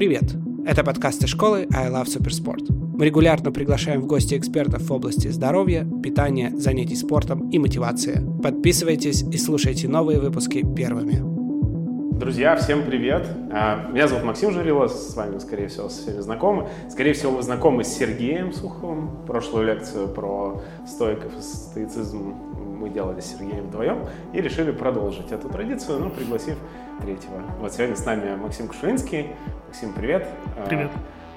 Привет! 0.00 0.34
Это 0.64 0.82
подкасты 0.82 1.26
школы 1.26 1.68
I 1.74 1.90
Love 1.90 2.06
Supersport. 2.06 2.72
Мы 2.72 3.04
регулярно 3.04 3.52
приглашаем 3.52 4.00
в 4.00 4.06
гости 4.06 4.34
экспертов 4.34 4.80
в 4.80 4.90
области 4.90 5.28
здоровья, 5.28 5.86
питания, 6.02 6.52
занятий 6.56 6.96
спортом 6.96 7.50
и 7.50 7.58
мотивации. 7.58 8.26
Подписывайтесь 8.42 9.22
и 9.24 9.36
слушайте 9.36 9.88
новые 9.88 10.18
выпуски 10.18 10.64
первыми. 10.74 11.20
Друзья, 12.18 12.56
всем 12.56 12.86
привет! 12.86 13.26
А, 13.52 13.90
меня 13.90 14.08
зовут 14.08 14.24
Максим 14.24 14.52
Журило, 14.52 14.88
с 14.88 15.14
вами, 15.14 15.38
скорее 15.38 15.68
всего, 15.68 15.88
всеми 15.88 16.20
знакомы. 16.20 16.68
Скорее 16.88 17.12
всего, 17.12 17.32
вы 17.32 17.42
знакомы 17.42 17.84
с 17.84 17.88
Сергеем 17.88 18.54
Суховым. 18.54 19.26
Прошлую 19.26 19.66
лекцию 19.66 20.08
про 20.08 20.62
стойков 20.86 21.32
и 21.38 21.42
стоицизм 21.42 22.34
мы 22.80 22.88
делали 22.88 23.20
с 23.20 23.26
Сергеем 23.26 23.66
вдвоем 23.66 24.06
и 24.32 24.40
решили 24.40 24.70
продолжить 24.70 25.30
эту 25.30 25.50
традицию, 25.50 26.00
но 26.00 26.08
пригласив 26.08 26.56
третьего. 27.00 27.42
Вот 27.58 27.72
сегодня 27.72 27.96
с 27.96 28.04
нами 28.04 28.36
Максим 28.36 28.68
Кушулинский. 28.68 29.28
Максим, 29.66 29.92
привет! 29.92 30.28
А, 30.56 30.66
привет! 30.66 30.90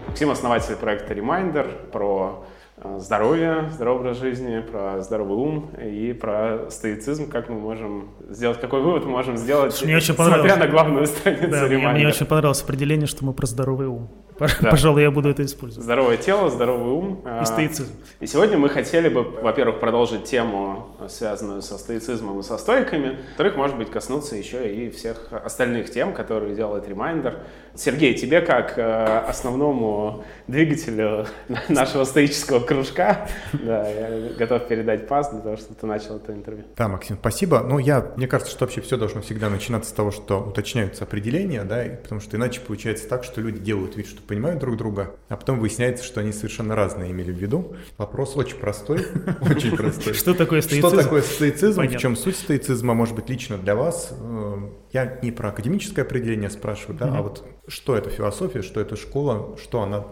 Максим 0.07 0.31
основатель 0.31 0.75
проекта 0.75 1.13
Reminder 1.13 1.89
про 1.91 2.45
а, 2.77 2.99
здоровье, 2.99 3.69
здоровый 3.71 4.01
образ 4.01 4.17
жизни, 4.17 4.59
про 4.59 5.01
здоровый 5.01 5.37
ум 5.37 5.71
и 5.81 6.13
про 6.13 6.69
стоицизм, 6.69 7.29
как 7.29 7.49
мы 7.49 7.59
можем 7.59 8.09
сделать, 8.29 8.59
какой 8.59 8.81
вывод 8.81 9.05
мы 9.05 9.11
можем 9.11 9.37
сделать, 9.37 9.81
мне 9.83 9.95
очень 9.95 10.13
смотря 10.13 10.57
на 10.57 10.67
главную 10.67 11.07
страницу 11.07 11.49
да, 11.49 11.67
Reminder. 11.67 11.77
Мне, 11.77 11.93
мне 11.93 12.07
очень 12.07 12.25
понравилось 12.25 12.61
определение, 12.61 13.07
что 13.07 13.25
мы 13.25 13.33
про 13.33 13.45
здоровый 13.45 13.87
ум. 13.87 14.09
Да. 14.39 14.69
Пожалуй, 14.71 15.01
я 15.01 15.11
буду 15.11 15.29
это 15.29 15.43
использовать. 15.45 15.83
Здоровое 15.83 16.17
тело, 16.17 16.49
здоровый 16.49 16.93
ум. 16.93 17.21
И 17.25 17.27
а, 17.27 17.45
стоицизм. 17.45 17.91
И 18.19 18.27
сегодня 18.27 18.57
мы 18.57 18.69
хотели 18.69 19.09
бы, 19.09 19.23
во-первых, 19.23 19.79
продолжить 19.79 20.25
тему, 20.25 20.97
связанную 21.07 21.61
со 21.61 21.77
стоицизмом 21.77 22.39
и 22.39 22.43
со 22.43 22.57
стойками. 22.57 23.17
Во-вторых, 23.29 23.55
может 23.55 23.77
быть, 23.77 23.91
коснуться 23.91 24.35
еще 24.35 24.73
и 24.73 24.89
всех 24.89 25.29
остальных 25.31 25.91
тем, 25.91 26.13
которые 26.13 26.55
делает 26.55 26.87
Reminder. 26.87 27.39
Сергей, 27.75 28.13
тебе 28.13 28.41
как 28.41 28.77
э, 28.77 28.83
основному 29.27 30.23
двигателю 30.47 31.25
нашего 31.69 32.03
стоического 32.03 32.59
кружка, 32.59 33.27
да, 33.53 33.89
я 33.89 34.29
готов 34.37 34.67
передать 34.67 35.07
пас 35.07 35.31
для 35.31 35.41
того, 35.41 35.57
чтобы 35.57 35.75
ты 35.75 35.87
начал 35.87 36.17
это 36.17 36.33
интервью. 36.33 36.65
Да, 36.77 36.87
Максим, 36.87 37.17
спасибо. 37.19 37.61
Ну, 37.61 37.79
я, 37.79 38.13
мне 38.15 38.27
кажется, 38.27 38.51
что 38.51 38.65
вообще 38.65 38.81
все 38.81 38.97
должно 38.97 39.21
всегда 39.21 39.49
начинаться 39.49 39.89
с 39.89 39.93
того, 39.93 40.11
что 40.11 40.39
уточняются 40.39 41.03
определения, 41.03 41.63
да, 41.63 41.83
потому 42.01 42.21
что 42.21 42.37
иначе 42.37 42.61
получается 42.61 43.07
так, 43.07 43.23
что 43.23 43.41
люди 43.41 43.59
делают 43.59 43.95
вид, 43.95 44.07
что 44.07 44.21
понимают 44.33 44.59
друг 44.59 44.77
друга, 44.77 45.15
а 45.29 45.37
потом 45.37 45.59
выясняется, 45.59 46.03
что 46.03 46.19
они 46.19 46.31
совершенно 46.31 46.75
разные 46.75 47.11
имели 47.11 47.31
в 47.31 47.37
виду. 47.37 47.75
Вопрос 47.97 48.35
очень 48.35 48.57
простой, 48.57 49.05
очень 49.41 49.75
простой. 49.75 50.13
Что 50.13 50.33
такое 50.33 50.61
стоицизм? 50.61 50.87
Что 50.87 51.03
такое 51.03 51.21
стоицизм? 51.21 51.81
В 51.81 51.97
чем 51.97 52.15
суть 52.15 52.35
стоицизма, 52.35 52.95
может 52.95 53.15
быть, 53.15 53.29
лично 53.29 53.57
для 53.57 53.75
вас? 53.75 54.11
Э, 54.11 54.69
я 54.91 55.19
не 55.21 55.31
про 55.31 55.49
академическое 55.49 56.03
определение 56.03 56.49
спрашиваю, 56.49 56.97
да, 56.97 57.15
а 57.15 57.21
вот 57.21 57.45
что 57.67 57.95
это 57.95 58.09
философия, 58.09 58.63
что 58.63 58.81
это 58.81 58.95
школа, 58.95 59.55
что 59.57 59.81
она 59.83 60.03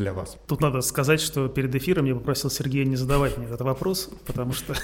для 0.00 0.12
вас? 0.12 0.38
Тут 0.46 0.60
надо 0.60 0.80
сказать, 0.80 1.20
что 1.20 1.48
перед 1.48 1.74
эфиром 1.74 2.06
я 2.06 2.14
попросил 2.14 2.50
Сергея 2.50 2.84
не 2.84 2.96
задавать 2.96 3.36
мне 3.38 3.46
этот 3.46 3.60
вопрос, 3.60 4.10
потому 4.26 4.52
что... 4.52 4.74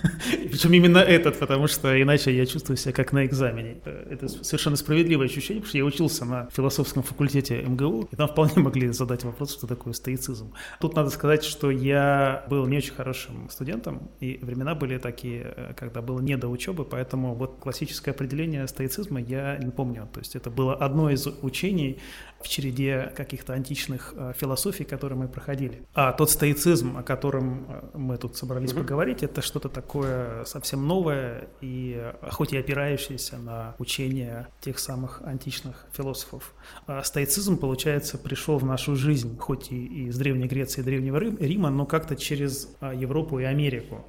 Причем 0.50 0.72
именно 0.72 0.98
этот, 0.98 1.38
потому 1.38 1.66
что 1.66 2.00
иначе 2.00 2.36
я 2.36 2.46
чувствую 2.46 2.76
себя 2.76 2.92
как 2.92 3.12
на 3.12 3.24
экзамене. 3.24 3.78
Это 3.84 4.28
совершенно 4.28 4.76
справедливое 4.76 5.26
ощущение, 5.26 5.62
потому 5.62 5.68
что 5.68 5.78
я 5.78 5.84
учился 5.84 6.24
на 6.24 6.48
философском 6.50 7.02
факультете 7.02 7.62
МГУ, 7.62 8.08
и 8.12 8.16
там 8.16 8.28
вполне 8.28 8.52
могли 8.56 8.88
задать 8.88 9.24
вопрос, 9.24 9.54
что 9.54 9.66
такое 9.66 9.94
стоицизм. 9.94 10.52
Тут 10.80 10.94
надо 10.94 11.10
сказать, 11.10 11.44
что 11.44 11.70
я 11.70 12.44
был 12.48 12.66
не 12.66 12.76
очень 12.76 12.94
хорошим 12.94 13.48
студентом, 13.50 14.10
и 14.20 14.38
времена 14.42 14.74
были 14.74 14.98
такие, 14.98 15.74
когда 15.76 16.02
было 16.02 16.20
не 16.20 16.36
до 16.36 16.48
учебы, 16.48 16.84
поэтому 16.84 17.34
вот 17.34 17.58
классическое 17.60 18.14
определение 18.14 18.66
стоицизма 18.68 19.20
я 19.20 19.56
не 19.58 19.70
помню. 19.70 20.08
То 20.12 20.20
есть 20.20 20.36
это 20.36 20.50
было 20.50 20.74
одно 20.74 21.10
из 21.10 21.26
учений 21.42 21.98
в 22.40 22.48
череде 22.48 23.12
каких-то 23.16 23.52
античных 23.52 24.14
философов, 24.36 24.48
философии, 24.48 24.84
которые 24.84 25.18
мы 25.18 25.28
проходили. 25.28 25.82
А 25.94 26.12
тот 26.12 26.30
стоицизм, 26.30 26.96
о 26.96 27.02
котором 27.02 27.66
э, 27.68 27.98
мы 27.98 28.16
тут 28.16 28.36
собрались 28.36 28.70
mm-hmm. 28.70 28.78
поговорить, 28.78 29.22
это 29.22 29.42
что-то 29.42 29.68
такое 29.68 30.44
совсем 30.44 30.86
новое 30.86 31.48
и 31.60 31.96
э, 31.98 32.30
хоть 32.30 32.52
и 32.52 32.58
опирающееся 32.58 33.38
на 33.38 33.74
учение 33.78 34.48
тех 34.60 34.78
самых 34.78 35.22
античных 35.22 35.86
философов. 35.92 36.54
А 36.86 37.02
стоицизм, 37.02 37.58
получается, 37.58 38.18
пришел 38.18 38.58
в 38.58 38.64
нашу 38.64 38.96
жизнь, 38.96 39.36
хоть 39.38 39.70
и 39.70 40.08
из 40.08 40.18
Древней 40.18 40.46
Греции 40.46 40.80
и 40.80 40.84
Древнего 40.84 41.18
Рима, 41.18 41.70
но 41.70 41.86
как-то 41.86 42.16
через 42.16 42.68
Европу 42.80 43.38
и 43.38 43.44
Америку, 43.44 44.06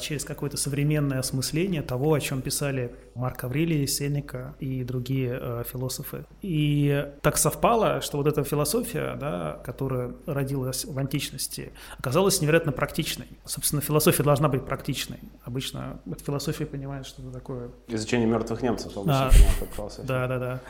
через 0.00 0.24
какое-то 0.24 0.56
современное 0.56 1.18
осмысление 1.18 1.82
того, 1.82 2.14
о 2.14 2.20
чем 2.20 2.42
писали 2.42 2.92
Марк 3.18 3.42
Аврелий, 3.44 3.86
Сенека 3.86 4.54
и 4.60 4.84
другие 4.84 5.38
э, 5.40 5.64
философы. 5.66 6.24
И 6.40 7.04
так 7.20 7.36
совпало, 7.36 7.67
что 8.00 8.18
вот 8.18 8.26
эта 8.26 8.44
философия, 8.44 9.16
да, 9.16 9.60
которая 9.64 10.14
родилась 10.26 10.84
в 10.84 10.98
античности, 10.98 11.72
оказалась 11.98 12.40
невероятно 12.40 12.72
практичной. 12.72 13.28
Собственно, 13.44 13.82
философия 13.82 14.22
должна 14.22 14.48
быть 14.48 14.64
практичной. 14.64 15.20
Обычно 15.44 16.00
под 16.04 16.20
философией 16.20 16.68
понимают 16.68 17.06
что-то 17.06 17.30
такое... 17.30 17.70
Изучение 17.88 18.26
мертвых 18.26 18.62
немцев 18.62 18.96
обычно 18.96 19.26
а, 19.26 19.30
понимают 19.30 19.58
под 19.58 19.68
философией. 19.70 20.08
Да, 20.08 20.26
да, 20.26 20.38
да 20.38 20.60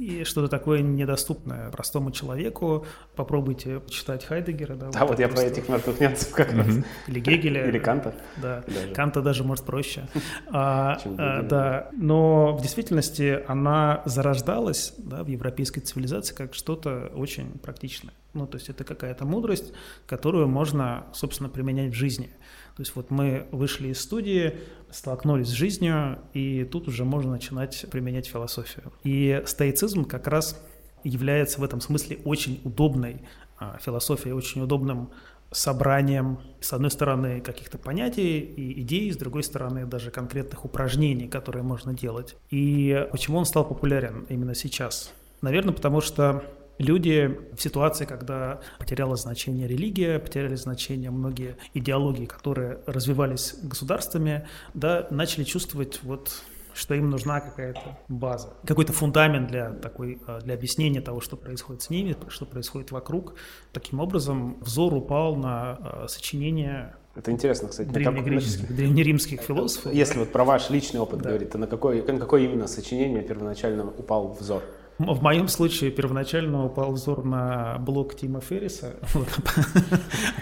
и 0.00 0.24
что-то 0.24 0.48
такое 0.48 0.80
недоступное 0.80 1.70
простому 1.70 2.10
человеку. 2.10 2.86
Попробуйте 3.14 3.80
почитать 3.80 4.24
Хайдегера. 4.24 4.74
Да, 4.74 4.90
да 4.90 5.00
вот, 5.00 5.10
вот 5.10 5.18
я 5.20 5.28
про 5.28 5.42
этих 5.42 5.68
мертвых 5.68 6.00
немцев 6.00 6.32
как 6.32 6.52
раз. 6.54 6.68
Или 7.06 7.20
Гегеля. 7.20 7.68
Или 7.68 7.78
Канта. 7.78 8.14
Да, 8.38 8.64
даже. 8.66 8.94
Канта 8.94 9.20
даже 9.20 9.44
может 9.44 9.66
проще. 9.66 10.08
а, 10.48 10.98
а, 11.18 11.42
да, 11.42 11.90
но 11.92 12.56
в 12.56 12.62
действительности 12.62 13.42
она 13.46 14.02
зарождалась 14.06 14.94
да, 14.96 15.22
в 15.22 15.28
европейской 15.28 15.80
цивилизации 15.80 16.34
как 16.34 16.54
что-то 16.54 17.12
очень 17.14 17.58
практичное. 17.58 18.14
Ну, 18.32 18.46
то 18.46 18.56
есть 18.56 18.70
это 18.70 18.84
какая-то 18.84 19.26
мудрость, 19.26 19.72
которую 20.06 20.48
можно, 20.48 21.04
собственно, 21.12 21.50
применять 21.50 21.92
в 21.92 21.94
жизни. 21.94 22.30
То 22.80 22.82
есть 22.82 22.96
вот 22.96 23.10
мы 23.10 23.46
вышли 23.52 23.88
из 23.88 24.00
студии, 24.00 24.54
столкнулись 24.90 25.48
с 25.48 25.50
жизнью, 25.50 26.18
и 26.32 26.64
тут 26.64 26.88
уже 26.88 27.04
можно 27.04 27.32
начинать 27.32 27.84
применять 27.90 28.26
философию. 28.26 28.90
И 29.04 29.42
стоицизм 29.44 30.06
как 30.06 30.26
раз 30.26 30.58
является 31.04 31.60
в 31.60 31.64
этом 31.64 31.82
смысле 31.82 32.20
очень 32.24 32.58
удобной 32.64 33.20
а, 33.58 33.76
философией, 33.82 34.32
очень 34.32 34.62
удобным 34.62 35.10
собранием, 35.50 36.38
с 36.62 36.72
одной 36.72 36.90
стороны, 36.90 37.42
каких-то 37.42 37.76
понятий 37.76 38.38
и 38.38 38.80
идей, 38.80 39.12
с 39.12 39.18
другой 39.18 39.42
стороны, 39.42 39.84
даже 39.84 40.10
конкретных 40.10 40.64
упражнений, 40.64 41.28
которые 41.28 41.62
можно 41.62 41.92
делать. 41.92 42.34
И 42.48 43.06
почему 43.12 43.36
он 43.36 43.44
стал 43.44 43.68
популярен 43.68 44.24
именно 44.30 44.54
сейчас? 44.54 45.12
Наверное, 45.42 45.74
потому 45.74 46.00
что 46.00 46.44
люди 46.80 47.38
в 47.56 47.60
ситуации, 47.60 48.04
когда 48.04 48.60
потеряла 48.78 49.16
значение 49.16 49.68
религия, 49.68 50.18
потеряли 50.18 50.56
значение 50.56 51.10
многие 51.10 51.56
идеологии, 51.74 52.26
которые 52.26 52.80
развивались 52.86 53.54
государствами, 53.62 54.46
да, 54.74 55.06
начали 55.10 55.44
чувствовать 55.44 56.00
вот 56.02 56.42
что 56.72 56.94
им 56.94 57.10
нужна 57.10 57.40
какая-то 57.40 57.98
база, 58.08 58.54
какой-то 58.64 58.92
фундамент 58.92 59.48
для 59.48 59.70
такой, 59.70 60.20
э, 60.26 60.40
для 60.42 60.54
объяснения 60.54 61.00
того, 61.00 61.20
что 61.20 61.36
происходит 61.36 61.82
с 61.82 61.90
ними, 61.90 62.16
что 62.28 62.46
происходит 62.46 62.92
вокруг. 62.92 63.34
Таким 63.72 64.00
образом, 64.00 64.56
взор 64.60 64.94
упал 64.94 65.36
на 65.36 65.78
э, 65.78 66.06
сочинение 66.08 66.94
это 67.16 67.32
интересно, 67.32 67.68
кстати. 67.68 67.88
Древнегреческих, 67.88 68.68
как... 68.68 68.76
древнеримских 68.76 69.40
философов. 69.40 69.92
Если 69.92 70.18
вот 70.20 70.30
про 70.30 70.44
ваш 70.44 70.70
личный 70.70 71.00
опыт 71.00 71.20
да. 71.20 71.30
говорить, 71.30 71.50
то 71.50 71.58
на 71.58 71.66
какое, 71.66 72.02
на 72.04 72.20
какое 72.20 72.44
именно 72.44 72.68
сочинение 72.68 73.20
первоначально 73.20 73.84
упал 73.84 74.32
взор? 74.32 74.62
В 75.00 75.22
моем 75.22 75.48
случае 75.48 75.90
первоначально 75.90 76.66
упал 76.66 76.92
взор 76.92 77.24
на 77.24 77.78
блог 77.78 78.14
Тима 78.14 78.42
Ферриса, 78.42 78.96
вот, 79.14 79.28
а 79.50 79.96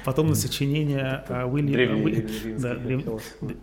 потом 0.04 0.30
на 0.30 0.34
сочинение 0.34 1.24
а, 1.28 1.46
Уильяма... 1.46 2.10
Да, 2.58 2.74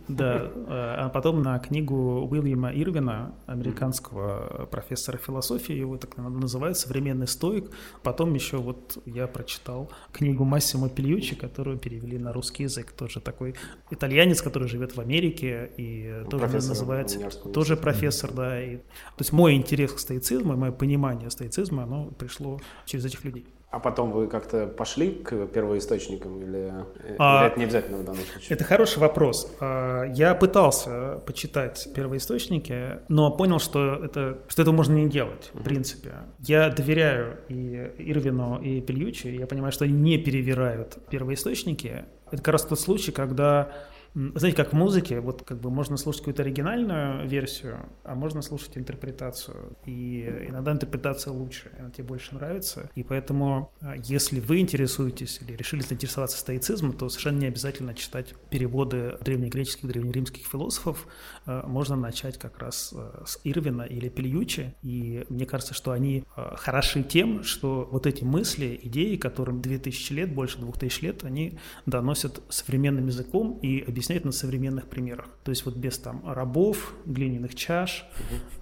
да, 0.08 0.50
а 0.68 1.10
потом 1.10 1.42
на 1.42 1.58
книгу 1.58 2.26
Уильяма 2.30 2.70
Ирвина, 2.72 3.34
американского 3.44 4.66
профессора 4.70 5.18
философии, 5.18 5.74
его 5.74 5.98
так 5.98 6.16
называют 6.16 6.78
«Современный 6.78 7.28
стоик». 7.28 7.70
Потом 8.02 8.32
еще 8.32 8.56
вот 8.56 8.96
я 9.04 9.26
прочитал 9.26 9.90
книгу 10.12 10.44
Массимо 10.44 10.88
Пильючи, 10.88 11.36
которую 11.36 11.76
перевели 11.76 12.16
на 12.16 12.32
русский 12.32 12.62
язык. 12.62 12.92
Тоже 12.92 13.20
такой 13.20 13.54
итальянец, 13.90 14.40
который 14.40 14.66
живет 14.66 14.96
в 14.96 15.00
Америке 15.00 15.70
и 15.76 16.24
тоже 16.30 16.54
называется... 16.54 17.18
Тоже 17.52 17.76
профессор, 17.76 18.32
да. 18.32 18.62
И, 18.62 18.76
то 18.78 19.20
есть 19.20 19.32
мой 19.32 19.56
интерес 19.56 19.92
к 19.92 19.98
стоицизму, 19.98 20.56
мое 20.56 20.72
понимание 20.72 20.85
стоицизма, 21.30 21.82
оно 21.82 22.06
пришло 22.18 22.60
через 22.84 23.04
этих 23.04 23.24
людей. 23.24 23.46
А 23.68 23.80
потом 23.80 24.12
вы 24.12 24.28
как-то 24.28 24.68
пошли 24.68 25.10
к 25.10 25.46
первоисточникам 25.48 26.40
или, 26.40 26.72
а, 27.18 27.42
или 27.42 27.46
это 27.48 27.58
не 27.58 27.64
обязательно 27.64 27.98
в 27.98 28.04
данном 28.04 28.22
случае? 28.22 28.54
Это 28.54 28.64
хороший 28.64 29.00
вопрос. 29.00 29.52
А, 29.60 30.04
я 30.04 30.34
пытался 30.34 31.20
почитать 31.26 31.88
первоисточники, 31.94 33.00
но 33.08 33.30
понял, 33.32 33.58
что 33.58 33.96
это, 33.96 34.38
что 34.48 34.62
это 34.62 34.72
можно 34.72 34.94
не 34.94 35.08
делать, 35.08 35.50
в 35.52 35.62
принципе. 35.62 36.14
Я 36.38 36.70
доверяю 36.70 37.38
и 37.48 37.90
Ирвину, 37.98 38.60
и 38.62 38.80
Пельючи, 38.80 39.26
я 39.26 39.46
понимаю, 39.46 39.72
что 39.72 39.84
они 39.84 39.94
не 39.94 40.16
перевирают 40.16 40.96
первоисточники. 41.10 42.04
Это 42.30 42.36
как 42.38 42.48
раз 42.48 42.62
тот 42.62 42.78
случай, 42.80 43.10
когда 43.10 43.72
Знаете, 44.16 44.56
как 44.56 44.72
в 44.72 44.76
музыке, 44.76 45.20
вот 45.20 45.42
как 45.42 45.60
бы 45.60 45.70
можно 45.70 45.98
слушать 45.98 46.22
какую-то 46.22 46.42
оригинальную 46.42 47.28
версию, 47.28 47.80
а 48.02 48.14
можно 48.14 48.40
слушать 48.40 48.78
интерпретацию. 48.78 49.76
И 49.84 50.46
иногда 50.48 50.72
интерпретация 50.72 51.34
лучше, 51.34 51.70
она 51.78 51.90
тебе 51.90 52.04
больше 52.04 52.34
нравится. 52.34 52.90
И 52.94 53.02
поэтому, 53.02 53.72
а, 53.82 53.94
если 53.96 54.40
вы 54.40 54.60
интересуетесь 54.60 55.40
или 55.42 55.54
решили 55.54 55.82
заинтересоваться 55.82 56.38
стоицизмом, 56.38 56.94
то 56.94 57.10
совершенно 57.10 57.40
не 57.40 57.46
обязательно 57.46 57.92
читать 57.92 58.34
переводы 58.48 59.18
древнегреческих, 59.20 59.86
древнеримских 59.86 60.46
философов. 60.46 61.06
А, 61.44 61.66
можно 61.66 61.94
начать 61.94 62.38
как 62.38 62.58
раз 62.58 62.94
а, 62.96 63.22
с 63.26 63.38
Ирвина 63.44 63.82
или 63.82 64.08
Пельючи. 64.08 64.74
И 64.82 65.26
мне 65.28 65.44
кажется, 65.44 65.74
что 65.74 65.92
они 65.92 66.24
хороши 66.34 67.02
тем, 67.02 67.42
что 67.42 67.86
вот 67.92 68.06
эти 68.06 68.24
мысли, 68.24 68.80
идеи, 68.82 69.16
которым 69.16 69.60
2000 69.60 70.12
лет, 70.14 70.34
больше 70.34 70.58
2000 70.58 71.04
лет, 71.04 71.24
они 71.24 71.58
доносят 71.84 72.40
современным 72.48 73.08
языком 73.08 73.58
и 73.60 73.80
объясняют 73.82 74.05
на 74.24 74.32
современных 74.32 74.88
примерах. 74.88 75.28
То 75.44 75.50
есть 75.50 75.64
вот 75.64 75.76
без 75.76 75.98
там 75.98 76.22
рабов, 76.26 76.94
глиняных 77.04 77.54
чаш 77.54 78.06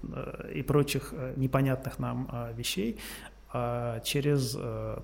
угу. 0.03 0.47
и 0.53 0.61
прочих 0.61 1.13
э, 1.13 1.33
непонятных 1.35 1.99
нам 1.99 2.29
э, 2.31 2.53
вещей, 2.55 2.99
а 3.53 4.01
через 4.01 4.51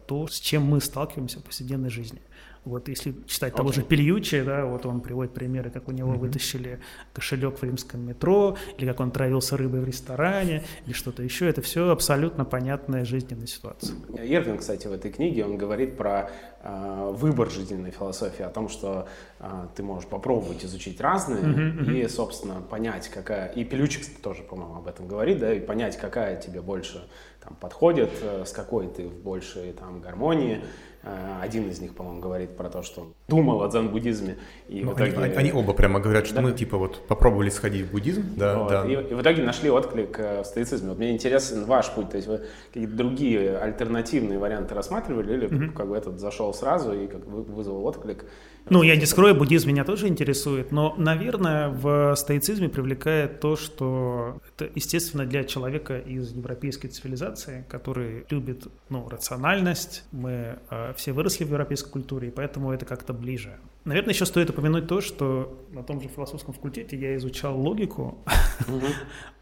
то, 0.08 0.28
с 0.28 0.38
чем 0.38 0.64
мы 0.64 0.82
сталкиваемся 0.82 1.40
в 1.40 1.44
повседневной 1.44 1.90
жизни. 1.90 2.22
Вот 2.64 2.88
если 2.90 3.16
читать 3.26 3.54
okay. 3.54 3.58
того 3.58 3.72
же 3.72 3.82
Пельючи, 3.82 4.44
да, 4.44 4.66
вот 4.66 4.86
он 4.86 5.02
приводит 5.02 5.34
примеры, 5.34 5.72
как 5.72 5.88
у 5.88 5.92
него 5.92 6.14
mm-hmm. 6.14 6.18
вытащили 6.18 6.80
кошелек 7.12 7.58
в 7.58 7.64
римском 7.64 8.06
метро, 8.06 8.56
или 8.78 8.86
как 8.86 9.00
он 9.00 9.10
травился 9.10 9.58
рыбой 9.58 9.80
в 9.80 9.86
ресторане, 9.86 10.64
или 10.86 10.94
что-то 10.94 11.24
еще. 11.24 11.50
Это 11.50 11.64
все 11.64 11.90
абсолютно 11.90 12.46
понятная 12.46 13.04
жизненная 13.04 13.48
ситуация. 13.48 13.96
Ервин, 14.24 14.60
кстати, 14.60 14.86
в 14.86 14.94
этой 14.94 15.12
книге, 15.12 15.46
он 15.46 15.58
говорит 15.58 15.98
про 15.98 16.30
э, 16.62 17.12
выбор 17.16 17.50
жизненной 17.50 17.90
философии, 17.90 18.44
о 18.44 18.50
том, 18.50 18.70
что 18.70 19.08
э, 19.40 19.68
ты 19.76 19.82
можешь 19.82 20.08
попробовать 20.08 20.64
изучить 20.64 21.02
разные 21.02 21.42
mm-hmm, 21.42 22.00
и, 22.00 22.08
собственно, 22.08 22.62
понять, 22.62 23.10
какая... 23.10 23.48
И 23.48 23.64
Пелючи, 23.64 24.02
кстати, 24.02 24.20
тоже, 24.22 24.44
по-моему, 24.44 24.76
об 24.76 24.88
этом 24.88 25.08
говорит, 25.08 25.40
да, 25.40 25.52
и 25.52 25.60
понять, 25.60 25.98
какая 25.98 26.40
тебе 26.40 26.62
больше 26.62 27.02
там, 27.44 27.56
подходит, 27.56 28.12
э, 28.22 28.44
с 28.46 28.52
какой 28.52 28.88
ты 28.88 29.08
в 29.08 29.16
большей 29.16 29.74
там, 29.74 30.00
гармонии. 30.00 30.58
Э, 30.58 30.91
один 31.04 31.68
из 31.70 31.80
них, 31.80 31.96
по-моему, 31.96 32.22
говорит 32.22 32.56
про 32.56 32.70
то, 32.70 32.84
что 32.84 33.02
он 33.02 33.14
думал 33.28 33.64
о 33.64 33.70
дзен-буддизме. 33.70 34.38
И 34.68 34.84
ну, 34.84 34.92
в 34.92 34.96
итоге... 34.96 35.18
они, 35.18 35.34
они 35.34 35.52
оба 35.52 35.74
прямо 35.74 36.00
говорят, 36.00 36.26
что 36.26 36.36
да? 36.36 36.42
мы 36.42 36.52
типа 36.52 36.78
вот 36.78 37.08
попробовали 37.08 37.50
сходить 37.50 37.88
в 37.88 37.92
буддизм. 37.92 38.24
Да, 38.36 38.60
вот. 38.60 38.70
да. 38.70 38.86
И, 38.86 38.92
и 38.94 39.14
в 39.14 39.22
итоге 39.22 39.44
нашли 39.44 39.70
отклик 39.70 40.20
э, 40.20 40.44
в 40.44 40.46
стоицизме. 40.46 40.90
Вот 40.90 41.00
мне 41.00 41.12
интересен 41.12 41.66
ваш 41.66 41.92
путь. 41.92 42.10
То 42.12 42.18
есть 42.18 42.28
вы 42.28 42.42
какие-то 42.68 42.94
другие 42.94 43.58
альтернативные 43.58 44.38
варианты 44.38 44.76
рассматривали 44.76 45.34
или 45.34 45.48
mm-hmm. 45.48 45.74
как 45.74 45.90
бы 45.90 45.98
этот 45.98 46.20
зашел 46.20 46.54
сразу 46.54 46.94
и 46.94 47.08
как 47.08 47.28
бы 47.28 47.42
вызвал 47.44 47.84
отклик? 47.86 48.26
Ну, 48.70 48.84
я 48.84 48.96
не 48.96 49.06
скрою, 49.06 49.36
буддизм 49.36 49.70
меня 49.70 49.84
тоже 49.84 50.08
интересует, 50.08 50.72
но, 50.72 50.94
наверное, 50.98 51.70
в 51.70 52.16
стоицизме 52.16 52.70
привлекает 52.70 53.40
то, 53.40 53.56
что 53.56 54.38
это, 54.48 54.70
естественно, 54.76 55.26
для 55.26 55.44
человека 55.44 55.98
из 55.98 56.32
европейской 56.32 56.88
цивилизации, 56.88 57.66
который 57.68 58.26
любит, 58.30 58.68
ну, 58.90 59.10
рациональность, 59.10 60.04
мы 60.12 60.60
э, 60.70 60.91
все 60.96 61.12
выросли 61.12 61.44
в 61.44 61.50
европейской 61.50 61.90
культуре, 61.90 62.28
и 62.30 62.32
поэтому 62.32 62.72
это 62.72 62.86
как-то 62.86 63.14
ближе. 63.14 63.58
Наверное, 63.84 64.14
еще 64.14 64.26
стоит 64.26 64.50
упомянуть 64.50 64.88
то, 64.88 65.02
что 65.02 65.66
на 65.72 65.84
том 65.84 66.02
же 66.02 66.08
философском 66.08 66.54
факультете 66.54 66.96
я 66.98 67.16
изучал 67.16 67.60
логику. 67.60 68.24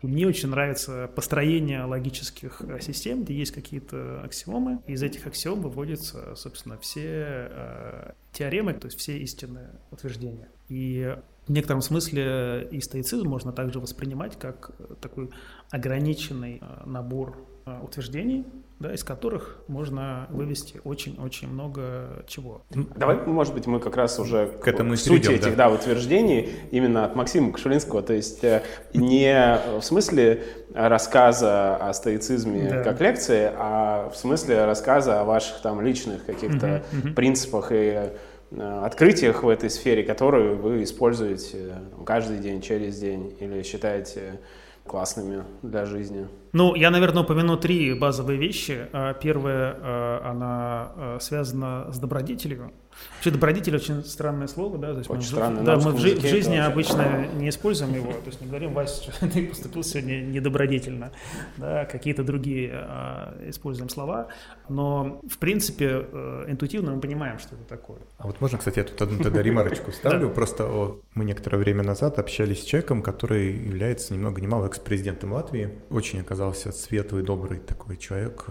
Мне 0.01 0.27
очень 0.27 0.49
нравится 0.49 1.09
построение 1.13 1.83
логических 1.83 2.61
э, 2.61 2.79
систем, 2.79 3.23
где 3.23 3.33
есть 3.33 3.51
какие-то 3.51 4.21
аксиомы. 4.23 4.79
Из 4.87 5.03
этих 5.03 5.27
аксиом 5.27 5.61
выводятся, 5.61 6.35
собственно, 6.35 6.77
все 6.77 7.49
э, 7.51 8.11
теоремы, 8.31 8.73
то 8.73 8.85
есть 8.85 8.97
все 8.97 9.17
истинные 9.17 9.71
утверждения. 9.91 10.47
И 10.69 11.17
в 11.45 11.51
некотором 11.51 11.81
смысле 11.81 12.67
и 12.71 12.79
стоицизм 12.79 13.27
можно 13.27 13.51
также 13.51 13.81
воспринимать 13.81 14.39
как 14.39 14.71
такой 15.01 15.31
ограниченный 15.69 16.59
э, 16.61 16.83
набор 16.85 17.45
утверждений, 17.83 18.45
да, 18.79 18.93
из 18.93 19.03
которых 19.03 19.57
можно 19.67 20.27
вывести 20.29 20.79
очень-очень 20.85 21.49
много 21.49 22.23
чего. 22.27 22.63
Давай, 22.95 23.17
может 23.17 23.53
быть, 23.53 23.67
мы 23.67 23.79
как 23.81 23.97
раз 23.97 24.17
уже 24.19 24.47
к 24.47 24.67
этому 24.67 24.93
к 24.93 24.97
сути 24.97 25.31
этих 25.31 25.57
да. 25.57 25.69
Да, 25.69 25.75
утверждений 25.75 26.49
именно 26.71 27.03
от 27.03 27.15
Максима 27.15 27.51
Кашулинского, 27.51 28.01
то 28.01 28.13
есть 28.13 28.41
э, 28.43 28.63
не 28.93 29.59
в 29.79 29.83
смысле 29.83 30.43
рассказа 30.73 31.75
о 31.75 31.93
стоицизме 31.93 32.69
да. 32.69 32.83
как 32.83 33.01
лекции, 33.01 33.51
а 33.53 34.09
в 34.09 34.15
смысле 34.15 34.63
рассказа 34.63 35.19
о 35.19 35.23
ваших 35.25 35.61
там 35.61 35.81
личных 35.81 36.25
каких-то 36.25 36.83
угу, 36.91 37.13
принципах 37.13 37.73
и 37.73 37.75
э, 37.75 38.81
открытиях 38.85 39.43
в 39.43 39.49
этой 39.49 39.69
сфере, 39.69 40.03
которые 40.03 40.55
вы 40.55 40.83
используете 40.83 41.75
каждый 42.05 42.37
день, 42.37 42.61
через 42.61 42.97
день, 42.97 43.35
или 43.41 43.61
считаете 43.63 44.39
классными 44.85 45.43
для 45.61 45.85
жизни? 45.85 46.27
Ну, 46.53 46.75
я, 46.75 46.89
наверное, 46.89 47.23
упомяну 47.23 47.57
три 47.57 47.93
базовые 47.93 48.39
вещи. 48.39 48.87
А, 48.91 49.13
первая, 49.13 49.75
она 50.23 50.91
а, 50.95 51.17
связана 51.19 51.91
с 51.91 51.99
добродетелью. 51.99 52.71
Вообще 53.15 53.31
добродетель 53.31 53.75
очень 53.75 54.03
странное 54.03 54.47
слово, 54.47 54.77
да, 54.77 54.91
то 54.93 54.99
есть 54.99 55.09
очень 55.09 55.21
мы, 55.21 55.27
странное, 55.27 55.63
да, 55.63 55.77
мы 55.77 55.91
в, 55.91 55.99
жи- 55.99 56.15
в 56.15 56.21
жизни 56.21 56.57
обычно 56.57 57.27
не 57.35 57.49
используем 57.49 57.93
его, 57.93 58.11
то 58.13 58.27
есть 58.27 58.41
не 58.41 58.47
говорим, 58.47 58.73
Вася, 58.73 59.11
ты 59.19 59.47
поступил 59.47 59.83
сегодня 59.83 60.21
недобродетельно, 60.21 61.11
да, 61.57 61.85
какие-то 61.85 62.23
другие 62.23 62.71
а, 62.73 63.37
используем 63.49 63.89
слова, 63.89 64.27
но 64.69 65.21
в 65.29 65.37
принципе 65.37 66.07
э, 66.11 66.45
интуитивно 66.47 66.93
мы 66.93 67.01
понимаем, 67.01 67.39
что 67.39 67.55
это 67.55 67.63
такое. 67.65 67.99
А 68.17 68.27
вот 68.27 68.39
можно, 68.39 68.57
кстати, 68.57 68.79
я 68.79 68.85
тут 68.85 69.01
одну 69.01 69.21
тогда 69.21 69.41
ремарочку 69.41 69.91
ставлю, 69.93 70.29
просто 70.29 70.95
мы 71.13 71.25
некоторое 71.25 71.57
время 71.57 71.83
назад 71.83 72.19
общались 72.19 72.61
с 72.61 72.65
человеком, 72.65 73.01
который 73.01 73.53
является 73.53 74.13
ни 74.13 74.17
много 74.17 74.41
ни 74.41 74.47
мало 74.47 74.67
экс-президентом 74.67 75.33
Латвии, 75.33 75.71
очень 75.89 76.19
оказался 76.39 76.71
светлый, 76.71 77.21
добрый 77.21 77.59
такой 77.59 77.97
человек. 77.97 78.45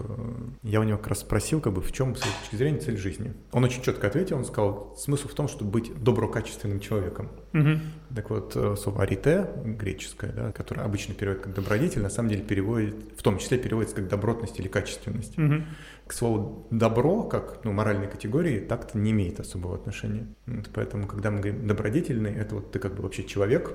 Я 0.61 0.79
у 0.79 0.83
него 0.83 0.97
как 0.97 1.07
раз 1.07 1.19
спросил, 1.21 1.59
как 1.59 1.73
бы 1.73 1.81
в 1.81 1.91
чем 1.91 2.15
с 2.15 2.19
точки 2.19 2.55
зрения 2.55 2.79
цель 2.79 2.97
жизни. 2.97 3.33
Он 3.51 3.63
очень 3.63 3.81
четко 3.81 4.07
ответил, 4.07 4.37
он 4.37 4.45
сказал, 4.45 4.95
смысл 4.95 5.27
в 5.27 5.33
том, 5.33 5.47
чтобы 5.47 5.71
быть 5.71 5.91
доброкачественным 6.03 6.79
человеком. 6.79 7.31
Угу. 7.53 8.15
Так 8.15 8.29
вот, 8.29 8.55
э, 8.55 8.75
слово 8.75 9.03
«арите» 9.03 9.49
греческое, 9.63 10.31
да, 10.31 10.51
которое 10.51 10.83
обычно 10.83 11.15
переводит 11.15 11.43
как 11.43 11.55
«добродетель», 11.55 12.03
на 12.03 12.09
самом 12.11 12.29
деле 12.29 12.43
переводит, 12.43 12.95
в 13.17 13.23
том 13.23 13.39
числе 13.39 13.57
переводится 13.57 13.95
как 13.95 14.07
«добротность» 14.07 14.59
или 14.59 14.67
«качественность». 14.67 15.37
Угу. 15.39 15.63
К 16.05 16.13
слову 16.13 16.67
«добро», 16.69 17.23
как 17.23 17.65
ну, 17.65 17.71
моральной 17.71 18.07
категории, 18.07 18.59
так-то 18.59 18.99
не 18.99 19.11
имеет 19.11 19.39
особого 19.39 19.75
отношения. 19.75 20.27
Вот 20.45 20.69
поэтому, 20.73 21.07
когда 21.07 21.31
мы 21.31 21.39
говорим 21.39 21.65
«добродетельный», 21.65 22.33
это 22.35 22.55
вот 22.55 22.71
ты 22.71 22.77
как 22.77 22.93
бы 22.93 23.01
вообще 23.01 23.23
человек, 23.23 23.73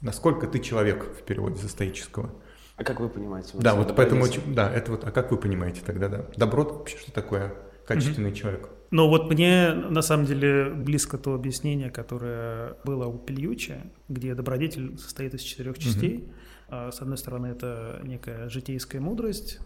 насколько 0.00 0.48
ты 0.48 0.58
человек 0.58 1.04
в 1.04 1.22
переводе 1.22 1.56
со 1.58 1.68
стоического. 1.68 2.30
А 2.78 2.84
как 2.84 3.00
вы 3.00 3.08
понимаете? 3.08 3.58
да, 3.58 3.74
вот 3.74 3.94
поэтому, 3.94 4.24
да, 4.46 4.72
это 4.72 4.92
вот, 4.92 5.04
а 5.04 5.10
как 5.10 5.30
вы 5.30 5.36
понимаете 5.36 5.80
тогда, 5.84 6.08
да? 6.08 6.24
Добро 6.36 6.64
вообще 6.64 6.96
что 6.96 7.12
такое? 7.12 7.54
Качественный 7.86 8.30
угу. 8.30 8.36
человек. 8.36 8.68
Ну 8.90 9.08
вот 9.08 9.30
мне 9.30 9.72
на 9.72 10.00
самом 10.00 10.26
деле 10.26 10.70
близко 10.70 11.18
то 11.18 11.34
объяснение, 11.34 11.90
которое 11.90 12.76
было 12.84 13.06
у 13.06 13.18
Пельючи, 13.18 13.76
где 14.08 14.34
добродетель 14.34 14.96
состоит 14.98 15.34
из 15.34 15.42
четырех 15.42 15.78
частей. 15.78 16.28
Угу. 16.68 16.92
С 16.92 17.00
одной 17.00 17.18
стороны, 17.18 17.48
это 17.48 18.00
некая 18.04 18.48
житейская 18.48 19.00
мудрость, 19.00 19.58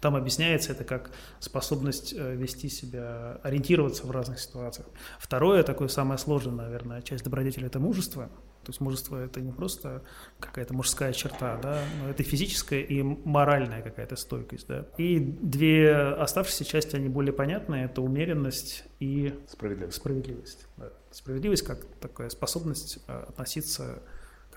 там 0.00 0.14
объясняется 0.14 0.72
это 0.72 0.84
как 0.84 1.10
способность 1.40 2.14
э, 2.16 2.34
вести 2.36 2.68
себя, 2.68 3.40
ориентироваться 3.42 4.06
в 4.06 4.10
разных 4.10 4.38
ситуациях. 4.38 4.86
Второе, 5.18 5.62
такое 5.62 5.88
самое 5.88 6.18
сложное, 6.18 6.54
наверное, 6.66 7.02
часть 7.02 7.24
добродетели– 7.24 7.66
это 7.68 7.80
мужество. 7.80 8.28
То 8.68 8.70
есть 8.70 8.82
мужество– 8.82 9.16
это 9.24 9.40
не 9.40 9.50
просто 9.50 10.02
какая-то 10.40 10.74
мужская 10.74 11.14
черта, 11.14 11.56
да, 11.56 11.82
но 12.02 12.10
это 12.10 12.22
физическая 12.22 12.80
и 12.80 13.02
моральная 13.02 13.80
какая-то 13.80 14.14
стойкость. 14.16 14.68
Да. 14.68 14.84
И 14.98 15.18
две 15.18 15.90
оставшиеся 15.90 16.66
части, 16.66 16.94
они 16.94 17.08
более 17.08 17.32
понятные– 17.32 17.84
это 17.86 18.02
умеренность 18.02 18.84
и 19.00 19.32
справедливость. 19.48 19.96
Справедливость, 19.96 20.66
да. 20.76 20.92
справедливость 21.10 21.62
как 21.62 21.82
такая 21.98 22.28
способность 22.28 22.98
э, 23.08 23.24
относиться 23.28 24.02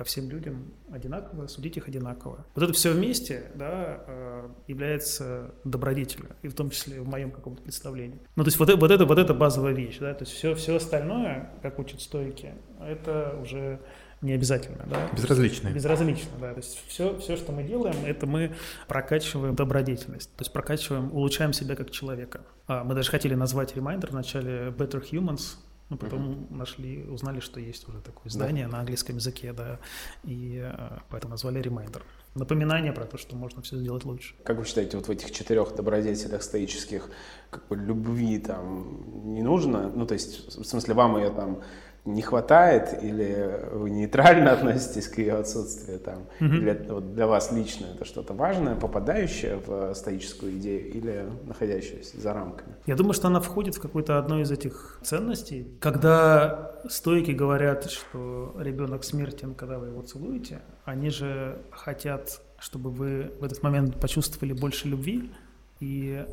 ко 0.01 0.05
всем 0.05 0.31
людям 0.31 0.73
одинаково, 0.91 1.45
судить 1.45 1.77
их 1.77 1.87
одинаково. 1.87 2.43
Вот 2.55 2.63
это 2.63 2.73
все 2.73 2.91
вместе 2.91 3.51
да, 3.53 4.03
э, 4.07 4.49
является 4.65 5.53
добродетелью, 5.63 6.31
и 6.41 6.47
в 6.47 6.55
том 6.55 6.71
числе 6.71 6.99
в 7.01 7.07
моем 7.07 7.29
каком-то 7.29 7.61
представлении. 7.61 8.19
Ну, 8.35 8.43
то 8.43 8.47
есть 8.47 8.57
вот, 8.57 8.69
это, 8.69 8.79
вот, 8.79 8.89
это, 8.89 9.05
вот 9.05 9.19
это 9.19 9.35
базовая 9.35 9.73
вещь, 9.73 9.99
да, 9.99 10.15
то 10.15 10.23
есть 10.23 10.35
все, 10.35 10.55
все 10.55 10.77
остальное, 10.77 11.51
как 11.61 11.77
учат 11.77 12.01
стойки, 12.01 12.55
это 12.79 13.37
уже 13.39 13.79
не 14.23 14.33
обязательно, 14.33 14.87
да. 14.89 15.07
Безразлично. 15.15 15.69
Безразлично, 15.69 16.31
да. 16.39 16.53
То 16.53 16.61
есть 16.61 16.83
все, 16.87 17.15
все, 17.19 17.37
что 17.37 17.51
мы 17.51 17.61
делаем, 17.61 18.03
это 18.03 18.25
мы 18.25 18.55
прокачиваем 18.87 19.53
добродетельность, 19.55 20.35
то 20.35 20.41
есть 20.41 20.51
прокачиваем, 20.51 21.13
улучшаем 21.13 21.53
себя 21.53 21.75
как 21.75 21.91
человека. 21.91 22.41
А 22.65 22.83
мы 22.83 22.95
даже 22.95 23.11
хотели 23.11 23.35
назвать 23.35 23.75
ремайдер 23.75 24.09
в 24.09 24.15
начале 24.15 24.69
Better 24.69 25.03
Humans, 25.11 25.57
но 25.91 25.97
потом 25.97 26.31
uh-huh. 26.31 26.55
нашли, 26.55 27.03
узнали, 27.03 27.41
что 27.41 27.59
есть 27.59 27.87
уже 27.89 27.99
такое 27.99 28.29
издание 28.29 28.65
да. 28.65 28.71
на 28.71 28.79
английском 28.79 29.17
языке, 29.17 29.51
да, 29.51 29.77
и 30.23 30.61
э, 30.63 30.99
поэтому 31.09 31.31
назвали 31.31 31.61
Reminder. 31.61 32.01
Напоминание 32.33 32.93
про 32.93 33.03
то, 33.03 33.17
что 33.17 33.35
можно 33.35 33.61
все 33.61 33.77
сделать 33.77 34.05
лучше. 34.05 34.35
Как 34.45 34.57
вы 34.57 34.63
считаете, 34.63 34.95
вот 34.95 35.07
в 35.07 35.11
этих 35.11 35.31
четырех 35.31 35.75
добродетелях 35.75 36.43
стоических 36.43 37.09
как 37.49 37.67
бы 37.67 37.75
любви 37.75 38.39
там 38.39 39.33
не 39.33 39.43
нужно? 39.43 39.89
Ну, 39.89 40.07
то 40.07 40.13
есть, 40.13 40.57
в 40.57 40.63
смысле, 40.63 40.93
вам 40.93 41.17
ее 41.17 41.29
там 41.29 41.61
не 42.05 42.21
хватает, 42.21 43.03
или 43.03 43.59
вы 43.73 43.91
нейтрально 43.91 44.51
относитесь 44.53 45.07
к 45.07 45.19
ее 45.19 45.33
отсутствию 45.33 45.99
там, 45.99 46.25
mm-hmm. 46.39 46.57
или 46.57 46.85
вот 46.89 47.13
для 47.13 47.27
вас 47.27 47.51
лично 47.51 47.87
это 47.93 48.05
что-то 48.05 48.33
важное, 48.33 48.75
попадающее 48.75 49.57
в 49.57 49.93
стоическую 49.93 50.53
идею 50.57 50.91
или 50.91 51.25
находящееся 51.45 52.19
за 52.19 52.33
рамками? 52.33 52.75
Я 52.87 52.95
думаю, 52.95 53.13
что 53.13 53.27
она 53.27 53.39
входит 53.39 53.75
в 53.75 53.81
какую-то 53.81 54.17
одну 54.17 54.39
из 54.39 54.51
этих 54.51 54.99
ценностей. 55.03 55.67
Когда 55.79 56.71
стойки 56.89 57.31
говорят, 57.31 57.89
что 57.91 58.55
ребенок 58.59 59.03
смертен, 59.03 59.53
когда 59.53 59.77
вы 59.77 59.87
его 59.87 60.01
целуете, 60.01 60.61
они 60.85 61.09
же 61.11 61.59
хотят, 61.71 62.41
чтобы 62.57 62.89
вы 62.89 63.31
в 63.39 63.43
этот 63.43 63.61
момент 63.61 63.99
почувствовали 63.99 64.53
больше 64.53 64.87
любви, 64.87 65.31
и 65.79 66.25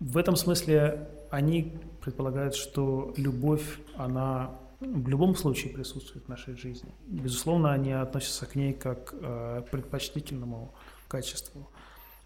в 0.00 0.16
этом 0.16 0.36
смысле 0.36 1.08
они 1.30 1.78
предполагают, 2.00 2.54
что 2.54 3.12
любовь, 3.16 3.78
она 3.96 4.50
в 4.80 5.08
любом 5.08 5.34
случае 5.34 5.72
присутствует 5.72 6.26
в 6.26 6.28
нашей 6.28 6.56
жизни. 6.56 6.90
Безусловно, 7.06 7.72
они 7.72 7.92
относятся 7.92 8.46
к 8.46 8.54
ней 8.54 8.72
как 8.72 9.10
к 9.10 9.14
э, 9.20 9.62
предпочтительному 9.70 10.74
качеству. 11.08 11.70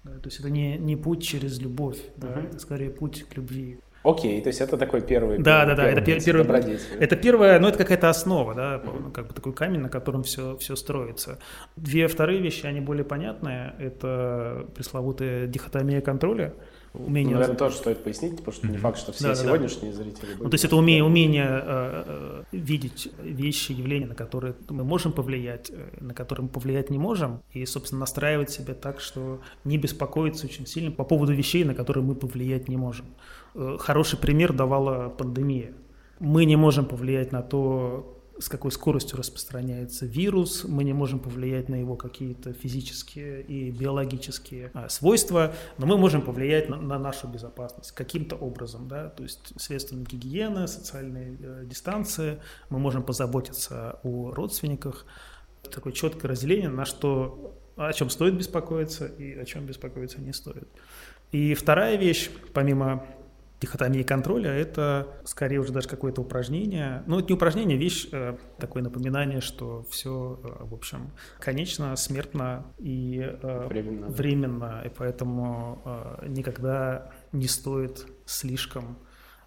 То 0.05 0.25
есть 0.25 0.41
это 0.41 0.49
не, 0.49 0.79
не 0.79 0.97
путь 0.97 1.23
через 1.23 1.61
любовь, 1.61 1.99
да, 2.17 2.29
uh-huh. 2.29 2.49
это 2.49 2.59
скорее 2.61 2.91
путь 2.91 3.25
к 3.25 3.37
любви. 3.37 3.81
Окей, 4.05 4.41
то 4.41 4.49
есть 4.49 4.61
это 4.61 4.77
такой 4.79 5.03
первый. 5.03 5.39
Да, 5.39 5.67
да, 5.67 5.75
да, 5.75 5.85
это 5.89 6.01
пер, 6.01 6.23
первый. 6.23 6.79
Это 6.99 7.17
первое, 7.17 7.59
ну 7.59 7.69
это 7.69 7.79
какая-то 7.79 8.09
основа, 8.09 8.55
да, 8.55 8.77
mm-hmm. 8.77 9.13
как 9.13 9.27
бы 9.27 9.35
такой 9.35 9.53
камень, 9.53 9.81
на 9.81 9.89
котором 9.89 10.23
все 10.23 10.57
все 10.57 10.77
строится. 10.77 11.39
Две 11.77 12.07
вторые 12.07 12.41
вещи, 12.41 12.65
они 12.65 12.81
более 12.81 13.05
понятные. 13.05 13.75
Это 13.79 14.67
пресловутая 14.75 15.47
дихотомия 15.47 16.01
контроля 16.01 16.55
умение... 16.99 17.35
Ну, 17.35 17.41
наверное, 17.41 17.59
тоже 17.59 17.77
стоит 17.77 18.03
пояснить, 18.03 18.37
потому 18.37 18.53
что 18.53 18.67
не 18.67 18.79
факт, 18.79 18.99
что 18.99 19.13
все 19.13 19.29
да, 19.29 19.35
сегодняшние 19.35 19.93
да. 19.93 19.99
зрители... 19.99 20.31
Ну, 20.39 20.49
то 20.49 20.55
есть 20.55 20.65
это 20.65 20.77
умение, 20.77 21.05
умение 21.05 21.47
э, 21.49 22.05
э, 22.07 22.43
видеть 22.53 23.11
вещи, 23.23 23.73
явления, 23.73 24.07
на 24.07 24.15
которые 24.15 24.55
мы 24.69 24.85
можем 24.85 25.13
повлиять, 25.13 25.71
э, 25.71 25.89
на 26.01 26.15
которые 26.15 26.45
мы 26.45 26.49
повлиять 26.51 26.91
не 26.91 26.99
можем, 26.99 27.43
и, 27.53 27.65
собственно, 27.67 28.01
настраивать 28.01 28.51
себя 28.51 28.75
так, 28.75 29.01
что 29.01 29.41
не 29.65 29.79
беспокоиться 29.79 30.47
очень 30.47 30.67
сильно 30.67 30.91
по 30.91 31.05
поводу 31.05 31.33
вещей, 31.33 31.65
на 31.65 31.75
которые 31.75 32.05
мы 32.05 32.15
повлиять 32.15 32.69
не 32.69 32.77
можем. 32.77 33.07
Э, 33.55 33.77
хороший 33.79 34.19
пример 34.19 34.53
давала 34.53 35.09
пандемия. 35.09 35.73
Мы 36.21 36.45
не 36.45 36.57
можем 36.57 36.85
повлиять 36.85 37.33
на 37.33 37.43
то, 37.43 38.18
с 38.39 38.49
какой 38.49 38.71
скоростью 38.71 39.19
распространяется 39.19 40.07
вирус, 40.07 40.65
мы 40.65 40.85
не 40.85 40.93
можем 40.93 41.19
повлиять 41.19 41.69
на 41.69 41.75
его 41.75 41.97
какие-то 41.97 42.53
физические 42.53 43.43
и 43.43 43.71
биологические 43.71 44.71
а, 44.75 44.89
свойства, 44.89 45.55
но 45.79 45.87
мы 45.87 45.97
можем 45.99 46.23
повлиять 46.23 46.69
на, 46.69 46.77
на 46.77 46.99
нашу 46.99 47.27
безопасность 47.27 47.93
каким-то 47.93 48.37
образом, 48.37 48.89
да, 48.89 49.09
то 49.09 49.23
есть 49.23 49.61
средствами 49.61 50.05
гигиены, 50.05 50.69
социальной 50.69 51.37
э, 51.41 51.65
дистанции, 51.67 52.39
мы 52.71 52.79
можем 52.79 53.03
позаботиться 53.03 53.99
о 54.03 54.33
родственниках, 54.33 55.05
такое 55.71 55.93
четкое 55.93 56.31
разделение, 56.31 56.69
на 56.69 56.85
что, 56.85 57.57
о 57.77 57.93
чем 57.93 58.11
стоит 58.11 58.35
беспокоиться 58.35 59.07
и 59.07 59.35
о 59.35 59.45
чем 59.45 59.67
беспокоиться 59.67 60.21
не 60.21 60.33
стоит. 60.33 60.69
И 61.33 61.55
вторая 61.55 61.97
вещь, 61.97 62.31
помимо 62.55 63.05
дихотомии 63.61 64.03
контроля— 64.03 64.51
это 64.53 65.09
скорее 65.25 65.59
уже 65.59 65.73
даже 65.73 65.89
какое-то 65.89 66.21
упражнение. 66.21 67.03
Ну, 67.07 67.19
это 67.19 67.29
не 67.29 67.35
упражнение, 67.35 67.77
а 67.77 67.81
вещь, 67.81 68.09
э, 68.13 68.37
такое 68.59 68.83
напоминание, 68.83 69.41
что 69.41 69.85
все, 69.91 70.41
э, 70.43 70.65
в 70.65 70.75
общем, 70.75 71.11
конечно, 71.41 71.95
смертно 71.97 72.67
и 72.79 73.21
э, 73.21 73.67
временно, 73.67 74.09
временно 74.09 74.83
и 74.85 74.89
поэтому 74.89 75.83
никогда 76.27 77.11
не 77.33 77.49
стоит 77.49 78.07
слишком 78.27 78.99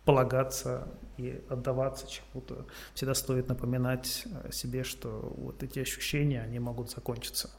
полагаться 0.03 0.88
и 1.18 1.41
отдаваться 1.50 2.10
чему-то. 2.10 2.65
Всегда 2.94 3.13
стоит 3.13 3.48
напоминать 3.48 4.25
себе, 4.51 4.84
что 4.84 5.34
вот 5.38 5.63
эти 5.63 5.80
ощущения, 5.80 6.41
они 6.41 6.60
могут 6.60 6.89
закончиться. 6.89 7.51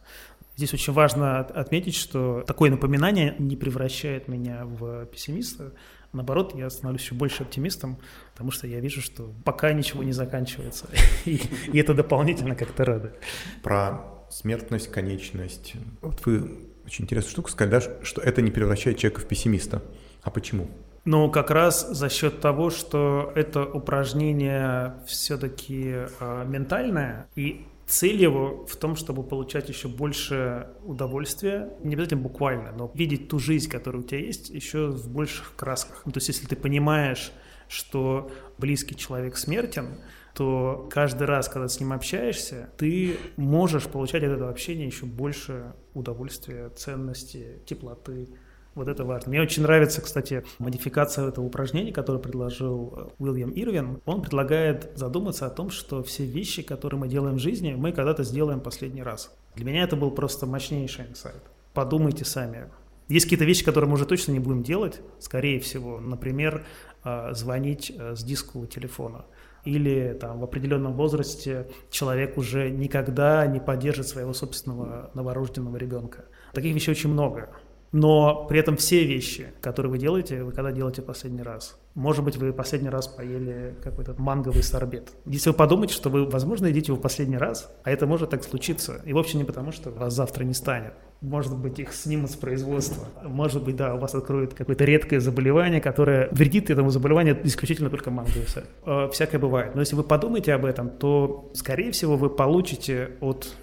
Здесь 0.56 0.74
очень 0.74 0.92
важно 0.92 1.38
отметить, 1.38 1.94
что 1.94 2.42
такое 2.46 2.70
напоминание 2.70 3.34
не 3.38 3.56
превращает 3.56 4.28
меня 4.28 4.64
в 4.64 5.06
пессимиста, 5.06 5.72
Наоборот, 6.12 6.54
я 6.54 6.68
становлюсь 6.68 7.02
еще 7.02 7.14
больше 7.14 7.42
оптимистом, 7.42 7.98
потому 8.32 8.50
что 8.50 8.66
я 8.66 8.80
вижу, 8.80 9.00
что 9.00 9.32
пока 9.44 9.72
ничего 9.72 10.02
не 10.02 10.12
заканчивается. 10.12 10.86
И, 11.24 11.40
и 11.72 11.78
это 11.78 11.94
дополнительно 11.94 12.54
как-то 12.54 12.84
радует. 12.84 13.14
Про 13.62 14.04
смертность, 14.28 14.88
конечность. 14.88 15.74
Вот 16.00 16.24
вы 16.26 16.58
очень 16.84 17.04
интересную 17.04 17.30
штуку 17.30 17.50
сказали, 17.50 17.70
да, 17.70 18.04
что 18.04 18.20
это 18.20 18.42
не 18.42 18.50
превращает 18.50 18.98
человека 18.98 19.20
в 19.20 19.26
пессимиста. 19.26 19.82
А 20.22 20.30
почему? 20.30 20.68
Ну, 21.04 21.30
как 21.30 21.50
раз 21.50 21.88
за 21.90 22.08
счет 22.08 22.40
того, 22.40 22.70
что 22.70 23.32
это 23.34 23.64
упражнение 23.64 24.94
все-таки 25.06 25.94
э, 26.20 26.44
ментальное, 26.46 27.26
и 27.34 27.66
Цель 27.86 28.22
его 28.22 28.64
в 28.66 28.76
том, 28.76 28.96
чтобы 28.96 29.22
получать 29.22 29.68
еще 29.68 29.88
больше 29.88 30.68
удовольствия, 30.84 31.76
не 31.82 31.94
обязательно 31.94 32.22
буквально, 32.22 32.72
но 32.72 32.90
видеть 32.94 33.28
ту 33.28 33.38
жизнь, 33.38 33.68
которая 33.68 34.02
у 34.02 34.04
тебя 34.04 34.20
есть, 34.20 34.50
еще 34.50 34.88
в 34.88 35.10
больших 35.10 35.54
красках. 35.56 36.02
Ну, 36.06 36.12
то 36.12 36.18
есть, 36.18 36.28
если 36.28 36.46
ты 36.46 36.56
понимаешь, 36.56 37.32
что 37.68 38.30
близкий 38.58 38.94
человек 38.94 39.36
смертен, 39.36 39.98
то 40.34 40.88
каждый 40.90 41.26
раз, 41.26 41.48
когда 41.48 41.68
с 41.68 41.78
ним 41.80 41.92
общаешься, 41.92 42.70
ты 42.78 43.18
можешь 43.36 43.84
получать 43.84 44.22
от 44.22 44.32
этого 44.32 44.50
общения 44.50 44.86
еще 44.86 45.04
больше 45.04 45.74
удовольствия, 45.94 46.70
ценности, 46.70 47.60
теплоты. 47.66 48.28
Вот 48.74 48.88
это 48.88 49.04
важно. 49.04 49.30
Мне 49.30 49.42
очень 49.42 49.62
нравится, 49.62 50.00
кстати, 50.00 50.44
модификация 50.58 51.28
этого 51.28 51.44
упражнения, 51.44 51.92
которое 51.92 52.18
предложил 52.18 52.94
э, 52.96 53.08
Уильям 53.18 53.52
Ирвин. 53.54 54.00
Он 54.06 54.22
предлагает 54.22 54.92
задуматься 54.94 55.46
о 55.46 55.50
том, 55.50 55.70
что 55.70 56.02
все 56.02 56.24
вещи, 56.24 56.62
которые 56.62 56.98
мы 56.98 57.08
делаем 57.08 57.36
в 57.36 57.40
жизни, 57.40 57.74
мы 57.74 57.92
когда-то 57.92 58.24
сделаем 58.24 58.60
последний 58.60 59.02
раз. 59.02 59.30
Для 59.56 59.66
меня 59.66 59.84
это 59.84 59.96
был 59.96 60.10
просто 60.10 60.46
мощнейший 60.46 61.06
инсайт. 61.06 61.42
Подумайте 61.74 62.24
сами. 62.24 62.70
Есть 63.08 63.26
какие-то 63.26 63.44
вещи, 63.44 63.62
которые 63.64 63.88
мы 63.88 63.94
уже 63.94 64.06
точно 64.06 64.32
не 64.32 64.38
будем 64.38 64.62
делать, 64.62 65.00
скорее 65.18 65.60
всего. 65.60 66.00
Например, 66.00 66.64
э, 67.04 67.34
звонить 67.34 67.92
э, 67.94 68.16
с 68.16 68.24
дискового 68.24 68.66
телефона 68.66 69.26
или 69.64 70.16
там 70.20 70.40
в 70.40 70.44
определенном 70.44 70.94
возрасте 70.94 71.68
человек 71.90 72.36
уже 72.36 72.70
никогда 72.70 73.46
не 73.46 73.60
поддержит 73.60 74.08
своего 74.08 74.32
собственного 74.32 75.10
новорожденного 75.14 75.76
ребенка. 75.76 76.24
Таких 76.52 76.74
вещей 76.74 76.90
очень 76.90 77.10
много. 77.10 77.50
Но 77.92 78.46
при 78.46 78.58
этом 78.58 78.78
все 78.78 79.04
вещи, 79.04 79.48
которые 79.60 79.90
вы 79.90 79.98
делаете, 79.98 80.42
вы 80.42 80.52
когда 80.52 80.72
делаете 80.72 81.02
последний 81.02 81.42
раз. 81.42 81.78
Может 81.94 82.24
быть, 82.24 82.36
вы 82.36 82.54
последний 82.54 82.88
раз 82.88 83.06
поели 83.06 83.74
какой-то 83.84 84.14
манговый 84.16 84.62
сорбет. 84.62 85.12
Если 85.26 85.50
вы 85.50 85.54
подумаете, 85.56 85.92
что 85.92 86.08
вы, 86.08 86.24
возможно, 86.24 86.66
едите 86.66 86.92
его 86.92 87.00
последний 87.00 87.36
раз, 87.36 87.70
а 87.84 87.90
это 87.90 88.06
может 88.06 88.30
так 88.30 88.44
случиться, 88.44 89.02
и 89.04 89.12
вовсе 89.12 89.36
не 89.36 89.44
потому, 89.44 89.72
что 89.72 89.90
вас 89.90 90.14
завтра 90.14 90.44
не 90.44 90.54
станет. 90.54 90.94
Может 91.20 91.54
быть, 91.56 91.78
их 91.78 91.92
снимут 91.92 92.30
с 92.30 92.34
производства. 92.34 93.06
Может 93.22 93.62
быть, 93.62 93.76
да, 93.76 93.94
у 93.94 93.98
вас 93.98 94.14
откроют 94.14 94.54
какое-то 94.54 94.84
редкое 94.84 95.20
заболевание, 95.20 95.82
которое 95.82 96.30
вредит 96.32 96.70
этому 96.70 96.88
заболеванию 96.88 97.38
исключительно 97.44 97.90
только 97.90 98.10
манговый 98.10 98.48
сорбет. 98.48 98.70
Э, 98.86 99.08
всякое 99.12 99.38
бывает. 99.38 99.74
Но 99.74 99.82
если 99.82 99.96
вы 99.96 100.02
подумаете 100.02 100.54
об 100.54 100.64
этом, 100.64 100.88
то, 100.88 101.50
скорее 101.52 101.92
всего, 101.92 102.16
вы 102.16 102.30
получите 102.30 103.10
от 103.20 103.54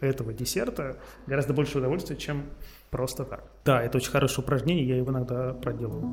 этого 0.00 0.32
десерта 0.32 0.96
гораздо 1.26 1.52
больше 1.52 1.78
удовольствия, 1.78 2.16
чем 2.16 2.44
просто 2.94 3.24
так. 3.24 3.42
Да, 3.64 3.82
это 3.82 3.98
очень 3.98 4.12
хорошее 4.12 4.44
упражнение, 4.44 4.86
я 4.86 4.96
его 4.98 5.10
иногда 5.10 5.52
проделываю. 5.54 6.12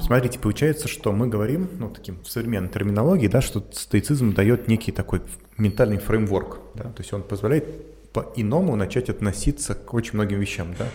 Смотрите, 0.00 0.38
получается, 0.38 0.88
что 0.88 1.12
мы 1.12 1.28
говорим, 1.28 1.68
ну, 1.78 1.90
таким 1.90 2.22
в 2.22 2.30
современной 2.30 2.70
терминологии, 2.70 3.28
да, 3.28 3.42
что 3.42 3.62
стоицизм 3.72 4.32
дает 4.32 4.68
некий 4.68 4.90
такой 4.90 5.20
ментальный 5.58 5.98
фреймворк, 5.98 6.60
да, 6.74 6.84
то 6.84 7.02
есть 7.02 7.12
он 7.12 7.22
позволяет 7.22 7.66
по-иному 8.12 8.74
начать 8.74 9.10
относиться 9.10 9.74
к 9.74 9.92
очень 9.92 10.14
многим 10.14 10.40
вещам, 10.40 10.74
да 10.78 10.86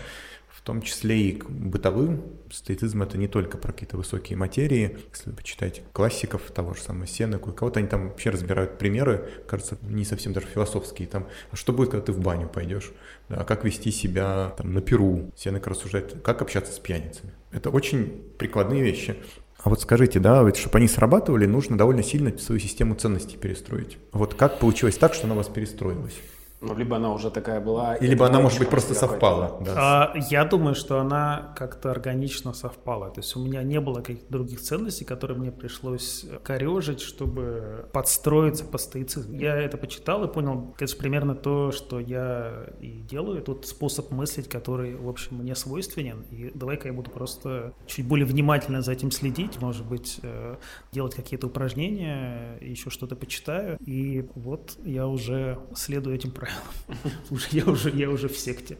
в 0.59 0.61
том 0.61 0.81
числе 0.81 1.21
и 1.21 1.31
к 1.37 1.49
бытовым. 1.49 2.21
Стоицизм— 2.51 3.01
это 3.03 3.17
не 3.17 3.29
только 3.29 3.57
про 3.57 3.71
какие-то 3.71 3.95
высокие 3.95 4.37
материи. 4.37 4.97
Если 5.13 5.29
вы 5.29 5.35
почитаете 5.37 5.83
классиков, 5.93 6.41
того 6.51 6.73
же 6.73 6.81
самого 6.81 7.07
Сенеку, 7.07 7.53
кого-то 7.53 7.79
они 7.79 7.87
там 7.87 8.09
вообще 8.09 8.29
разбирают 8.29 8.77
примеры, 8.77 9.29
кажется, 9.47 9.77
не 9.83 10.03
совсем 10.03 10.33
даже 10.33 10.47
философские. 10.47 11.07
Там, 11.07 11.27
а 11.51 11.55
что 11.55 11.71
будет, 11.71 11.91
когда 11.91 12.07
ты 12.07 12.11
в 12.11 12.19
баню 12.19 12.49
пойдешь? 12.49 12.91
Да, 13.29 13.45
как 13.45 13.63
вести 13.63 13.89
себя 13.89 14.53
там, 14.57 14.73
на 14.73 14.81
Перу? 14.81 15.31
Сенек 15.37 15.65
рассуждает, 15.65 16.17
как 16.23 16.41
общаться 16.41 16.73
с 16.73 16.79
пьяницами. 16.79 17.31
Это 17.51 17.69
очень 17.69 18.21
прикладные 18.37 18.83
вещи. 18.83 19.15
А 19.63 19.69
вот 19.69 19.81
скажите, 19.81 20.19
да, 20.19 20.43
ведь 20.43 20.57
чтобы 20.57 20.79
они 20.79 20.89
срабатывали, 20.89 21.45
нужно 21.45 21.77
довольно 21.77 22.03
сильно 22.03 22.37
свою 22.37 22.59
систему 22.59 22.95
ценностей 22.95 23.37
перестроить. 23.37 23.97
Вот 24.11 24.33
как 24.33 24.59
получилось 24.59 24.97
так, 24.97 25.13
что 25.13 25.25
она 25.25 25.35
у 25.35 25.37
вас 25.37 25.47
перестроилась? 25.47 26.15
Ну, 26.61 26.75
либо 26.75 26.97
она 26.97 27.13
уже 27.13 27.31
такая 27.31 27.61
была. 27.61 27.95
И 27.95 28.05
либо 28.05 28.25
она, 28.25 28.39
может 28.39 28.59
быть, 28.59 28.69
просто 28.69 28.93
совпала. 28.93 29.61
Да. 29.65 29.73
А, 29.77 30.17
я 30.29 30.43
думаю, 30.43 30.75
что 30.75 30.99
она 30.99 31.53
как-то 31.55 31.91
органично 31.91 32.53
совпала. 32.53 33.09
То 33.11 33.21
есть 33.21 33.35
у 33.35 33.39
меня 33.39 33.63
не 33.63 33.79
было 33.79 34.01
каких-то 34.01 34.29
других 34.29 34.59
ценностей, 34.59 35.05
которые 35.05 35.37
мне 35.37 35.51
пришлось 35.51 36.25
корежить, 36.43 36.99
чтобы 36.99 37.87
подстроиться 37.93 38.65
по 38.65 38.77
стоицизму. 38.77 39.39
Я 39.39 39.55
это 39.55 39.77
почитал 39.77 40.23
и 40.25 40.27
понял, 40.27 40.75
это 40.77 40.97
примерно 40.97 41.33
то, 41.33 41.71
что 41.71 41.99
я 41.99 42.65
и 42.81 43.01
делаю. 43.09 43.41
Тут 43.41 43.65
способ 43.65 44.11
мыслить, 44.11 44.49
который, 44.49 44.95
в 44.95 45.07
общем, 45.07 45.37
мне 45.37 45.55
свойственен. 45.55 46.25
И 46.31 46.51
давай-ка 46.53 46.89
я 46.89 46.93
буду 46.93 47.09
просто 47.09 47.73
чуть 47.87 48.05
более 48.05 48.25
внимательно 48.25 48.81
за 48.81 48.91
этим 48.91 49.11
следить, 49.11 49.61
может 49.61 49.85
быть, 49.85 50.19
э, 50.23 50.57
делать 50.91 51.15
какие-то 51.15 51.47
упражнения, 51.47 52.57
еще 52.59 52.89
что-то 52.89 53.15
почитаю. 53.15 53.77
И 53.85 54.27
вот 54.35 54.77
я 54.83 55.07
уже 55.07 55.59
следую 55.73 56.15
этим 56.15 56.31
правилам 56.49 56.79
правилам. 56.89 57.43
Я 57.51 57.65
уже, 57.65 57.89
я 57.91 58.09
уже 58.09 58.27
в 58.27 58.37
секте. 58.37 58.77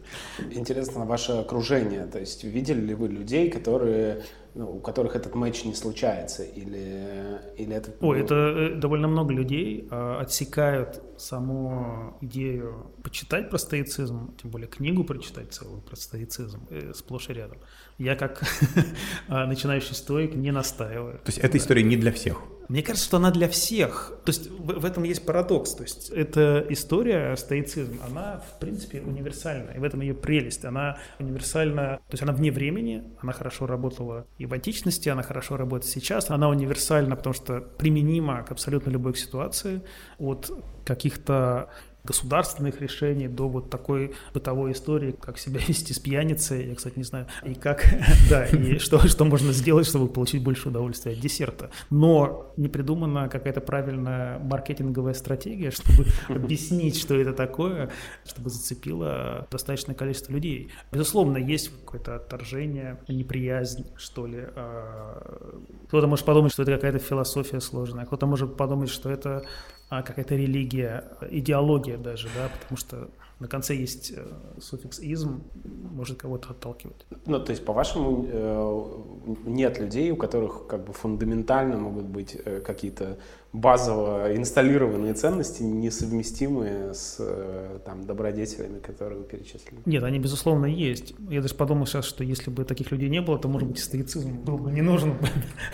Интересно 0.50 1.04
ваше 1.04 1.32
окружение. 1.32 2.06
То 2.06 2.18
есть 2.18 2.44
видели 2.44 2.80
ли 2.80 2.94
вы 2.94 3.08
людей, 3.08 3.50
которые 3.50 4.22
ну, 4.54 4.76
у 4.76 4.80
которых 4.80 5.14
этот 5.14 5.34
матч 5.36 5.64
не 5.64 5.74
случается, 5.74 6.42
или, 6.42 7.38
или 7.56 7.72
это... 7.72 7.92
Ой, 8.00 8.20
это 8.20 8.34
э, 8.34 8.74
довольно 8.74 9.06
много 9.06 9.32
людей 9.32 9.86
э, 9.88 10.16
отсекают 10.20 11.00
саму 11.18 12.16
идею 12.20 12.90
почитать 13.04 13.48
про 13.48 13.58
стоицизм, 13.58 14.34
тем 14.42 14.50
более 14.50 14.66
книгу 14.66 15.04
прочитать 15.04 15.52
целую 15.52 15.82
про 15.82 15.94
стоицизм, 15.94 16.66
э, 16.70 16.92
сплошь 16.94 17.30
и 17.30 17.32
рядом. 17.32 17.58
Я 17.98 18.16
как 18.16 18.42
начинающий 19.28 19.94
стоик 19.94 20.34
не 20.34 20.50
настаиваю. 20.50 21.18
То 21.18 21.28
есть 21.28 21.38
эта 21.38 21.56
история 21.56 21.84
не 21.84 21.96
для 21.96 22.10
всех? 22.10 22.42
Мне 22.70 22.84
кажется, 22.84 23.08
что 23.08 23.16
она 23.16 23.32
для 23.32 23.48
всех. 23.48 24.12
То 24.24 24.30
есть 24.30 24.48
в, 24.48 24.80
в 24.80 24.84
этом 24.84 25.02
есть 25.02 25.26
парадокс. 25.26 25.74
То 25.74 25.82
есть 25.82 26.08
эта 26.10 26.64
история, 26.68 27.34
стоицизм, 27.36 27.98
она 28.08 28.44
в 28.48 28.60
принципе 28.60 29.00
универсальна. 29.00 29.72
И 29.72 29.78
в 29.80 29.82
этом 29.82 30.02
ее 30.02 30.14
прелесть. 30.14 30.64
Она 30.64 30.96
универсальна, 31.18 31.98
то 32.08 32.12
есть 32.12 32.22
она 32.22 32.32
вне 32.32 32.52
времени, 32.52 33.02
она 33.20 33.32
хорошо 33.32 33.66
работала 33.66 34.24
и 34.38 34.46
в 34.46 34.52
античности, 34.52 35.08
она 35.08 35.24
хорошо 35.24 35.56
работает 35.56 35.92
сейчас. 35.92 36.30
Она 36.30 36.48
универсальна, 36.48 37.16
потому 37.16 37.34
что 37.34 37.60
применима 37.60 38.44
к 38.44 38.52
абсолютно 38.52 38.90
любой 38.90 39.16
ситуации. 39.16 39.82
От 40.20 40.52
каких-то 40.84 41.70
государственных 42.04 42.80
решений 42.80 43.28
до 43.28 43.48
вот 43.48 43.70
такой 43.70 44.14
бытовой 44.34 44.72
истории, 44.72 45.12
как 45.12 45.38
себя 45.38 45.60
вести 45.68 45.92
с 45.92 45.98
пьяницей, 45.98 46.68
я, 46.68 46.74
кстати, 46.74 46.98
не 46.98 47.04
знаю, 47.04 47.26
и 47.44 47.54
как, 47.54 47.84
да, 48.30 48.46
и 48.46 48.78
что, 48.78 49.06
что 49.06 49.24
можно 49.24 49.52
сделать, 49.52 49.86
чтобы 49.86 50.08
получить 50.08 50.42
больше 50.42 50.68
удовольствия 50.68 51.12
от 51.12 51.20
десерта. 51.20 51.70
Но 51.90 52.52
не 52.56 52.68
придумана 52.68 53.28
какая-то 53.28 53.60
правильная 53.60 54.38
маркетинговая 54.38 55.14
стратегия, 55.14 55.70
чтобы 55.70 56.06
объяснить, 56.28 56.98
что 56.98 57.14
это 57.14 57.32
такое, 57.32 57.90
чтобы 58.24 58.50
зацепило 58.50 59.46
достаточное 59.50 59.94
количество 59.94 60.32
людей. 60.32 60.70
Безусловно, 60.92 61.36
есть 61.36 61.70
какое-то 61.80 62.16
отторжение, 62.16 62.98
неприязнь, 63.08 63.86
что 63.96 64.26
ли. 64.26 64.46
А, 64.56 65.60
кто-то 65.88 66.06
может 66.06 66.24
подумать, 66.24 66.52
что 66.52 66.62
это 66.62 66.72
какая-то 66.72 66.98
философия 66.98 67.60
сложная, 67.60 68.06
кто-то 68.06 68.26
может 68.26 68.56
подумать, 68.56 68.90
что 68.90 69.10
это 69.10 69.44
а 69.90 70.02
какая-то 70.02 70.36
религия, 70.36 71.04
идеология 71.30 71.98
даже, 71.98 72.28
да, 72.34 72.48
потому 72.48 72.78
что 72.78 73.10
на 73.40 73.48
конце 73.48 73.74
есть 73.74 74.12
э, 74.14 74.22
суффикс 74.60 75.00
«изм», 75.00 75.40
может 75.92 76.18
кого-то 76.18 76.50
отталкивать. 76.50 77.06
Ну, 77.26 77.40
то 77.40 77.52
есть, 77.52 77.64
по-вашему, 77.64 78.26
э, 78.28 79.38
нет 79.46 79.80
людей, 79.80 80.10
у 80.10 80.16
которых 80.16 80.66
как 80.66 80.84
бы 80.84 80.92
фундаментально 80.92 81.78
могут 81.78 82.04
быть 82.04 82.36
э, 82.44 82.60
какие-то 82.60 83.18
базово 83.52 84.36
инсталлированные 84.36 85.14
ценности, 85.14 85.64
несовместимые 85.64 86.94
с 86.94 87.18
там, 87.84 88.04
добродетелями, 88.04 88.78
которые 88.78 89.18
вы 89.18 89.24
перечислили? 89.24 89.80
Нет, 89.86 90.04
они, 90.04 90.20
безусловно, 90.20 90.66
есть. 90.66 91.14
Я 91.28 91.42
даже 91.42 91.56
подумал 91.56 91.86
сейчас, 91.86 92.04
что 92.04 92.22
если 92.22 92.48
бы 92.50 92.64
таких 92.64 92.92
людей 92.92 93.08
не 93.08 93.20
было, 93.20 93.40
то, 93.40 93.48
может 93.48 93.68
быть, 93.68 93.80
стоицизм 93.80 94.38
был 94.44 94.56
бы 94.56 94.70
не 94.70 94.82
нужен. 94.82 95.16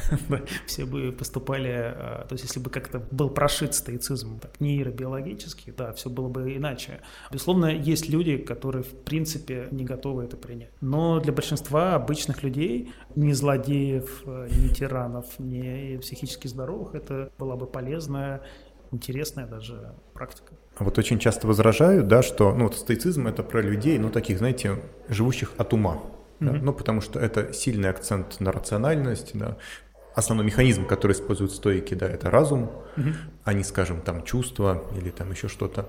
Все 0.66 0.86
бы 0.86 1.12
поступали... 1.12 1.94
То 2.28 2.32
есть, 2.32 2.44
если 2.44 2.60
бы 2.60 2.70
как-то 2.70 3.02
был 3.10 3.28
прошит 3.28 3.74
стоицизм 3.74 4.38
так, 4.40 4.58
нейробиологически, 4.58 5.74
да, 5.76 5.92
все 5.92 6.08
было 6.08 6.28
бы 6.28 6.56
иначе. 6.56 7.00
Безусловно, 7.30 7.55
Безусловно, 7.56 7.82
есть 7.82 8.08
люди, 8.08 8.36
которые 8.36 8.82
в 8.82 8.94
принципе 9.04 9.68
не 9.70 9.84
готовы 9.84 10.24
это 10.24 10.36
принять. 10.36 10.70
Но 10.80 11.20
для 11.20 11.32
большинства 11.32 11.94
обычных 11.94 12.42
людей, 12.42 12.92
ни 13.14 13.32
злодеев, 13.32 14.24
ни 14.26 14.68
тиранов, 14.68 15.26
ни 15.38 15.96
психически 15.98 16.48
здоровых, 16.48 16.94
это 16.94 17.30
была 17.38 17.56
бы 17.56 17.66
полезная, 17.66 18.42
интересная 18.92 19.46
даже 19.46 19.94
практика. 20.12 20.54
А 20.76 20.84
вот 20.84 20.98
очень 20.98 21.18
часто 21.18 21.46
возражают, 21.46 22.08
да, 22.08 22.22
что 22.22 22.54
ну, 22.54 22.64
вот 22.64 22.76
стоицизм 22.76 23.26
это 23.26 23.42
про 23.42 23.62
людей, 23.62 23.98
ну 23.98 24.10
таких, 24.10 24.38
знаете, 24.38 24.76
живущих 25.08 25.52
от 25.56 25.72
ума. 25.72 26.02
Да? 26.40 26.50
Mm-hmm. 26.50 26.60
Ну, 26.62 26.72
потому 26.74 27.00
что 27.00 27.18
это 27.18 27.54
сильный 27.54 27.88
акцент 27.88 28.40
на 28.40 28.52
рациональность, 28.52 29.30
да. 29.32 29.56
Основной 30.14 30.46
механизм, 30.46 30.86
который 30.86 31.12
используют 31.12 31.52
стойки, 31.52 31.94
да, 31.94 32.06
это 32.06 32.30
разум, 32.30 32.70
mm-hmm. 32.96 33.14
а 33.44 33.52
не, 33.54 33.64
скажем, 33.64 34.00
там 34.02 34.22
чувства 34.22 34.82
или 34.98 35.10
там 35.10 35.30
еще 35.30 35.48
что-то. 35.48 35.88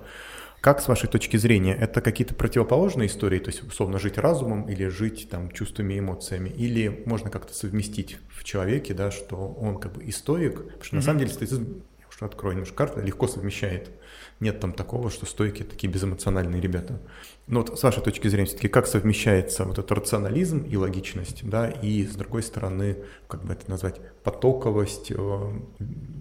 Как, 0.62 0.82
с 0.82 0.88
вашей 0.88 1.08
точки 1.08 1.38
зрения, 1.38 1.76
это 1.76 2.02
какие-то 2.02 2.34
противоположные 2.34 3.08
истории, 3.08 3.40
то 3.40 3.50
есть, 3.50 3.64
условно, 3.64 4.00
жить 4.00 4.18
разумом 4.18 4.68
или 4.68 4.88
жить 4.88 5.30
там 5.30 5.52
чувствами 5.52 5.94
и 5.94 6.00
эмоциями, 6.00 6.50
или 6.50 7.04
можно 7.06 7.30
как-то 7.30 7.54
совместить 7.54 8.18
в 8.30 8.44
человеке, 8.44 8.94
да, 8.94 9.12
что 9.12 9.36
он 9.36 9.78
как 9.78 9.94
бы 9.94 10.04
и 10.04 10.12
стоик, 10.12 10.56
потому 10.64 10.84
что 10.84 10.96
mm-hmm. 10.96 10.98
на 10.98 11.02
самом 11.04 11.20
деле 11.20 11.32
стоицизм, 11.32 11.84
я 12.00 12.06
уж 12.10 12.22
открою 12.22 12.56
немножко 12.56 12.76
карту, 12.76 13.02
легко 13.02 13.28
совмещает. 13.28 13.92
Нет 14.40 14.60
там 14.60 14.74
такого, 14.74 15.10
что 15.12 15.26
стойки 15.26 15.64
такие 15.64 15.92
безэмоциональные 15.92 16.60
ребята. 16.60 17.00
Но 17.46 17.62
вот 17.62 17.80
с 17.80 17.84
вашей 17.84 18.04
точки 18.04 18.28
зрения, 18.28 18.48
все-таки 18.48 18.68
как 18.68 18.88
совмещается 18.88 19.64
вот 19.64 19.78
этот 19.78 19.92
рационализм 19.92 20.64
и 20.64 20.76
логичность, 20.76 21.48
да, 21.48 21.70
и 21.70 22.04
с 22.04 22.16
другой 22.16 22.44
стороны, 22.44 22.98
как 23.28 23.44
бы 23.46 23.54
это 23.54 23.70
назвать, 23.70 24.02
потоковость, 24.24 25.12
э, 25.12 25.60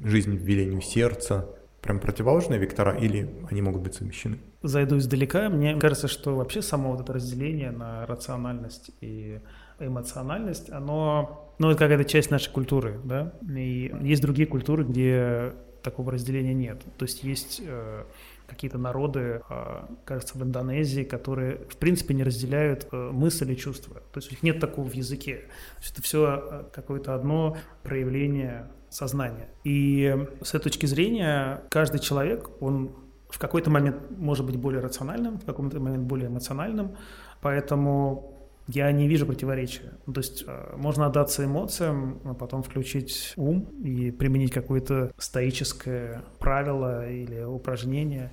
жизнь 0.05 0.37
в 0.37 0.43
велению 0.43 0.83
сердца, 0.83 1.56
прям 1.87 2.01
противоположные 2.01 2.59
вектора 2.59 2.97
или 2.97 3.31
они 3.51 3.63
могут 3.63 3.83
быть 3.83 3.95
совмещены? 3.95 4.39
Зайду 4.63 4.99
издалека. 4.99 5.49
Мне 5.49 5.77
кажется, 5.77 6.09
что 6.09 6.35
вообще 6.35 6.61
само 6.61 6.93
вот 6.93 7.01
это 7.01 7.13
разделение 7.13 7.71
на 7.71 8.05
рациональность 8.07 8.91
и 9.01 9.41
эмоциональность, 9.79 10.71
оно, 10.71 11.55
ну, 11.59 11.71
это 11.71 11.79
какая-то 11.79 12.05
часть 12.05 12.31
нашей 12.31 12.51
культуры, 12.51 12.99
да, 13.05 13.35
и 13.49 13.95
есть 14.03 14.23
другие 14.23 14.49
культуры, 14.49 14.85
где 14.85 15.53
такого 15.83 16.13
разделения 16.13 16.55
нет. 16.55 16.83
То 16.97 17.05
есть 17.05 17.23
есть 17.23 17.63
э, 17.65 18.05
какие-то 18.47 18.79
народы, 18.79 19.43
э, 19.49 19.83
кажется, 20.05 20.39
в 20.39 20.43
Индонезии, 20.43 21.03
которые, 21.03 21.59
в 21.69 21.77
принципе, 21.77 22.15
не 22.15 22.25
разделяют 22.25 22.89
э, 22.91 23.11
мысли 23.13 23.53
и 23.53 23.57
чувства. 23.57 23.97
То 24.13 24.19
есть 24.19 24.29
у 24.29 24.35
них 24.35 24.43
нет 24.43 24.61
такого 24.61 24.89
в 24.89 24.95
языке. 24.95 25.37
То 25.77 25.83
есть 25.83 25.93
это 25.93 26.03
все 26.03 26.43
э, 26.51 26.65
какое-то 26.73 27.15
одно 27.15 27.57
проявление 27.83 28.67
сознания. 28.91 29.49
И 29.65 30.17
с 30.43 30.55
этой 30.55 30.65
точки 30.65 30.87
зрения 30.87 31.63
каждый 31.71 32.01
человек, 32.01 32.51
он 32.61 32.95
в 33.29 33.39
какой-то 33.39 33.71
момент 33.71 34.11
может 34.11 34.47
быть 34.47 34.57
более 34.57 34.81
рациональным, 34.81 35.39
в 35.39 35.45
какой-то 35.45 35.81
момент 35.81 36.05
более 36.05 36.29
эмоциональным, 36.29 36.97
поэтому 37.41 38.37
я 38.69 38.91
не 38.93 39.09
вижу 39.09 39.27
противоречия. 39.27 39.93
То 40.07 40.21
есть 40.21 40.45
э, 40.47 40.75
можно 40.77 41.07
отдаться 41.07 41.45
эмоциям, 41.45 42.21
а 42.25 42.35
потом 42.35 42.63
включить 42.63 43.33
ум 43.37 43.63
и 43.85 44.11
применить 44.11 44.53
какое-то 44.53 45.13
стоическое 45.19 46.23
правило 46.39 47.09
или 47.09 47.43
упражнение. 47.43 48.33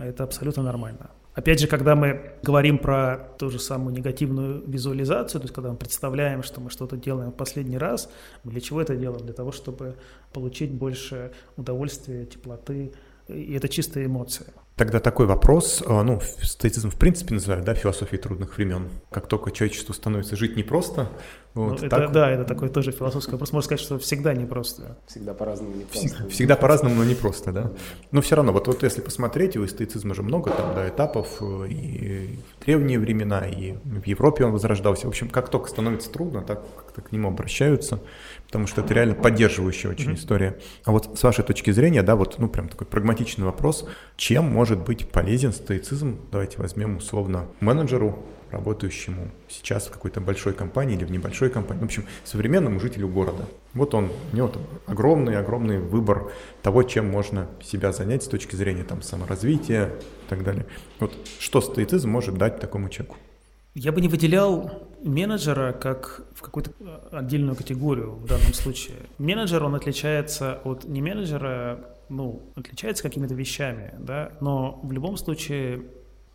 Это 0.00 0.24
абсолютно 0.24 0.62
нормально. 0.62 1.10
Опять 1.38 1.60
же, 1.60 1.68
когда 1.68 1.94
мы 1.94 2.32
говорим 2.42 2.78
про 2.78 3.28
ту 3.38 3.48
же 3.48 3.60
самую 3.60 3.94
негативную 3.94 4.60
визуализацию, 4.66 5.40
то 5.40 5.44
есть 5.44 5.54
когда 5.54 5.70
мы 5.70 5.76
представляем, 5.76 6.42
что 6.42 6.60
мы 6.60 6.68
что-то 6.68 6.96
делаем 6.96 7.30
в 7.30 7.36
последний 7.36 7.78
раз, 7.78 8.10
мы 8.42 8.50
для 8.50 8.60
чего 8.60 8.80
это 8.82 8.96
делаем? 8.96 9.24
Для 9.24 9.34
того, 9.34 9.52
чтобы 9.52 9.94
получить 10.32 10.72
больше 10.72 11.30
удовольствия, 11.56 12.26
теплоты, 12.26 12.92
и 13.28 13.54
это 13.54 13.68
чистая 13.68 14.06
эмоция. 14.06 14.48
Тогда 14.74 14.98
такой 14.98 15.26
вопрос, 15.26 15.80
а, 15.86 16.02
ну, 16.02 16.20
стоицизм 16.42 16.90
в 16.90 16.96
принципе 16.96 17.34
называют, 17.34 17.64
да, 17.64 17.74
философией 17.74 18.20
трудных 18.20 18.56
времен. 18.56 18.88
Как 19.08 19.28
только 19.28 19.52
человечеству 19.52 19.94
становится 19.94 20.34
жить 20.34 20.56
непросто, 20.56 21.08
вот, 21.66 21.80
ну, 21.80 21.86
это, 21.86 22.08
Да, 22.08 22.30
это 22.30 22.44
такой 22.44 22.68
тоже 22.68 22.92
философский 22.92 23.32
вопрос. 23.32 23.52
Можно 23.52 23.64
сказать, 23.64 23.80
что 23.80 23.98
всегда 23.98 24.34
непросто. 24.34 24.96
Всегда 25.06 25.34
по-разному 25.34 25.74
непросто. 25.74 26.08
Всегда, 26.08 26.28
всегда 26.28 26.56
по-разному, 26.56 26.94
но 26.94 27.04
непросто, 27.04 27.52
да. 27.52 27.72
Но 28.10 28.20
все 28.20 28.36
равно, 28.36 28.52
вот, 28.52 28.66
вот 28.66 28.82
если 28.82 29.00
посмотреть, 29.00 29.56
у 29.56 29.66
стоицизма 29.66 30.14
же 30.14 30.22
много 30.22 30.50
там, 30.50 30.74
да, 30.74 30.88
этапов, 30.88 31.28
э, 31.40 31.68
и 31.68 32.38
в 32.56 32.64
древние 32.64 32.98
времена, 32.98 33.46
и 33.46 33.72
в 33.84 34.06
Европе 34.06 34.44
он 34.44 34.52
возрождался. 34.52 35.06
В 35.06 35.08
общем, 35.08 35.28
как 35.28 35.48
только 35.48 35.68
становится 35.68 36.10
трудно, 36.10 36.42
так 36.42 36.62
как-то 36.76 37.02
к 37.02 37.12
нему 37.12 37.28
обращаются, 37.28 38.00
потому 38.46 38.66
что 38.66 38.80
это 38.80 38.94
реально 38.94 39.14
поддерживающая 39.14 39.90
очень 39.90 40.12
mm-hmm. 40.12 40.16
история. 40.16 40.58
А 40.84 40.92
вот 40.92 41.18
с 41.18 41.22
вашей 41.22 41.44
точки 41.44 41.70
зрения, 41.70 42.02
да, 42.02 42.16
вот, 42.16 42.38
ну, 42.38 42.48
прям 42.48 42.68
такой 42.68 42.86
прагматичный 42.86 43.44
вопрос, 43.44 43.86
чем 44.16 44.44
может 44.44 44.78
быть 44.78 45.10
полезен 45.10 45.52
стоицизм, 45.52 46.20
давайте 46.30 46.58
возьмем 46.58 46.98
условно 46.98 47.46
менеджеру, 47.60 48.24
работающему 48.50 49.30
сейчас 49.48 49.86
в 49.86 49.90
какой-то 49.90 50.20
большой 50.20 50.52
компании 50.52 50.96
или 50.96 51.04
в 51.04 51.10
небольшой 51.10 51.50
компании, 51.50 51.82
в 51.82 51.84
общем, 51.84 52.04
современному 52.24 52.80
жителю 52.80 53.08
города. 53.08 53.44
Вот 53.74 53.94
он, 53.94 54.10
у 54.32 54.36
него 54.36 54.52
огромный-огромный 54.86 55.78
выбор 55.78 56.32
того, 56.62 56.82
чем 56.82 57.08
можно 57.08 57.48
себя 57.62 57.92
занять 57.92 58.22
с 58.22 58.28
точки 58.28 58.56
зрения 58.56 58.84
там 58.84 59.02
саморазвития 59.02 59.88
и 59.88 60.28
так 60.28 60.42
далее. 60.44 60.66
Вот 61.00 61.12
что 61.38 61.60
стоицизм 61.60 62.10
может 62.10 62.36
дать 62.36 62.60
такому 62.60 62.88
человеку? 62.88 63.16
Я 63.74 63.92
бы 63.92 64.00
не 64.00 64.08
выделял 64.08 64.88
менеджера 65.04 65.72
как 65.72 66.22
в 66.34 66.42
какую-то 66.42 66.72
отдельную 67.12 67.54
категорию 67.54 68.14
в 68.14 68.26
данном 68.26 68.52
случае. 68.52 68.96
Менеджер, 69.18 69.62
он 69.62 69.74
отличается 69.74 70.60
от 70.64 70.84
не 70.84 71.00
менеджера, 71.00 71.94
ну, 72.08 72.52
отличается 72.56 73.02
какими-то 73.02 73.34
вещами, 73.34 73.94
да, 73.98 74.32
но 74.40 74.80
в 74.82 74.90
любом 74.90 75.16
случае 75.16 75.82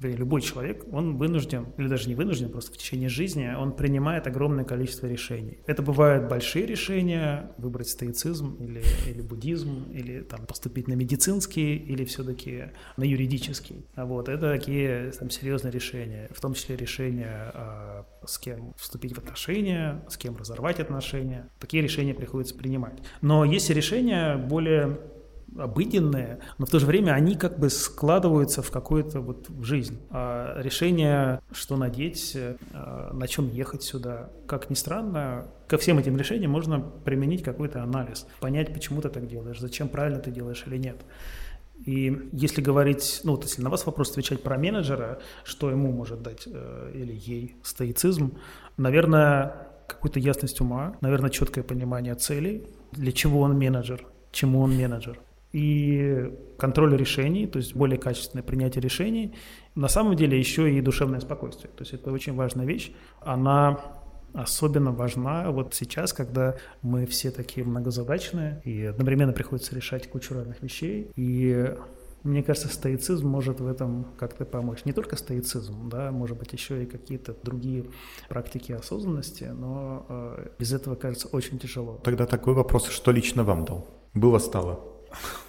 любой 0.01 0.41
человек, 0.41 0.85
он 0.91 1.17
вынужден, 1.17 1.67
или 1.77 1.87
даже 1.87 2.07
не 2.09 2.15
вынужден, 2.15 2.49
просто 2.49 2.73
в 2.73 2.77
течение 2.77 3.09
жизни 3.09 3.53
он 3.57 3.73
принимает 3.73 4.27
огромное 4.27 4.65
количество 4.65 5.07
решений. 5.07 5.59
Это 5.65 5.81
бывают 5.81 6.29
большие 6.29 6.65
решения, 6.65 7.51
выбрать 7.57 7.89
стоицизм 7.89 8.55
или, 8.59 8.83
или 9.07 9.21
буддизм, 9.21 9.91
или 9.91 10.21
там, 10.21 10.45
поступить 10.45 10.87
на 10.87 10.93
медицинский, 10.93 11.75
или 11.75 12.05
все-таки 12.05 12.65
на 12.97 13.03
юридический. 13.03 13.85
Вот, 13.95 14.29
это 14.29 14.51
такие 14.51 15.11
там, 15.11 15.29
серьезные 15.29 15.71
решения, 15.71 16.29
в 16.33 16.41
том 16.41 16.53
числе 16.53 16.75
решения, 16.75 17.51
а, 17.53 18.05
с 18.25 18.37
кем 18.37 18.73
вступить 18.77 19.15
в 19.15 19.17
отношения, 19.17 20.03
с 20.09 20.17
кем 20.17 20.37
разорвать 20.37 20.79
отношения. 20.79 21.49
Такие 21.59 21.83
решения 21.83 22.13
приходится 22.13 22.55
принимать. 22.55 22.99
Но 23.21 23.45
есть 23.45 23.69
решения 23.69 24.37
более 24.37 24.99
обыденные, 25.57 26.39
но 26.57 26.65
в 26.65 26.69
то 26.69 26.79
же 26.79 26.85
время 26.85 27.11
они 27.11 27.35
как 27.35 27.59
бы 27.59 27.69
складываются 27.69 28.61
в 28.61 28.71
какую-то 28.71 29.19
вот 29.21 29.47
жизнь. 29.61 29.99
А 30.09 30.59
решение, 30.61 31.41
что 31.51 31.77
надеть, 31.77 32.35
а, 32.73 33.13
на 33.13 33.27
чем 33.27 33.49
ехать 33.49 33.83
сюда, 33.83 34.29
как 34.47 34.69
ни 34.69 34.75
странно, 34.75 35.47
ко 35.67 35.77
всем 35.77 35.99
этим 35.99 36.17
решениям 36.17 36.51
можно 36.51 36.79
применить 36.79 37.43
какой-то 37.43 37.83
анализ, 37.83 38.27
понять, 38.39 38.73
почему 38.73 39.01
ты 39.01 39.09
так 39.09 39.27
делаешь, 39.27 39.59
зачем 39.59 39.89
правильно 39.89 40.19
ты 40.19 40.31
делаешь 40.31 40.63
или 40.67 40.77
нет. 40.77 40.97
И 41.85 42.29
если 42.31 42.61
говорить, 42.61 43.21
ну 43.23 43.31
вот 43.31 43.43
если 43.43 43.61
на 43.61 43.69
вас 43.69 43.85
вопрос 43.85 44.11
отвечать 44.11 44.41
про 44.41 44.57
менеджера, 44.57 45.19
что 45.43 45.69
ему 45.69 45.91
может 45.91 46.21
дать 46.21 46.43
э, 46.45 46.91
или 46.93 47.13
ей 47.13 47.57
стоицизм, 47.63 48.37
наверное, 48.77 49.67
какую-то 49.87 50.19
ясность 50.19 50.61
ума, 50.61 50.95
наверное, 51.01 51.29
четкое 51.29 51.63
понимание 51.63 52.15
целей, 52.15 52.67
для 52.91 53.11
чего 53.11 53.41
он 53.41 53.57
менеджер, 53.57 54.05
чему 54.31 54.61
он 54.61 54.77
менеджер 54.77 55.19
и 55.53 56.33
контроль 56.57 56.97
решений, 56.97 57.47
то 57.47 57.57
есть 57.57 57.75
более 57.75 57.97
качественное 57.97 58.43
принятие 58.43 58.81
решений, 58.81 59.33
на 59.75 59.87
самом 59.87 60.15
деле 60.15 60.37
еще 60.37 60.71
и 60.71 60.81
душевное 60.81 61.19
спокойствие. 61.19 61.71
То 61.75 61.83
есть 61.83 61.93
это 61.93 62.11
очень 62.11 62.33
важная 62.33 62.65
вещь. 62.65 62.91
Она 63.21 63.79
особенно 64.33 64.91
важна 64.91 65.51
вот 65.51 65.75
сейчас, 65.75 66.11
когда 66.11 66.55
мы 66.81 67.05
все 67.05 67.31
такие 67.31 67.65
многозадачные, 67.65 68.61
и 68.65 68.83
одновременно 68.83 69.31
приходится 69.31 69.75
решать 69.75 70.09
кучу 70.09 70.33
разных 70.33 70.61
вещей. 70.63 71.11
И 71.15 71.71
мне 72.23 72.41
кажется, 72.41 72.69
стоицизм 72.69 73.27
может 73.27 73.59
в 73.59 73.67
этом 73.67 74.07
как-то 74.17 74.45
помочь. 74.45 74.85
Не 74.85 74.93
только 74.93 75.17
стоицизм, 75.17 75.89
да, 75.89 76.11
может 76.11 76.37
быть, 76.37 76.51
еще 76.53 76.83
и 76.83 76.85
какие-то 76.85 77.35
другие 77.43 77.85
практики 78.29 78.71
осознанности, 78.71 79.43
но 79.43 80.05
э, 80.09 80.47
без 80.57 80.71
этого, 80.73 80.95
кажется, 80.95 81.27
очень 81.27 81.59
тяжело. 81.59 81.99
Тогда 82.03 82.25
такой 82.25 82.53
вопрос, 82.53 82.87
что 82.87 83.11
лично 83.11 83.43
вам 83.43 83.65
дал? 83.65 83.87
Было-стало? 84.13 84.92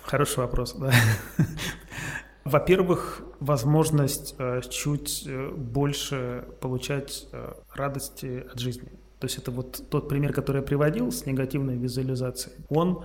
Хороший 0.02 0.38
вопрос, 0.38 0.74
да. 0.74 0.92
Во-первых, 2.44 3.22
возможность 3.40 4.34
э, 4.38 4.60
чуть 4.68 5.24
э, 5.26 5.50
больше 5.50 6.44
получать 6.60 7.26
э, 7.32 7.52
радости 7.74 8.44
от 8.52 8.58
жизни. 8.58 8.88
То 9.18 9.26
есть 9.26 9.38
это 9.38 9.50
вот 9.50 9.88
тот 9.88 10.10
пример, 10.10 10.34
который 10.34 10.58
я 10.58 10.62
приводил 10.62 11.10
с 11.10 11.24
негативной 11.24 11.76
визуализацией. 11.76 12.56
Он 12.68 13.04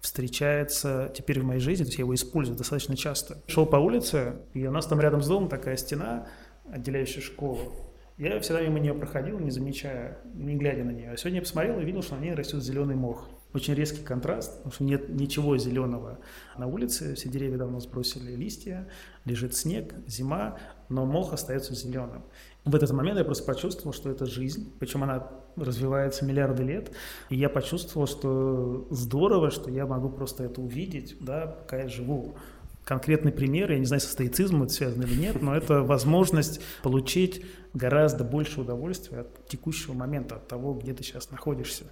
встречается 0.00 1.10
теперь 1.16 1.40
в 1.40 1.44
моей 1.44 1.60
жизни, 1.60 1.84
то 1.84 1.88
есть 1.88 1.98
я 1.98 2.04
его 2.04 2.14
использую 2.14 2.58
достаточно 2.58 2.94
часто. 2.94 3.42
Шел 3.46 3.64
по 3.64 3.76
улице, 3.76 4.36
и 4.52 4.66
у 4.66 4.70
нас 4.70 4.86
там 4.86 5.00
рядом 5.00 5.22
с 5.22 5.28
домом 5.28 5.48
такая 5.48 5.76
стена, 5.78 6.26
отделяющая 6.70 7.22
школу. 7.22 7.72
Я 8.18 8.38
всегда 8.40 8.60
мимо 8.60 8.80
нее 8.80 8.94
проходил, 8.94 9.38
не 9.38 9.50
замечая, 9.50 10.18
не 10.34 10.56
глядя 10.56 10.84
на 10.84 10.90
нее. 10.90 11.12
А 11.12 11.16
сегодня 11.16 11.38
я 11.38 11.42
посмотрел 11.42 11.80
и 11.80 11.84
видел, 11.84 12.02
что 12.02 12.16
на 12.16 12.20
ней 12.20 12.34
растет 12.34 12.62
зеленый 12.62 12.96
мох 12.96 13.28
очень 13.54 13.74
резкий 13.74 14.02
контраст, 14.02 14.56
потому 14.58 14.72
что 14.72 14.84
нет 14.84 15.08
ничего 15.08 15.56
зеленого 15.56 16.18
на 16.58 16.66
улице, 16.66 17.14
все 17.14 17.28
деревья 17.28 17.58
давно 17.58 17.80
сбросили 17.80 18.34
листья, 18.34 18.88
лежит 19.24 19.56
снег, 19.56 19.94
зима, 20.06 20.58
но 20.88 21.06
мох 21.06 21.32
остается 21.32 21.74
зеленым. 21.74 22.22
В 22.64 22.74
этот 22.74 22.90
момент 22.90 23.18
я 23.18 23.24
просто 23.24 23.44
почувствовал, 23.44 23.94
что 23.94 24.10
это 24.10 24.26
жизнь, 24.26 24.70
причем 24.78 25.02
она 25.02 25.30
развивается 25.56 26.24
миллиарды 26.24 26.62
лет, 26.62 26.92
и 27.30 27.36
я 27.36 27.48
почувствовал, 27.48 28.06
что 28.06 28.86
здорово, 28.90 29.50
что 29.50 29.70
я 29.70 29.86
могу 29.86 30.10
просто 30.10 30.44
это 30.44 30.60
увидеть, 30.60 31.16
да, 31.20 31.46
пока 31.46 31.78
я 31.78 31.88
живу. 31.88 32.36
Конкретный 32.84 33.32
пример, 33.32 33.72
я 33.72 33.78
не 33.78 33.84
знаю, 33.86 34.00
со 34.00 34.08
стоицизмом 34.08 34.64
это 34.64 34.72
связано 34.72 35.04
или 35.04 35.18
нет, 35.18 35.42
но 35.42 35.54
это 35.54 35.82
возможность 35.82 36.60
получить 36.82 37.44
гораздо 37.74 38.24
больше 38.24 38.60
удовольствия 38.60 39.20
от 39.20 39.46
текущего 39.46 39.94
момента, 39.94 40.36
от 40.36 40.48
того, 40.48 40.74
где 40.74 40.92
ты 40.92 41.02
сейчас 41.02 41.30
находишься. 41.30 41.84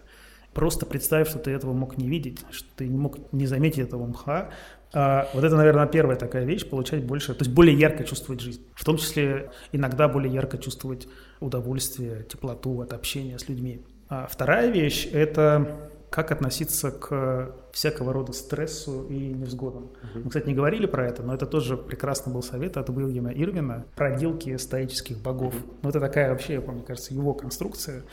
Просто 0.57 0.87
представь, 0.87 1.29
что 1.29 1.39
ты 1.39 1.51
этого 1.51 1.75
мог 1.75 1.99
не 1.99 2.09
видеть, 2.09 2.43
что 2.51 2.67
ты 2.77 2.89
не 2.89 2.97
мог 2.97 3.19
не 3.31 3.47
заметить 3.47 3.81
этого 3.81 4.07
мха. 4.07 4.49
А, 4.95 5.29
вот 5.35 5.45
это, 5.45 5.55
наверное, 5.55 5.87
первая 5.87 6.17
такая 6.17 6.47
вещь, 6.47 6.67
получать 6.67 7.05
больше, 7.05 7.35
то 7.35 7.45
есть 7.45 7.55
более 7.55 7.79
ярко 7.79 8.05
чувствовать 8.05 8.41
жизнь. 8.41 8.63
В 8.75 8.83
том 8.83 8.97
числе 8.97 9.51
иногда 9.73 10.09
более 10.09 10.33
ярко 10.33 10.57
чувствовать 10.57 11.09
удовольствие, 11.41 12.25
теплоту 12.25 12.81
от 12.81 12.95
общения 12.95 13.39
с 13.39 13.51
людьми. 13.51 13.85
А 14.09 14.27
вторая 14.29 14.71
вещь– 14.71 15.07
это 15.13 15.91
как 16.09 16.33
относиться 16.33 16.91
к 16.91 17.55
всякого 17.73 18.15
рода 18.15 18.33
стрессу 18.33 19.07
и 19.11 19.35
невзгодам. 19.35 19.83
Uh-huh. 19.83 20.23
Мы, 20.25 20.31
кстати, 20.31 20.47
не 20.47 20.55
говорили 20.55 20.87
про 20.87 21.07
это, 21.07 21.23
но 21.23 21.35
это 21.35 21.45
тоже 21.45 21.77
прекрасный 21.77 22.33
был 22.33 22.43
совет 22.43 22.79
от 22.79 22.89
Уильяма 22.89 23.33
Ирвина 23.35 23.85
«Проделки 23.95 24.57
стоических 24.57 25.19
богов». 25.19 25.55
Uh-huh. 25.55 25.75
Ну, 25.83 25.91
это 25.91 26.01
такая 26.01 26.31
вообще, 26.31 26.59
мне 26.61 26.81
кажется, 26.81 27.13
его 27.13 27.35
конструкция, 27.35 28.05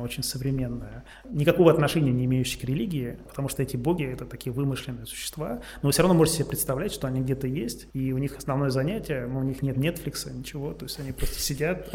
очень 0.00 0.24
современная, 0.24 1.04
никакого 1.30 1.70
отношения 1.70 2.10
не 2.10 2.24
имеющая 2.24 2.58
к 2.58 2.64
религии, 2.64 3.18
потому 3.28 3.48
что 3.48 3.62
эти 3.62 3.76
боги— 3.76 4.04
это 4.12 4.24
такие 4.24 4.52
вымышленные 4.52 5.06
существа, 5.06 5.60
но 5.82 5.88
вы 5.88 5.92
все 5.92 6.02
равно 6.02 6.16
можете 6.16 6.38
себе 6.38 6.48
представлять, 6.48 6.92
что 6.92 7.06
они 7.06 7.20
где-то 7.20 7.46
есть, 7.46 7.86
и 7.92 8.12
у 8.12 8.18
них 8.18 8.36
основное 8.36 8.70
занятие, 8.70 9.26
но 9.26 9.38
у 9.38 9.42
них 9.44 9.62
нет 9.62 9.76
Netflix, 9.76 10.32
ничего, 10.32 10.72
то 10.72 10.84
есть 10.84 10.98
они 10.98 11.12
просто 11.12 11.38
сидят, 11.38 11.88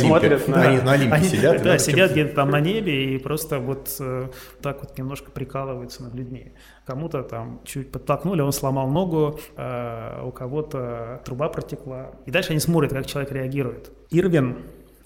смотрят 0.00 0.48
на... 0.48 0.62
Они 0.62 0.80
на 0.80 0.92
Олимпе 0.92 1.22
сидят. 1.22 1.62
Да, 1.62 1.78
сидят 1.78 2.12
где-то 2.12 2.34
там 2.34 2.50
на 2.50 2.60
небе 2.60 3.14
и 3.14 3.18
просто 3.18 3.60
вот 3.60 3.94
э, 4.00 4.28
так 4.60 4.80
вот 4.80 4.98
немножко 4.98 5.30
прикалываются 5.30 6.02
над 6.02 6.14
людьми. 6.14 6.52
Кому-то 6.84 7.22
там 7.22 7.60
чуть 7.64 7.92
подтолкнули, 7.92 8.40
он 8.40 8.52
сломал 8.52 8.88
ногу, 8.88 9.38
э, 9.56 10.22
у 10.24 10.32
кого-то 10.32 11.22
труба 11.24 11.48
протекла. 11.48 12.10
И 12.26 12.32
дальше 12.32 12.50
они 12.50 12.60
смотрят, 12.60 12.92
как 12.92 13.06
человек 13.06 13.30
реагирует. 13.30 13.92
Ирвин 14.10 14.58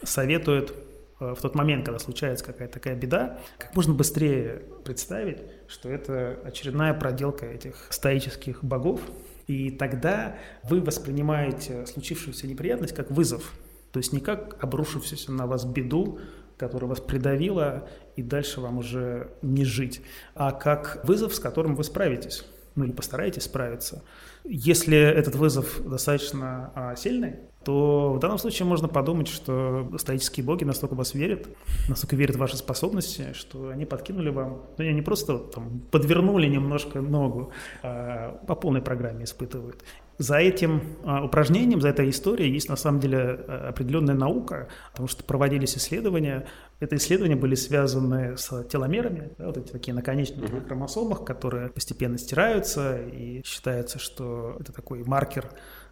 советует 0.02 0.72
Э, 0.72 0.87
в 1.20 1.36
тот 1.36 1.54
момент, 1.54 1.84
когда 1.84 1.98
случается 1.98 2.44
какая-то 2.44 2.74
такая 2.74 2.94
беда, 2.94 3.38
как 3.58 3.74
можно 3.74 3.92
быстрее 3.94 4.62
представить, 4.84 5.38
что 5.66 5.88
это 5.88 6.38
очередная 6.44 6.94
проделка 6.94 7.46
этих 7.46 7.86
стоических 7.90 8.62
богов, 8.62 9.00
и 9.46 9.70
тогда 9.70 10.36
вы 10.62 10.80
воспринимаете 10.80 11.86
случившуюся 11.86 12.46
неприятность 12.46 12.94
как 12.94 13.10
вызов, 13.10 13.52
то 13.92 13.98
есть 13.98 14.12
не 14.12 14.20
как 14.20 14.62
обрушившуюся 14.62 15.32
на 15.32 15.46
вас 15.46 15.64
беду, 15.64 16.20
которая 16.56 16.88
вас 16.88 17.00
придавила, 17.00 17.88
и 18.16 18.22
дальше 18.22 18.60
вам 18.60 18.78
уже 18.78 19.30
не 19.42 19.64
жить, 19.64 20.02
а 20.34 20.52
как 20.52 21.00
вызов, 21.04 21.34
с 21.34 21.40
которым 21.40 21.74
вы 21.74 21.84
справитесь, 21.84 22.44
ну 22.74 22.84
или 22.84 22.92
постараетесь 22.92 23.44
справиться. 23.44 24.04
Если 24.44 24.96
этот 24.96 25.34
вызов 25.34 25.80
достаточно 25.84 26.72
а, 26.74 26.96
сильный, 26.96 27.36
то 27.64 28.14
в 28.14 28.18
данном 28.18 28.38
случае 28.38 28.66
можно 28.66 28.88
подумать, 28.88 29.28
что 29.28 29.90
стоические 29.98 30.44
боги 30.44 30.64
настолько 30.64 30.94
вас 30.94 31.14
верят, 31.14 31.48
настолько 31.88 32.16
верят 32.16 32.36
в 32.36 32.38
ваши 32.38 32.56
способности, 32.56 33.32
что 33.34 33.68
они 33.68 33.84
подкинули 33.84 34.30
вам, 34.30 34.62
ну, 34.78 34.90
не 34.90 35.02
просто 35.02 35.38
там, 35.38 35.80
подвернули 35.90 36.46
немножко 36.46 37.00
ногу, 37.00 37.52
а 37.82 38.40
по 38.46 38.54
полной 38.54 38.80
программе 38.80 39.24
испытывают. 39.24 39.82
За 40.18 40.38
этим 40.38 40.82
а, 41.04 41.24
упражнением, 41.24 41.80
за 41.80 41.90
этой 41.90 42.10
историей 42.10 42.52
есть 42.52 42.68
на 42.68 42.74
самом 42.74 42.98
деле 42.98 43.18
а, 43.18 43.68
определенная 43.68 44.16
наука, 44.16 44.68
потому 44.90 45.06
что 45.06 45.22
проводились 45.22 45.76
исследования. 45.76 46.46
Это 46.80 46.96
исследования 46.96 47.36
были 47.36 47.54
связаны 47.54 48.36
с 48.36 48.64
теломерами, 48.64 49.30
да, 49.38 49.46
вот 49.46 49.58
эти 49.58 49.70
такие 49.70 49.94
наконечники 49.94 50.40
uh-huh. 50.40 50.66
хромосомах, 50.66 51.24
которые 51.24 51.68
постепенно 51.68 52.18
стираются, 52.18 52.98
и 52.98 53.42
считается, 53.44 54.00
что 54.00 54.56
это 54.58 54.72
такой 54.72 55.04
маркер 55.04 55.50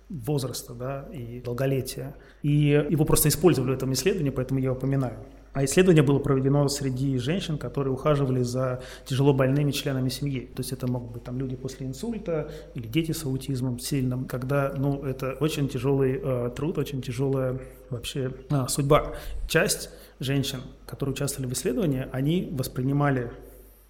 возраста 0.08 0.74
да, 0.74 1.08
и 1.12 1.40
долголетия. 1.40 2.16
И 2.42 2.84
его 2.90 3.04
просто 3.04 3.28
использовали 3.28 3.72
в 3.72 3.74
этом 3.74 3.92
исследовании, 3.92 4.30
поэтому 4.30 4.58
я 4.58 4.72
упоминаю. 4.72 5.18
А 5.56 5.64
исследование 5.64 6.02
было 6.02 6.18
проведено 6.18 6.68
среди 6.68 7.16
женщин, 7.16 7.56
которые 7.56 7.94
ухаживали 7.94 8.42
за 8.42 8.82
тяжело 9.06 9.32
больными 9.32 9.70
членами 9.70 10.10
семьи. 10.10 10.50
То 10.54 10.60
есть 10.60 10.70
это 10.70 10.86
могут 10.86 11.12
быть 11.12 11.24
там 11.24 11.38
люди 11.38 11.56
после 11.56 11.86
инсульта 11.86 12.50
или 12.74 12.86
дети 12.86 13.12
с 13.12 13.24
аутизмом 13.24 13.78
сильным, 13.78 14.26
когда, 14.26 14.74
ну, 14.76 15.02
это 15.02 15.32
очень 15.40 15.66
тяжелый 15.70 16.20
э, 16.22 16.50
труд, 16.54 16.76
очень 16.76 17.00
тяжелая 17.00 17.58
вообще 17.88 18.34
э, 18.50 18.66
судьба. 18.68 19.14
Часть 19.48 19.88
женщин, 20.20 20.60
которые 20.86 21.14
участвовали 21.14 21.48
в 21.48 21.54
исследовании, 21.54 22.06
они 22.12 22.50
воспринимали 22.52 23.32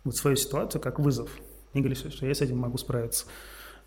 вот 0.05 0.15
свою 0.15 0.37
ситуацию 0.37 0.81
как 0.81 1.01
вызов. 1.01 1.29
Они 1.75 1.83
говорили, 1.83 1.99
что 1.99 2.27
я 2.27 2.33
с 2.37 2.43
этим 2.43 2.59
могу 2.59 2.79
справиться. 2.79 3.27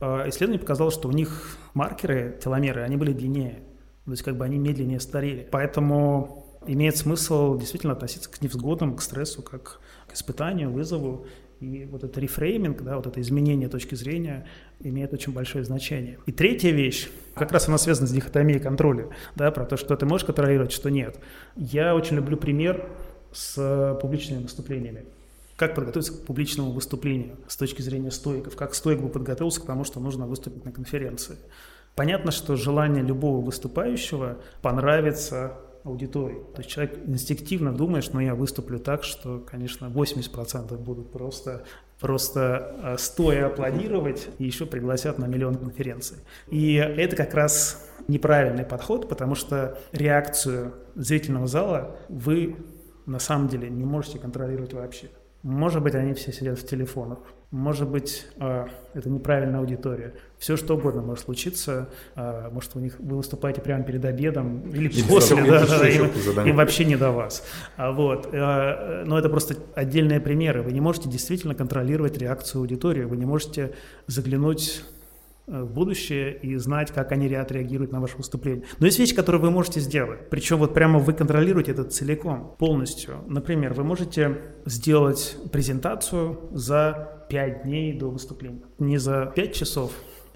Э, 0.02 0.28
исследование 0.28 0.60
показало, 0.60 0.92
что 0.92 1.08
у 1.08 1.14
них 1.14 1.58
маркеры, 1.74 2.38
теломеры, 2.44 2.82
они 2.82 2.98
были 2.98 3.14
длиннее. 3.14 3.64
То 4.04 4.12
есть 4.12 4.24
как 4.24 4.36
бы 4.36 4.44
они 4.44 4.58
медленнее 4.58 5.00
старели. 5.00 5.48
Поэтому 5.50 6.49
имеет 6.74 6.98
смысл 6.98 7.58
действительно 7.58 7.94
относиться 7.94 8.30
к 8.30 8.42
невзгодам, 8.42 8.96
к 8.96 9.02
стрессу, 9.02 9.42
как 9.42 9.80
к 10.08 10.14
испытанию, 10.14 10.72
вызову. 10.72 11.26
И 11.60 11.86
вот 11.86 12.04
это 12.04 12.20
рефрейминг, 12.22 12.82
да, 12.84 12.96
вот 12.96 13.08
это 13.08 13.20
изменение 13.20 13.68
точки 13.68 13.96
зрения 13.96 14.48
имеет 14.80 15.14
очень 15.14 15.34
большое 15.34 15.64
значение. 15.66 16.20
И 16.26 16.32
третья 16.32 16.72
вещь, 16.72 17.10
как 17.34 17.52
раз 17.52 17.68
она 17.68 17.78
связана 17.78 18.08
с 18.08 18.12
дихотомией 18.12 18.60
контроля, 18.60 19.10
да, 19.36 19.52
про 19.52 19.66
то, 19.66 19.76
что 19.76 19.96
ты 19.98 20.06
можешь 20.06 20.26
контролировать, 20.26 20.72
что 20.72 20.90
нет. 20.90 21.20
Я 21.56 21.96
очень 21.96 22.16
люблю 22.16 22.38
пример 22.38 22.90
с 23.34 23.98
публичными 24.02 24.44
выступлениями. 24.44 25.06
Как 25.58 25.76
подготовиться 25.76 26.14
к 26.14 26.26
публичному 26.26 26.72
выступлению 26.72 27.36
с 27.48 27.58
точки 27.58 27.82
зрения 27.82 28.12
стоиков? 28.12 28.56
Как 28.56 28.74
стоик 28.74 29.02
бы 29.02 29.10
подготовился 29.10 29.60
к 29.60 29.66
тому, 29.66 29.84
что 29.84 30.00
нужно 30.00 30.26
выступить 30.26 30.64
на 30.64 30.72
конференции? 30.72 31.36
Понятно, 31.96 32.32
что 32.32 32.56
желание 32.56 33.04
любого 33.04 33.44
выступающего 33.44 34.38
понравиться 34.62 35.58
аудитории. 35.84 36.40
То 36.54 36.60
есть 36.60 36.70
человек 36.70 36.98
инстинктивно 37.06 37.74
думает, 37.74 38.04
что 38.04 38.16
ну, 38.16 38.22
я 38.22 38.36
выступлю 38.36 38.80
так, 38.80 39.04
что, 39.04 39.40
конечно, 39.40 39.86
80% 39.86 40.78
будут 40.78 41.12
просто, 41.12 41.64
просто 42.00 42.76
э, 42.84 42.98
стоя 42.98 43.48
аплодировать 43.48 44.30
и 44.38 44.46
еще 44.46 44.66
пригласят 44.66 45.18
на 45.20 45.26
миллион 45.26 45.56
конференций. 45.56 46.18
И 46.48 46.76
это 46.76 47.16
как 47.16 47.34
раз 47.34 47.90
неправильный 48.08 48.66
подход, 48.66 49.08
потому 49.08 49.36
что 49.36 49.78
реакцию 49.92 50.74
зрительного 50.96 51.48
зала 51.48 51.96
вы 52.10 52.58
на 53.06 53.20
самом 53.20 53.48
деле 53.48 53.70
не 53.70 53.86
можете 53.86 54.20
контролировать 54.20 54.74
вообще. 54.74 55.10
Может 55.44 55.82
быть, 55.82 55.96
они 55.96 56.14
все 56.14 56.34
сидят 56.34 56.60
в 56.60 56.68
телефонах, 56.68 57.20
может 57.52 57.90
быть, 57.90 58.28
а, 58.38 58.68
это 58.94 59.10
неправильная 59.10 59.60
аудитория. 59.60 60.14
Все 60.38 60.56
что 60.56 60.76
угодно 60.76 61.02
может 61.02 61.26
случиться. 61.26 61.90
А, 62.16 62.50
может, 62.52 62.76
у 62.76 62.80
них 62.80 63.00
вы 63.00 63.18
выступаете 63.18 63.60
прямо 63.60 63.84
перед 63.84 64.06
обедом 64.06 64.70
или 64.70 64.90
и 64.90 65.04
после, 65.04 65.44
да, 65.44 65.66
да, 65.66 65.90
им, 65.90 66.12
им 66.46 66.56
вообще 66.56 66.86
не 66.86 66.96
до 66.96 67.12
вас. 67.12 67.44
А, 67.76 67.92
вот. 67.92 68.32
Но 68.32 69.18
это 69.18 69.30
просто 69.30 69.56
отдельные 69.74 70.20
примеры. 70.20 70.62
Вы 70.62 70.74
не 70.74 70.82
можете 70.82 71.10
действительно 71.10 71.56
контролировать 71.56 72.18
реакцию 72.18 72.62
аудитории. 72.62 73.04
Вы 73.04 73.18
не 73.18 73.26
можете 73.26 73.74
заглянуть 74.06 74.84
Э, 74.84 74.99
в 75.50 75.74
будущее 75.74 76.38
и 76.38 76.56
знать, 76.58 76.92
как 76.92 77.12
они 77.12 77.34
отреагируют 77.34 77.92
на 77.92 78.00
ваше 78.00 78.18
выступление. 78.18 78.66
Но 78.80 78.86
есть 78.86 79.00
вещи, 79.00 79.16
которые 79.16 79.42
вы 79.42 79.52
можете 79.52 79.80
сделать. 79.80 80.30
Причем 80.30 80.58
вот 80.58 80.74
прямо 80.74 81.00
вы 81.00 81.14
контролируете 81.14 81.72
это 81.72 81.84
целиком, 81.84 82.56
полностью. 82.60 83.24
Например, 83.28 83.74
вы 83.74 83.84
можете 83.84 84.38
сделать 84.66 85.38
презентацию 85.52 86.40
за 86.52 87.26
5 87.30 87.64
дней 87.64 87.94
до 87.94 88.10
выступления. 88.10 88.62
Не 88.78 88.98
за 88.98 89.32
5 89.36 89.54
часов, 89.54 89.92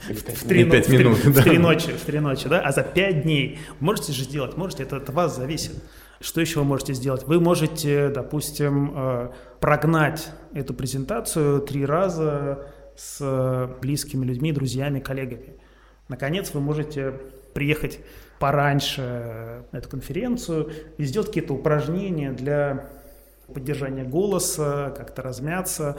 в 0.09 0.47
три, 0.47 0.65
5 0.65 0.89
минут, 0.89 1.17
в, 1.19 1.33
да. 1.33 1.43
три 1.43 1.57
ночи, 1.57 1.91
в 1.91 2.01
три 2.01 2.19
ночи, 2.19 2.49
да, 2.49 2.59
а 2.59 2.71
за 2.71 2.83
5 2.83 3.23
дней. 3.23 3.59
Можете 3.79 4.11
же 4.11 4.23
сделать, 4.23 4.57
можете, 4.57 4.83
это 4.83 4.97
от 4.97 5.09
вас 5.09 5.35
зависит. 5.35 5.75
Что 6.19 6.41
еще 6.41 6.59
вы 6.59 6.65
можете 6.65 6.93
сделать? 6.93 7.23
Вы 7.27 7.39
можете, 7.39 8.09
допустим, 8.09 8.93
э, 8.95 9.29
прогнать 9.59 10.31
эту 10.53 10.73
презентацию 10.73 11.61
три 11.61 11.85
раза 11.85 12.65
с 12.95 13.69
близкими 13.81 14.25
людьми, 14.25 14.51
друзьями, 14.51 14.99
коллегами. 14.99 15.55
Наконец, 16.07 16.53
вы 16.53 16.61
можете 16.61 17.13
приехать 17.53 17.99
пораньше 18.39 19.63
на 19.71 19.77
эту 19.77 19.89
конференцию 19.89 20.71
и 20.97 21.03
сделать 21.05 21.27
какие-то 21.29 21.53
упражнения 21.53 22.31
для 22.31 22.89
поддержания 23.53 24.03
голоса, 24.03 24.93
как-то 24.97 25.21
размяться. 25.21 25.97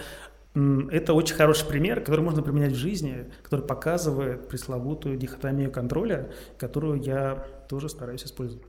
Это 0.55 1.15
очень 1.15 1.35
хороший 1.35 1.67
пример, 1.67 2.01
который 2.01 2.21
можно 2.21 2.43
применять 2.43 2.73
в 2.73 2.77
жизни, 2.77 3.31
который 3.43 3.65
показывает 3.65 4.49
пресловутую 4.49 5.17
дихотомию 5.17 5.73
контроля, 5.73 6.31
которую 6.59 7.01
я 7.01 7.45
тоже 7.69 7.89
стараюсь 7.89 8.25
использовать. 8.25 8.65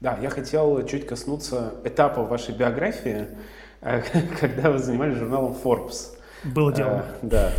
Да, 0.00 0.18
я 0.22 0.30
хотел 0.30 0.86
чуть 0.86 1.06
коснуться 1.06 1.74
этапа 1.84 2.22
вашей 2.22 2.54
биографии, 2.54 3.26
когда 4.40 4.70
вы 4.70 4.78
занимались 4.78 5.18
журналом 5.18 5.56
Forbes. 5.62 6.16
Было 6.44 6.72
дело. 6.72 6.90
А, 6.90 7.04
да, 7.22 7.50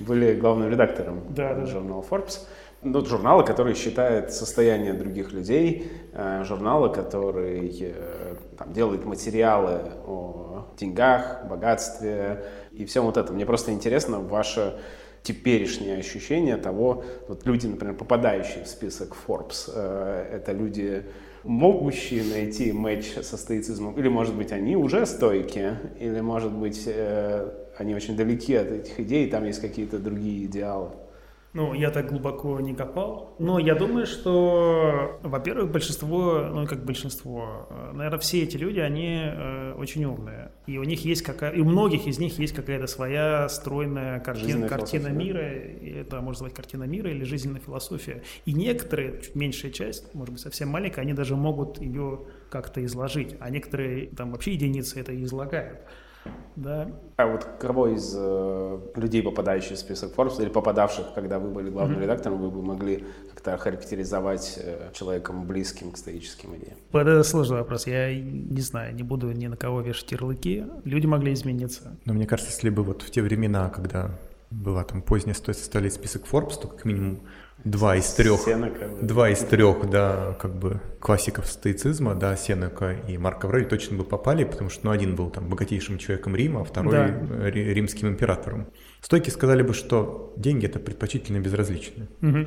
были 0.00 0.34
главным 0.34 0.70
редактором 0.70 1.22
да, 1.30 1.54
да, 1.54 1.66
журнала 1.66 2.04
Forbes. 2.08 2.40
Ну, 2.80 3.04
журнала, 3.04 3.42
который 3.42 3.74
считает 3.74 4.32
состояние 4.32 4.92
других 4.92 5.32
людей, 5.32 5.90
э, 6.12 6.44
журнала, 6.44 6.88
который 6.88 7.76
э, 7.80 8.34
там, 8.56 8.72
делает 8.72 9.04
материалы 9.04 9.80
о 10.06 10.68
деньгах, 10.78 11.46
богатстве 11.46 12.44
и 12.70 12.84
всем 12.84 13.06
вот 13.06 13.16
этом. 13.16 13.34
Мне 13.34 13.46
просто 13.46 13.72
интересно 13.72 14.20
ваше 14.20 14.78
теперешнее 15.24 15.98
ощущение 15.98 16.56
того, 16.56 17.04
вот 17.26 17.44
люди, 17.46 17.66
например, 17.66 17.96
попадающие 17.96 18.62
в 18.62 18.68
список 18.68 19.16
Forbes, 19.26 19.68
э, 19.74 20.30
это 20.34 20.52
люди, 20.52 21.04
могущие 21.42 22.22
найти 22.22 22.70
матч 22.70 23.12
со 23.22 23.36
стоицизмом, 23.36 23.98
или, 23.98 24.06
может 24.06 24.36
быть, 24.36 24.52
они 24.52 24.76
уже 24.76 25.04
стойки, 25.04 25.76
или, 25.98 26.20
может 26.20 26.52
быть, 26.52 26.88
они 27.80 27.94
очень 27.94 28.16
далеки 28.16 28.54
от 28.54 28.70
этих 28.70 29.00
идей, 29.00 29.30
там 29.30 29.44
есть 29.44 29.60
какие-то 29.60 29.98
другие 29.98 30.46
идеалы. 30.46 30.90
Ну, 31.54 31.72
я 31.72 31.90
так 31.90 32.10
глубоко 32.10 32.60
не 32.60 32.74
копал. 32.74 33.34
Но 33.38 33.58
я 33.58 33.74
думаю, 33.74 34.06
что, 34.06 35.18
во-первых, 35.22 35.72
большинство, 35.72 36.46
ну, 36.52 36.66
как 36.66 36.84
большинство, 36.84 37.66
э, 37.70 37.92
наверное, 37.94 38.18
все 38.18 38.42
эти 38.42 38.58
люди, 38.58 38.78
они 38.80 39.22
э, 39.22 39.72
очень 39.78 40.04
умные. 40.04 40.52
И 40.66 40.76
у 40.76 40.84
них 40.84 41.04
есть 41.06 41.22
какая 41.22 41.52
и 41.52 41.60
у 41.60 41.64
многих 41.64 42.06
из 42.06 42.18
них 42.18 42.38
есть 42.38 42.54
какая-то 42.54 42.86
своя 42.86 43.48
стройная 43.48 44.20
картина, 44.20 44.68
картина 44.68 45.08
мира. 45.08 45.40
Да? 45.40 46.00
Это 46.00 46.16
можно 46.16 46.44
назвать 46.44 46.54
картина 46.54 46.84
мира 46.84 47.10
или 47.10 47.24
жизненная 47.24 47.60
философия. 47.60 48.22
И 48.44 48.52
некоторые, 48.52 49.20
чуть 49.22 49.34
меньшая 49.34 49.72
часть, 49.72 50.14
может 50.14 50.34
быть, 50.34 50.42
совсем 50.42 50.68
маленькая, 50.68 51.00
они 51.00 51.14
даже 51.14 51.34
могут 51.34 51.80
ее 51.80 52.20
как-то 52.50 52.84
изложить. 52.84 53.36
А 53.40 53.48
некоторые, 53.48 54.08
там 54.08 54.32
вообще 54.32 54.52
единицы 54.52 55.00
это 55.00 55.18
излагают. 55.24 55.78
Да. 56.56 56.88
А 57.16 57.26
вот 57.26 57.44
кого 57.60 57.88
из 57.88 58.14
э, 58.16 58.80
людей, 58.96 59.22
попадающих 59.22 59.76
в 59.76 59.78
список 59.78 60.14
Forbes, 60.14 60.40
или 60.42 60.48
попадавших, 60.48 61.14
когда 61.14 61.38
вы 61.38 61.50
были 61.50 61.70
главным 61.70 61.98
mm-hmm. 61.98 62.02
редактором, 62.02 62.38
вы 62.40 62.50
бы 62.50 62.62
могли 62.62 63.04
как-то 63.30 63.56
характеризовать 63.56 64.58
э, 64.62 64.90
человеком 64.92 65.46
близким 65.46 65.92
к 65.92 65.96
стоическим 65.96 66.56
идеям? 66.56 66.76
Это 66.92 67.22
сложный 67.22 67.58
вопрос. 67.58 67.86
Я 67.86 68.14
не 68.14 68.60
знаю, 68.60 68.94
не 68.94 69.02
буду 69.02 69.30
ни 69.30 69.46
на 69.46 69.56
кого 69.56 69.80
вешать 69.80 70.12
ярлыки. 70.12 70.66
Люди 70.84 71.06
могли 71.06 71.32
измениться. 71.32 71.96
Но 72.04 72.12
мне 72.14 72.26
кажется, 72.26 72.52
если 72.52 72.70
бы 72.70 72.82
вот 72.82 73.02
в 73.02 73.10
те 73.10 73.22
времена, 73.22 73.68
когда 73.70 74.10
была 74.50 74.84
там 74.84 75.02
поздняя 75.02 75.34
стоит 75.34 75.58
составлять 75.58 75.94
список 75.94 76.24
Forbes, 76.30 76.60
то 76.60 76.68
как 76.68 76.84
минимум 76.84 77.20
два 77.64 77.96
из 77.96 78.10
трех, 78.12 78.40
Сенека, 78.40 78.88
два 79.00 79.30
из 79.30 79.40
трех, 79.40 79.88
да, 79.90 80.36
как 80.38 80.54
бы 80.54 80.80
классиков 81.00 81.46
стоицизма, 81.46 82.14
да, 82.14 82.36
Сенека 82.36 82.92
и 82.92 83.18
Марк 83.18 83.44
Аврелий 83.44 83.66
точно 83.66 83.98
бы 83.98 84.04
попали, 84.04 84.44
потому 84.44 84.70
что, 84.70 84.86
ну, 84.86 84.92
один 84.92 85.16
был 85.16 85.30
там 85.30 85.48
богатейшим 85.48 85.98
человеком 85.98 86.36
Рима, 86.36 86.62
а 86.62 86.64
второй 86.64 86.92
да. 86.92 87.50
римским 87.50 88.08
императором. 88.08 88.68
Стойки 89.00 89.30
сказали 89.30 89.62
бы, 89.62 89.74
что 89.74 90.32
деньги 90.36 90.66
это 90.66 90.78
предпочтительно 90.78 91.38
безразличны. 91.40 92.08
Угу. 92.22 92.46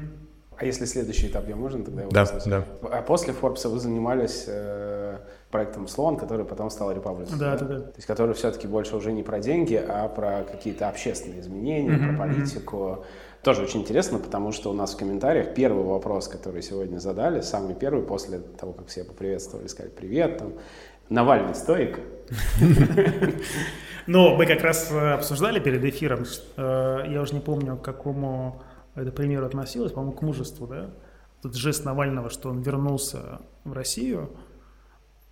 А 0.58 0.65
если 0.65 0.86
следующий 0.86 1.28
этап, 1.28 1.47
я 1.50 1.56
можно 1.56 1.84
тогда 1.84 2.02
его 2.02 2.12
Да, 2.12 2.26
да. 2.45 2.65
А 2.84 3.02
после 3.02 3.34
Форбса 3.34 3.67
вы 3.67 3.80
занимались 3.80 4.43
э, 4.45 5.17
проектом 5.50 5.88
Слон, 5.88 6.17
который 6.17 6.45
потом 6.45 6.69
стал 6.69 6.91
Republic. 6.91 7.30
Да, 7.38 7.58
да, 7.58 7.65
да. 7.65 7.80
То 7.80 7.93
есть 7.95 8.06
который 8.08 8.36
все-таки 8.36 8.67
больше 8.67 8.95
уже 8.95 9.12
не 9.12 9.24
про 9.24 9.39
деньги, 9.39 9.76
а 9.76 10.08
про 10.08 10.43
какие-то 10.43 10.88
общественные 10.88 11.41
изменения, 11.41 11.89
mm-hmm, 11.89 12.08
про 12.08 12.17
политику. 12.17 12.78
Mm-hmm. 12.78 13.06
Тоже 13.43 13.63
очень 13.63 13.82
интересно, 13.82 14.19
потому 14.19 14.51
что 14.51 14.69
у 14.69 14.73
нас 14.73 14.93
в 14.93 14.97
комментариях 14.97 15.56
первый 15.56 15.84
вопрос, 15.84 16.27
который 16.27 16.62
сегодня 16.62 16.99
задали, 16.99 17.41
самый 17.41 17.73
первый 17.73 18.04
после 18.04 18.39
того, 18.39 18.73
как 18.73 18.88
все 18.88 19.04
поприветствовали, 19.04 19.67
сказали 19.67 19.91
привет, 19.91 20.38
там, 20.38 20.54
Навальный 21.10 21.56
стоик. 21.56 21.99
Ну, 24.08 24.36
мы 24.36 24.47
как 24.47 24.62
раз 24.62 24.91
э, 24.91 25.13
обсуждали 25.13 25.60
перед 25.60 25.86
эфиром, 25.86 26.25
э, 26.58 27.04
я 27.08 27.21
уже 27.21 27.36
не 27.36 27.39
помню, 27.39 27.77
к 27.77 27.84
какому 27.84 28.60
это 28.95 29.12
примеру 29.12 29.45
относилось, 29.45 29.91
по-моему, 29.91 30.13
к 30.13 30.23
мужеству, 30.23 30.65
да? 30.65 30.89
Тут 31.43 31.56
жест 31.56 31.86
Навального, 31.86 32.32
что 32.32 32.49
он 32.49 32.62
вернулся 32.62 33.41
в 33.63 33.73
Россию, 33.73 34.32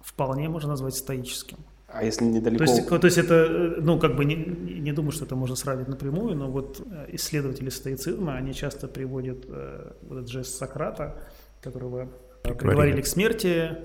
вполне 0.01 0.49
можно 0.49 0.69
назвать 0.69 0.95
стоическим. 0.95 1.57
А 1.91 2.04
если 2.04 2.25
недалеко... 2.25 2.65
То 2.65 2.71
есть, 2.71 2.88
то 2.88 3.06
есть 3.06 3.17
это, 3.17 3.34
э, 3.34 3.82
ну, 3.82 3.99
как 3.99 4.15
бы 4.15 4.25
не, 4.25 4.36
не 4.36 4.91
думаю, 4.91 5.12
что 5.12 5.25
это 5.25 5.36
можно 5.36 5.56
сравнить 5.56 5.88
напрямую, 5.88 6.36
но 6.36 6.49
вот 6.49 6.82
э, 6.86 7.08
исследователи 7.13 7.69
стоицизма, 7.69 8.36
они 8.36 8.54
часто 8.54 8.88
приводят 8.88 9.45
э, 9.47 9.93
вот 10.02 10.17
этот 10.19 10.30
жест 10.30 10.56
Сократа, 10.58 11.17
которого 11.62 12.10
приговорили 12.43 13.02
к 13.02 13.08
смерти, 13.08 13.78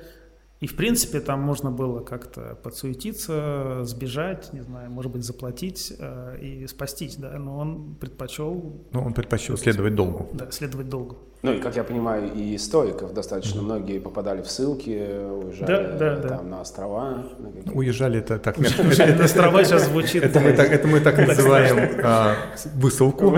И, 0.60 0.66
в 0.66 0.76
принципе, 0.76 1.20
там 1.20 1.40
можно 1.40 1.70
было 1.70 2.00
как-то 2.00 2.58
подсуетиться, 2.62 3.80
сбежать, 3.84 4.50
не 4.52 4.62
знаю, 4.62 4.90
может 4.90 5.12
быть, 5.12 5.22
заплатить 5.22 5.92
э, 5.98 6.38
и 6.40 6.66
спастись, 6.66 7.16
да, 7.16 7.38
но 7.38 7.58
он 7.58 7.96
предпочел... 7.96 8.82
Ну, 8.92 9.00
он 9.02 9.12
предпочел 9.12 9.58
следовать 9.58 9.94
долгу. 9.94 10.30
Да, 10.32 10.50
следовать 10.50 10.88
долгу. 10.88 11.18
Ну 11.44 11.52
и, 11.52 11.58
как 11.58 11.76
я 11.76 11.84
понимаю, 11.84 12.32
и 12.32 12.56
стоиков 12.56 13.12
достаточно 13.12 13.60
многие 13.60 13.98
попадали 13.98 14.40
в 14.40 14.50
ссылки, 14.50 14.88
уезжали 14.88 15.66
да, 15.68 15.92
да, 15.92 16.16
да. 16.16 16.28
там 16.28 16.48
на 16.48 16.62
острова. 16.62 17.26
На 17.38 17.72
уезжали 17.72 18.20
это 18.20 18.38
так. 18.38 18.56
Уезжали 18.56 19.12
на 19.12 19.24
острова 19.24 19.62
сейчас 19.62 19.84
звучит. 19.84 20.24
Это 20.24 20.40
мы 20.40 20.54
так, 20.54 20.72
это 20.72 20.88
мы 20.88 21.00
так 21.00 21.18
называем 21.18 22.00
а, 22.02 22.34
высылку, 22.76 23.30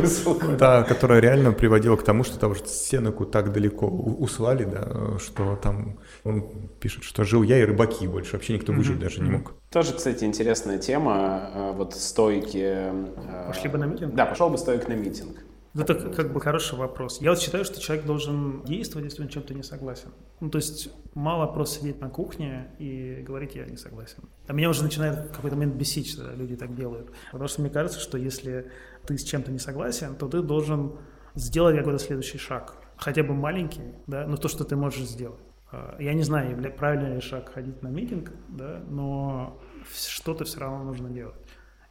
да, 0.56 0.84
которая 0.84 1.18
реально 1.18 1.50
приводила 1.50 1.96
к 1.96 2.04
тому, 2.04 2.22
что 2.22 2.38
того 2.38 2.54
что 2.54 2.68
Сенеку 2.68 3.26
так 3.26 3.52
далеко 3.52 3.88
услали, 3.88 4.62
да, 4.62 5.18
что 5.18 5.56
там 5.56 5.98
он 6.22 6.70
пишет, 6.78 7.02
что 7.02 7.24
жил 7.24 7.42
я 7.42 7.58
и 7.58 7.64
рыбаки 7.64 8.06
больше, 8.06 8.34
вообще 8.34 8.54
никто 8.54 8.72
выжить 8.72 9.00
даже 9.00 9.20
не 9.20 9.30
мог. 9.30 9.54
Тоже, 9.72 9.92
кстати, 9.92 10.22
интересная 10.22 10.78
тема. 10.78 11.50
А, 11.52 11.72
вот 11.72 11.94
стойки. 11.94 12.72
А, 12.72 13.48
Пошли 13.48 13.68
бы 13.68 13.78
на 13.78 13.84
митинг? 13.86 14.14
Да, 14.14 14.26
пошел 14.26 14.48
бы 14.48 14.58
стоик 14.58 14.86
на 14.86 14.92
митинг. 14.92 15.45
Это 15.78 15.94
как 15.94 16.32
бы 16.32 16.40
хороший 16.40 16.78
вопрос. 16.78 17.20
Я 17.20 17.30
вот 17.30 17.40
считаю, 17.40 17.64
что 17.64 17.80
человек 17.80 18.06
должен 18.06 18.62
действовать, 18.64 19.10
если 19.10 19.22
он 19.22 19.28
чем-то 19.28 19.54
не 19.54 19.62
согласен. 19.62 20.10
Ну, 20.40 20.50
то 20.50 20.56
есть 20.56 20.90
мало 21.14 21.46
просто 21.46 21.80
сидеть 21.80 22.00
на 22.00 22.08
кухне 22.08 22.68
и 22.78 23.22
говорить, 23.26 23.54
я 23.54 23.66
не 23.66 23.76
согласен. 23.76 24.24
А 24.46 24.52
меня 24.52 24.70
уже 24.70 24.82
начинает 24.82 25.30
в 25.30 25.34
какой-то 25.34 25.56
момент 25.56 25.74
бесить, 25.74 26.08
что 26.10 26.32
люди 26.32 26.56
так 26.56 26.74
делают. 26.74 27.10
Потому 27.30 27.48
что 27.48 27.60
мне 27.60 27.70
кажется, 27.70 28.00
что 28.00 28.16
если 28.18 28.70
ты 29.06 29.18
с 29.18 29.24
чем-то 29.24 29.50
не 29.50 29.58
согласен, 29.58 30.14
то 30.16 30.28
ты 30.28 30.42
должен 30.42 30.98
сделать 31.34 31.76
какой-то 31.76 31.98
следующий 31.98 32.38
шаг. 32.38 32.76
Хотя 32.96 33.22
бы 33.22 33.34
маленький, 33.34 33.94
да, 34.06 34.26
но 34.26 34.36
то, 34.36 34.48
что 34.48 34.64
ты 34.64 34.76
можешь 34.76 35.06
сделать. 35.06 35.40
А, 35.70 35.96
я 36.00 36.14
не 36.14 36.22
знаю, 36.22 36.56
правильный 36.76 37.16
ли 37.16 37.20
шаг 37.20 37.52
ходить 37.52 37.82
на 37.82 37.88
митинг, 37.88 38.32
да, 38.48 38.82
но 38.88 39.60
что-то 39.94 40.44
все 40.44 40.60
равно 40.60 40.84
нужно 40.84 41.10
делать. 41.10 41.36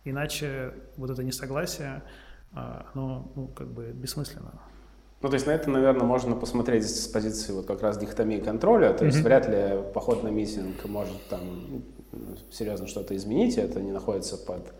Иначе 0.03 0.73
вот 0.97 1.09
это 1.09 1.23
несогласие 1.23 2.03
оно 2.55 3.31
ну, 3.35 3.47
как 3.47 3.67
бы 3.67 3.91
бессмысленно. 3.93 4.53
Ну, 5.21 5.29
то 5.29 5.33
есть 5.33 5.47
на 5.47 5.51
это, 5.51 5.69
наверное, 5.69 6.05
можно 6.05 6.35
посмотреть 6.35 6.87
с 6.87 7.07
позиции 7.07 7.51
вот 7.51 7.65
как 7.65 7.81
раз 7.81 7.97
дихотомии 7.97 8.39
контроля. 8.39 8.93
То 8.93 9.05
есть 9.05 9.21
вряд 9.21 9.47
ли 9.47 9.81
поход 9.93 10.23
на 10.23 10.27
митинг 10.27 10.85
может 10.85 11.17
там 11.29 11.41
серьезно 12.51 12.87
что-то 12.87 13.15
изменить, 13.15 13.57
это 13.57 13.81
не 13.81 13.91
находится 13.91 14.37
под 14.37 14.73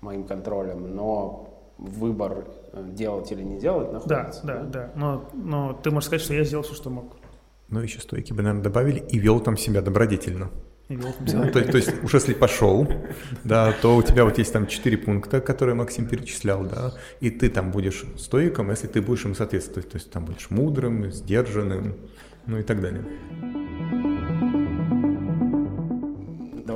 моим 0.00 0.24
контролем, 0.24 0.94
но 0.94 1.48
выбор 1.78 2.46
э, 2.72 2.84
делать 2.92 3.30
или 3.32 3.42
не 3.42 3.58
делать 3.58 3.92
находится. 3.92 4.40
Да, 4.44 4.54
да, 4.54 4.62
да. 4.62 4.68
да. 4.68 4.90
Но, 4.94 5.28
но 5.34 5.72
ты 5.72 5.90
можешь 5.90 6.06
сказать, 6.06 6.22
что 6.22 6.34
я 6.34 6.44
сделал 6.44 6.62
все, 6.62 6.74
что 6.74 6.90
мог. 6.90 7.16
Ну, 7.68 7.80
еще 7.80 8.00
стойки 8.00 8.32
бы, 8.32 8.42
наверное, 8.42 8.62
добавили 8.62 9.00
и 9.00 9.18
вел 9.18 9.40
там 9.40 9.56
себя 9.56 9.82
добродетельно. 9.82 10.50
Да, 10.88 11.48
то, 11.48 11.64
то 11.64 11.76
есть 11.76 11.92
уж 12.04 12.14
если 12.14 12.32
пошел, 12.32 12.86
да, 13.42 13.72
то 13.82 13.96
у 13.96 14.02
тебя 14.02 14.24
вот 14.24 14.38
есть 14.38 14.52
там 14.52 14.68
четыре 14.68 14.96
пункта, 14.96 15.40
которые 15.40 15.74
Максим 15.74 16.06
перечислял, 16.06 16.64
да, 16.64 16.94
и 17.20 17.30
ты 17.30 17.50
там 17.50 17.72
будешь 17.72 18.04
стоиком, 18.16 18.70
если 18.70 18.86
ты 18.86 19.02
будешь 19.02 19.24
им 19.24 19.34
соответствовать, 19.34 19.90
то 19.90 19.96
есть 19.96 20.10
там 20.12 20.24
будешь 20.24 20.48
мудрым, 20.50 21.10
сдержанным, 21.10 21.96
ну 22.46 22.58
и 22.58 22.62
так 22.62 22.80
далее. 22.80 23.04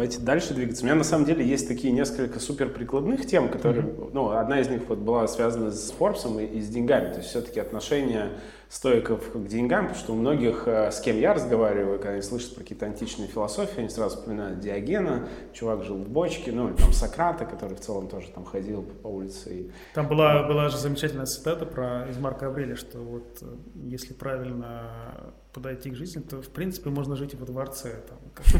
Давайте 0.00 0.18
дальше 0.20 0.54
двигаться. 0.54 0.82
У 0.82 0.86
меня 0.86 0.94
на 0.94 1.04
самом 1.04 1.26
деле 1.26 1.46
есть 1.46 1.68
такие 1.68 1.92
несколько 1.92 2.40
супер 2.40 2.70
прикладных 2.70 3.26
тем, 3.26 3.50
которые, 3.50 3.84
mm-hmm. 3.84 4.10
ну, 4.14 4.30
одна 4.30 4.58
из 4.58 4.70
них 4.70 4.80
вот 4.88 4.96
была 4.96 5.28
связана 5.28 5.70
с 5.70 5.90
Форбсом 5.90 6.40
и, 6.40 6.46
и 6.46 6.62
с 6.62 6.70
деньгами, 6.70 7.10
то 7.10 7.18
есть 7.18 7.28
все-таки 7.28 7.60
отношения 7.60 8.30
стоиков 8.70 9.30
к 9.30 9.46
деньгам, 9.46 9.88
потому 9.88 10.02
что 10.02 10.12
у 10.14 10.16
многих, 10.16 10.66
э, 10.66 10.90
с 10.90 11.00
кем 11.00 11.18
я 11.18 11.34
разговариваю, 11.34 11.98
когда 11.98 12.12
они 12.12 12.22
слышат 12.22 12.54
про 12.54 12.62
какие-то 12.62 12.86
античные 12.86 13.28
философии, 13.28 13.80
они 13.80 13.90
сразу 13.90 14.16
вспоминают 14.16 14.60
Диогена, 14.60 15.28
чувак 15.52 15.84
жил 15.84 15.98
в 15.98 16.08
бочке, 16.08 16.50
ну, 16.50 16.68
или 16.68 16.76
там 16.76 16.94
Сократа, 16.94 17.44
который 17.44 17.76
в 17.76 17.80
целом 17.80 18.08
тоже 18.08 18.28
там 18.34 18.46
ходил 18.46 18.82
по 18.82 19.08
улице. 19.08 19.50
И... 19.50 19.70
Там 19.92 20.08
была, 20.08 20.44
была 20.44 20.70
же 20.70 20.78
замечательная 20.78 21.26
цитата 21.26 21.66
про, 21.66 22.08
из 22.08 22.16
Марка 22.16 22.46
Аврелия, 22.46 22.76
что 22.76 23.00
вот 23.00 23.42
э, 23.42 23.44
если 23.84 24.14
правильно 24.14 25.34
подойти 25.52 25.90
к 25.90 25.96
жизни, 25.96 26.20
то, 26.20 26.40
в 26.40 26.48
принципе, 26.48 26.90
можно 26.90 27.16
жить 27.16 27.34
и 27.34 27.36
во 27.36 27.46
дворце. 27.46 28.00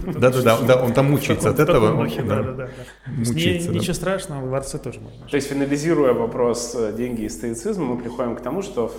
Да-да-да, 0.07 0.61
да, 0.61 0.83
он 0.83 0.93
там 0.93 1.11
мучается 1.11 1.51
от 1.51 1.61
этого. 1.61 2.05
Ничего 2.05 3.95
страшного, 3.95 4.41
во 4.43 4.47
дворце 4.49 4.79
тоже 4.79 5.01
можно. 5.01 5.27
То 5.29 5.37
есть, 5.37 5.49
финализируя 5.49 6.13
вопрос 6.13 6.75
э, 6.77 6.93
деньги 6.97 7.23
и 7.23 7.29
стоицизм, 7.29 7.85
мы 7.85 7.99
приходим 7.99 8.37
к 8.37 8.41
тому, 8.41 8.63
что 8.63 8.93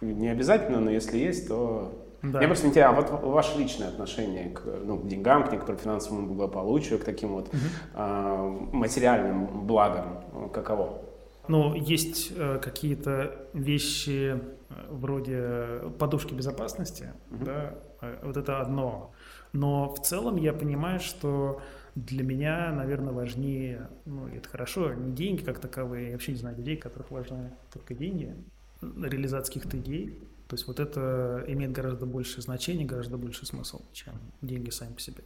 не 0.00 0.28
обязательно, 0.28 0.80
но 0.80 0.90
если 0.90 1.18
есть, 1.18 1.48
то... 1.48 2.00
Да. 2.22 2.40
Я 2.40 2.46
просто 2.46 2.66
не 2.66 2.72
тебя, 2.72 2.88
а 2.88 2.92
вот 2.92 3.10
ваше 3.22 3.58
личное 3.58 3.88
отношение 3.88 4.48
к, 4.48 4.62
ну, 4.82 4.96
к 4.96 5.06
деньгам, 5.06 5.44
к 5.44 5.52
некоторому 5.52 5.78
финансовому 5.78 6.26
благополучию, 6.28 6.98
к 6.98 7.04
таким 7.04 7.34
вот 7.34 7.48
угу. 7.48 7.56
э, 7.94 8.58
материальным 8.72 9.66
благам, 9.66 10.24
каково? 10.50 11.02
Ну, 11.48 11.74
есть 11.74 12.32
э, 12.34 12.58
какие-то 12.62 13.36
вещи 13.52 14.40
э, 14.63 14.63
вроде 14.88 15.90
подушки 15.98 16.34
безопасности, 16.34 17.12
угу. 17.30 17.44
да, 17.44 17.74
э, 18.00 18.18
вот 18.22 18.36
это 18.36 18.60
одно. 18.60 19.12
Но 19.52 19.94
в 19.94 20.00
целом 20.00 20.36
я 20.36 20.52
понимаю, 20.52 21.00
что 21.00 21.60
для 21.94 22.24
меня, 22.24 22.72
наверное, 22.72 23.12
важнее, 23.12 23.88
ну, 24.04 24.26
это 24.28 24.48
хорошо, 24.48 24.92
не 24.94 25.12
деньги 25.12 25.42
как 25.42 25.60
таковые, 25.60 26.06
я 26.06 26.12
вообще 26.12 26.32
не 26.32 26.38
знаю 26.38 26.56
людей, 26.56 26.76
которых 26.76 27.10
важны 27.10 27.52
только 27.72 27.94
деньги, 27.94 28.34
реализации 28.82 29.52
каких-то 29.52 29.78
идей. 29.78 30.20
То 30.48 30.56
есть 30.56 30.66
вот 30.66 30.80
это 30.80 31.44
имеет 31.48 31.72
гораздо 31.72 32.04
большее 32.04 32.42
значение, 32.42 32.86
гораздо 32.86 33.16
больше 33.16 33.46
смысл, 33.46 33.80
чем 33.92 34.14
деньги 34.42 34.70
сами 34.70 34.92
по 34.92 35.00
себе. 35.00 35.22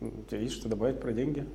У 0.00 0.22
тебя 0.24 0.40
есть 0.40 0.54
что 0.54 0.68
добавить 0.68 1.00
про 1.00 1.12
деньги? 1.12 1.46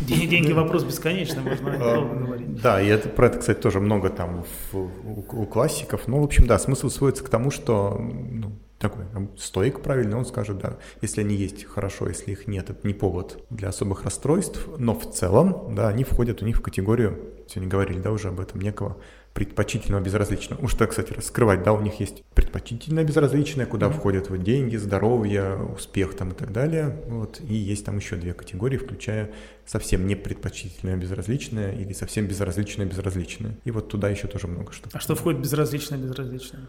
Деньги 0.00 0.52
вопрос 0.52 0.84
бесконечный, 0.84 1.42
можно 1.42 1.74
а, 1.74 1.94
долго 1.94 2.14
говорить. 2.16 2.60
Да, 2.60 2.82
и 2.82 2.88
это, 2.88 3.08
про 3.08 3.26
это, 3.26 3.38
кстати, 3.38 3.60
тоже 3.60 3.80
много 3.80 4.10
там 4.10 4.44
у, 4.72 4.78
у 4.78 5.46
классиков. 5.46 6.08
Ну, 6.08 6.20
в 6.20 6.24
общем, 6.24 6.46
да, 6.46 6.58
смысл 6.58 6.88
сводится 6.88 7.22
к 7.24 7.28
тому, 7.28 7.50
что 7.50 7.96
ну, 7.98 8.52
такой 8.78 9.04
стоик 9.38 9.80
правильный, 9.80 10.16
он 10.16 10.26
скажет, 10.26 10.58
да, 10.58 10.78
если 11.00 11.20
они 11.20 11.36
есть, 11.36 11.64
хорошо, 11.64 12.08
если 12.08 12.32
их 12.32 12.48
нет, 12.48 12.68
это 12.70 12.86
не 12.86 12.94
повод 12.94 13.44
для 13.48 13.68
особых 13.68 14.04
расстройств, 14.04 14.66
но 14.78 14.94
в 14.94 15.10
целом, 15.12 15.74
да, 15.74 15.88
они 15.88 16.04
входят 16.04 16.42
у 16.42 16.46
них 16.46 16.58
в 16.58 16.62
категорию, 16.62 17.18
сегодня 17.46 17.70
говорили, 17.70 18.00
да, 18.00 18.10
уже 18.10 18.28
об 18.28 18.40
этом, 18.40 18.60
некого 18.60 18.96
предпочтительного 19.34 20.02
безразличного. 20.02 20.62
Уж 20.62 20.74
так, 20.74 20.90
кстати, 20.90 21.12
раскрывать, 21.12 21.62
да, 21.62 21.72
у 21.72 21.80
них 21.80 22.00
есть 22.00 22.22
предпочтительное 22.34 23.04
безразличное, 23.04 23.66
куда 23.66 23.86
mm-hmm. 23.86 23.92
входят 23.92 24.30
вот 24.30 24.42
деньги, 24.42 24.76
здоровье, 24.76 25.56
успех 25.56 26.14
там 26.14 26.30
и 26.30 26.34
так 26.34 26.52
далее. 26.52 27.02
Вот. 27.06 27.40
И 27.40 27.54
есть 27.54 27.84
там 27.84 27.96
еще 27.96 28.16
две 28.16 28.34
категории, 28.34 28.76
включая 28.76 29.30
совсем 29.64 30.06
не 30.06 30.14
предпочтительное 30.14 30.96
безразличное 30.96 31.72
или 31.72 31.92
совсем 31.92 32.26
безразличное 32.26 32.86
безразличное. 32.86 33.56
И 33.64 33.70
вот 33.70 33.88
туда 33.88 34.08
еще 34.10 34.28
тоже 34.28 34.48
много 34.48 34.72
что. 34.72 34.88
А 34.92 35.00
что 35.00 35.14
входит 35.14 35.40
безразличное 35.40 35.98
безразличное? 35.98 36.68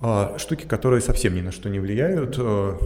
А, 0.00 0.36
штуки, 0.38 0.64
которые 0.66 1.00
совсем 1.00 1.34
ни 1.36 1.40
на 1.40 1.52
что 1.52 1.68
не 1.68 1.78
влияют, 1.78 2.36
э, 2.38 2.76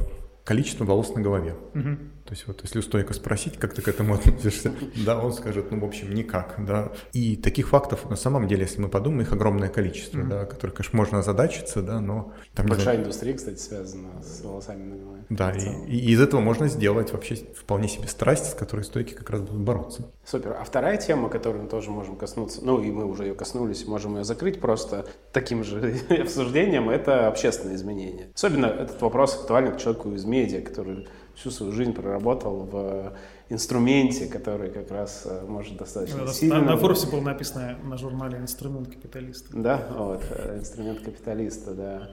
количество 0.45 0.85
волос 0.85 1.15
на 1.15 1.23
голове. 1.23 1.55
Угу. 1.75 1.97
То 2.27 2.33
есть 2.33 2.47
вот 2.49 2.61
если 2.63 2.81
у 2.81 2.83
стойка 2.83 3.15
спросить, 3.15 3.57
как 3.57 3.73
ты 3.73 3.83
к 3.83 3.89
этому 3.89 4.15
относишься, 4.27 4.73
да, 5.05 5.19
он 5.19 5.33
скажет, 5.33 5.71
ну, 5.71 5.81
в 5.81 5.85
общем, 5.85 6.13
никак, 6.13 6.57
да. 6.59 6.93
И 7.13 7.37
таких 7.37 7.69
фактов, 7.69 8.11
на 8.11 8.17
самом 8.17 8.49
деле, 8.49 8.63
если 8.63 8.81
мы 8.81 8.89
подумаем, 8.89 9.23
их 9.23 9.33
огромное 9.33 9.69
количество, 9.69 10.19
mm-hmm. 10.19 10.29
да, 10.29 10.45
которые, 10.45 10.75
конечно, 10.75 10.97
можно 10.97 11.19
озадачиться, 11.21 11.83
да, 11.83 12.01
но... 12.01 12.33
Там, 12.55 12.67
Большая 12.67 12.85
знаю, 12.85 13.01
индустрия, 13.01 13.35
кстати, 13.35 13.59
связана 13.59 14.23
с 14.23 14.43
волосами 14.43 14.85
на 14.85 14.97
голове. 14.97 15.25
Да, 15.29 15.53
и, 15.53 15.97
и 15.97 16.11
из 16.13 16.21
этого 16.21 16.41
можно 16.41 16.69
сделать 16.69 17.13
вообще 17.13 17.37
вполне 17.37 17.89
себе 17.89 18.09
страсть, 18.09 18.51
с 18.51 18.55
которой 18.55 18.83
стойки 18.83 19.15
как 19.15 19.31
раз 19.31 19.41
будут 19.43 19.63
бороться. 19.63 20.11
Супер. 20.25 20.57
А 20.61 20.65
вторая 20.65 20.97
тема, 20.97 21.29
которую 21.29 21.65
мы 21.65 21.69
тоже 21.69 21.91
можем 21.91 22.17
коснуться, 22.17 22.61
ну, 22.65 22.83
и 22.83 22.91
мы 22.91 23.05
уже 23.05 23.25
ее 23.25 23.35
коснулись, 23.35 23.87
можем 23.87 24.17
ее 24.17 24.25
закрыть 24.25 24.61
просто 24.61 25.07
таким 25.33 25.63
же 25.63 25.97
обсуждением, 26.09 26.91
это 26.91 27.29
общественные 27.29 27.77
изменения. 27.77 28.31
Особенно 28.35 28.67
этот 28.67 29.01
вопрос 29.01 29.37
актуален 29.37 29.75
к 29.75 29.79
человеку 29.79 30.13
из 30.13 30.25
медиа, 30.25 30.61
который 30.63 31.09
всю 31.37 31.51
свою 31.51 31.73
жизнь 31.73 31.93
проработал 31.93 32.65
в 32.65 33.17
инструменте, 33.49 34.27
который 34.27 34.71
как 34.71 34.91
раз 34.91 35.23
э, 35.27 35.45
может 35.47 35.77
достаточно 35.77 36.25
да, 36.25 36.33
сильно... 36.33 36.61
На, 36.61 36.73
на 36.73 36.77
Форбсе 36.77 37.07
было 37.09 37.21
написано 37.21 37.79
на 37.85 37.97
журнале 37.97 38.39
«Инструмент 38.39 38.89
капиталиста». 38.89 39.57
Да, 39.57 39.87
вот, 39.97 40.25
э, 40.31 40.59
«Инструмент 40.59 41.01
капиталиста», 41.01 41.75
да. 41.75 42.11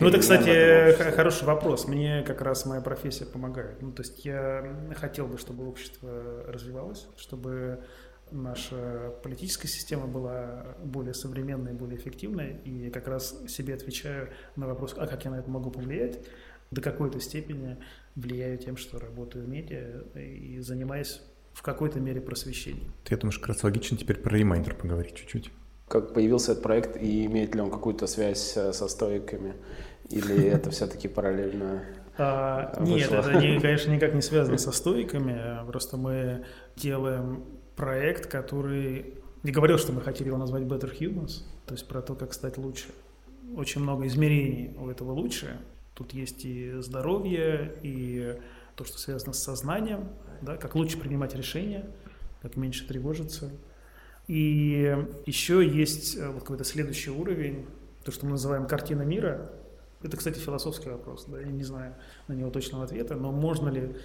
Ну, 0.00 0.08
это, 0.08 0.18
кстати, 0.18 0.92
хороший 1.12 1.44
вопрос. 1.44 1.86
Мне 1.86 2.24
как 2.26 2.40
раз 2.40 2.66
моя 2.66 2.80
профессия 2.80 3.26
помогает. 3.26 3.80
Ну, 3.80 3.92
то 3.92 4.02
есть 4.02 4.24
я 4.24 4.76
хотел 4.96 5.28
бы, 5.28 5.38
чтобы 5.38 5.68
общество 5.68 6.10
развивалось, 6.48 7.06
чтобы 7.16 7.84
наша 8.32 9.12
политическая 9.22 9.68
система 9.68 10.06
была 10.06 10.76
более 10.82 11.14
современной, 11.14 11.74
более 11.74 11.96
эффективной, 11.96 12.56
и 12.64 12.90
как 12.90 13.06
раз 13.06 13.36
себе 13.46 13.74
отвечаю 13.74 14.30
на 14.56 14.66
вопрос, 14.66 14.94
а 14.96 15.06
как 15.06 15.24
я 15.24 15.30
на 15.30 15.36
это 15.36 15.48
могу 15.48 15.70
повлиять, 15.70 16.18
до 16.70 16.82
какой-то 16.82 17.20
степени 17.20 17.78
влияю 18.18 18.58
тем, 18.58 18.76
что 18.76 18.98
работаю 18.98 19.44
в 19.44 19.48
медиа 19.48 20.02
и 20.14 20.58
занимаюсь 20.60 21.20
в 21.52 21.62
какой-то 21.62 22.00
мере 22.00 22.20
просвещением. 22.20 22.92
Ты, 23.04 23.14
я 23.14 23.18
думаю, 23.18 23.38
как 23.38 23.48
раз 23.48 23.64
логично 23.64 23.96
теперь 23.96 24.18
про 24.18 24.36
ремайдер 24.36 24.74
поговорить 24.74 25.14
чуть-чуть. 25.14 25.50
Как 25.88 26.12
появился 26.12 26.52
этот 26.52 26.62
проект 26.62 26.96
и 27.00 27.26
имеет 27.26 27.54
ли 27.54 27.60
он 27.60 27.70
какую-то 27.70 28.06
связь 28.06 28.52
со 28.52 28.88
стоиками? 28.88 29.54
Или 30.10 30.44
это 30.54 30.70
все-таки 30.70 31.08
параллельно 31.08 31.84
А, 32.16 32.80
нет, 32.80 33.10
это, 33.10 33.34
не, 33.40 33.60
конечно, 33.60 33.90
никак 33.90 34.14
не 34.14 34.22
связано 34.22 34.58
со 34.58 34.72
стойками. 34.72 35.66
Просто 35.66 35.96
мы 35.96 36.44
делаем 36.76 37.44
проект, 37.76 38.26
который... 38.26 39.14
Не 39.44 39.52
говорил, 39.52 39.78
что 39.78 39.92
мы 39.92 40.00
хотели 40.00 40.28
его 40.28 40.36
назвать 40.36 40.64
Better 40.64 40.92
Humans, 40.98 41.42
то 41.66 41.74
есть 41.74 41.86
про 41.86 42.02
то, 42.02 42.14
как 42.14 42.34
стать 42.34 42.58
лучше. 42.58 42.88
Очень 43.56 43.82
много 43.82 44.06
измерений 44.06 44.76
у 44.76 44.88
этого 44.88 45.12
лучше. 45.12 45.58
Тут 45.98 46.12
есть 46.12 46.44
и 46.44 46.74
здоровье, 46.78 47.74
и 47.82 48.38
то, 48.76 48.84
что 48.84 48.98
связано 48.98 49.32
с 49.32 49.42
сознанием, 49.42 50.08
да, 50.42 50.56
как 50.56 50.76
лучше 50.76 50.96
принимать 50.96 51.34
решения, 51.34 51.90
как 52.40 52.54
меньше 52.54 52.86
тревожиться. 52.86 53.50
И 54.28 54.96
еще 55.26 55.66
есть 55.66 56.16
э, 56.16 56.28
вот 56.28 56.42
какой-то 56.42 56.62
следующий 56.62 57.10
уровень, 57.10 57.66
то, 58.04 58.12
что 58.12 58.26
мы 58.26 58.32
называем 58.32 58.68
картина 58.68 59.02
мира. 59.02 59.50
Это, 60.04 60.16
кстати, 60.16 60.38
философский 60.38 60.88
вопрос, 60.88 61.24
да, 61.26 61.40
я 61.40 61.48
не 61.48 61.64
знаю 61.64 61.96
на 62.28 62.34
него 62.34 62.50
точного 62.50 62.84
ответа, 62.84 63.16
но 63.16 63.32
можно 63.32 63.68
ли 63.68 63.96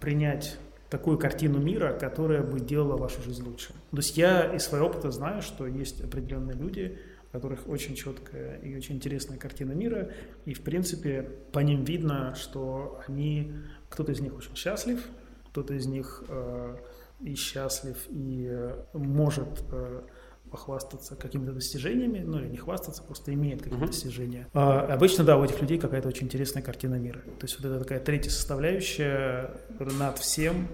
принять 0.00 0.56
такую 0.88 1.18
картину 1.18 1.58
мира, 1.58 1.92
которая 1.92 2.42
бы 2.42 2.60
делала 2.60 2.96
вашу 2.96 3.20
жизнь 3.20 3.44
лучше. 3.44 3.74
То 3.90 3.98
есть 3.98 4.16
я 4.16 4.54
из 4.54 4.62
своего 4.62 4.86
опыта 4.86 5.10
знаю, 5.10 5.42
что 5.42 5.66
есть 5.66 6.02
определенные 6.02 6.56
люди, 6.56 6.98
у 7.32 7.36
которых 7.36 7.68
очень 7.68 7.94
четкая 7.94 8.58
и 8.58 8.76
очень 8.76 8.96
интересная 8.96 9.38
картина 9.38 9.72
мира, 9.72 10.10
и, 10.44 10.52
в 10.52 10.60
принципе, 10.60 11.22
по 11.52 11.60
ним 11.60 11.84
видно, 11.84 12.34
что 12.34 13.00
они, 13.06 13.52
кто-то 13.88 14.12
из 14.12 14.20
них 14.20 14.36
очень 14.36 14.54
счастлив, 14.54 15.02
кто-то 15.48 15.74
из 15.74 15.86
них 15.86 16.24
э, 16.28 16.76
и 17.20 17.34
счастлив, 17.34 17.96
и 18.10 18.48
э, 18.50 18.84
может 18.92 19.64
э, 19.70 20.02
похвастаться 20.50 21.16
какими-то 21.16 21.52
достижениями, 21.52 22.18
ну 22.18 22.38
или 22.38 22.48
не 22.48 22.58
хвастаться, 22.58 23.02
просто 23.02 23.32
имеет 23.32 23.62
какие-то 23.62 23.84
uh-huh. 23.84 23.88
достижения. 23.88 24.48
А, 24.52 24.80
обычно, 24.80 25.24
да, 25.24 25.38
у 25.38 25.44
этих 25.44 25.60
людей 25.62 25.78
какая-то 25.78 26.08
очень 26.08 26.26
интересная 26.26 26.62
картина 26.62 26.96
мира. 26.96 27.20
То 27.38 27.46
есть 27.46 27.58
вот 27.58 27.66
эта 27.66 27.78
такая 27.78 28.00
третья 28.00 28.30
составляющая 28.30 29.50
над 29.78 30.18
всем, 30.18 30.68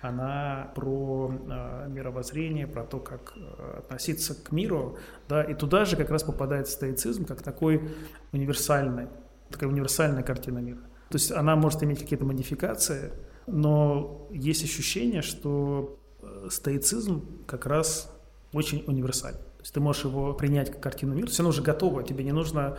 она 0.00 0.70
про 0.74 1.30
э, 1.30 1.88
мировоззрение, 1.88 2.66
про 2.66 2.84
то, 2.84 3.00
как 3.00 3.32
э, 3.36 3.78
относиться 3.78 4.34
к 4.34 4.52
миру, 4.52 4.96
да, 5.28 5.42
и 5.42 5.54
туда 5.54 5.84
же 5.84 5.96
как 5.96 6.10
раз 6.10 6.22
попадает 6.22 6.68
стоицизм 6.68 7.24
как 7.24 7.42
такой 7.42 7.90
универсальный, 8.32 9.08
такая 9.50 9.68
универсальная 9.68 10.22
картина 10.22 10.58
мира. 10.58 10.78
То 11.08 11.16
есть 11.16 11.32
она 11.32 11.56
может 11.56 11.82
иметь 11.82 11.98
какие-то 12.00 12.24
модификации, 12.24 13.12
но 13.46 14.28
есть 14.30 14.62
ощущение, 14.62 15.22
что 15.22 15.98
э, 16.22 16.48
стоицизм 16.50 17.44
как 17.46 17.66
раз 17.66 18.12
очень 18.52 18.84
универсальный. 18.86 19.40
То 19.40 19.62
есть 19.62 19.74
ты 19.74 19.80
можешь 19.80 20.04
его 20.04 20.32
принять 20.34 20.70
как 20.70 20.80
картину 20.80 21.14
мира, 21.14 21.26
все 21.26 21.44
уже 21.44 21.62
готово, 21.62 22.04
тебе 22.04 22.22
не 22.22 22.32
нужно 22.32 22.78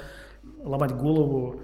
ломать 0.63 0.93
голову, 0.93 1.59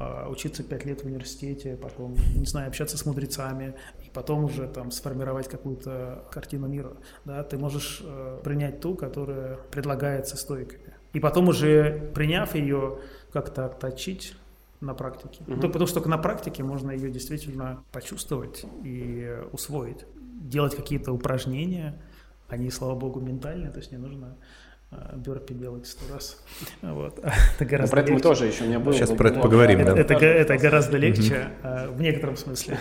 а, 0.00 0.28
учиться 0.28 0.62
пять 0.62 0.84
лет 0.84 1.02
в 1.02 1.06
университете, 1.06 1.76
потом, 1.76 2.14
не 2.36 2.46
знаю, 2.46 2.68
общаться 2.68 2.96
с 2.96 3.04
мудрецами, 3.04 3.74
и 4.08 4.10
потом 4.14 4.44
уже 4.44 4.66
там 4.66 4.90
сформировать 4.90 5.48
какую-то 5.48 6.24
картину 6.30 6.66
мира. 6.66 6.92
Да? 7.24 7.42
Ты 7.44 7.58
можешь 7.58 8.00
э, 8.02 8.40
принять 8.42 8.80
ту, 8.80 8.94
которая 8.94 9.56
предлагается 9.70 10.36
стойками. 10.36 10.94
И 11.12 11.20
потом 11.20 11.48
уже, 11.48 12.10
приняв 12.14 12.54
ее, 12.54 12.98
как-то 13.32 13.66
отточить 13.66 14.34
на 14.80 14.94
практике. 14.94 15.42
Угу. 15.46 15.60
Потому 15.60 15.86
что 15.86 15.96
только 15.96 16.08
на 16.08 16.18
практике 16.18 16.62
можно 16.62 16.90
ее 16.90 17.10
действительно 17.10 17.82
почувствовать 17.92 18.64
и 18.82 19.36
усвоить. 19.52 20.06
Делать 20.40 20.74
какие-то 20.74 21.12
упражнения, 21.12 22.00
они, 22.48 22.70
слава 22.70 22.94
богу, 22.94 23.20
ментальные, 23.20 23.70
то 23.70 23.78
есть 23.78 23.92
не 23.92 23.98
нужно 23.98 24.36
а, 24.90 25.16
бёрпи 25.16 25.54
делать 25.54 25.86
сто 25.86 26.12
раз. 26.12 26.42
Вот. 26.82 27.18
Это 27.56 27.64
гораздо 27.64 27.94
про 27.94 28.02
это 28.02 28.12
мы 28.12 28.20
тоже 28.20 28.46
еще 28.46 28.66
не 28.66 28.78
было. 28.78 28.94
Сейчас 28.94 29.10
про 29.10 29.28
это 29.28 29.40
поговорим. 29.40 29.80
Это, 29.80 29.94
да. 29.94 30.00
это, 30.00 30.14
это 30.14 30.56
гораздо 30.56 30.96
легче 30.96 31.50
uh 31.62 31.92
в 31.92 32.00
некотором 32.00 32.36
смысле. 32.36 32.78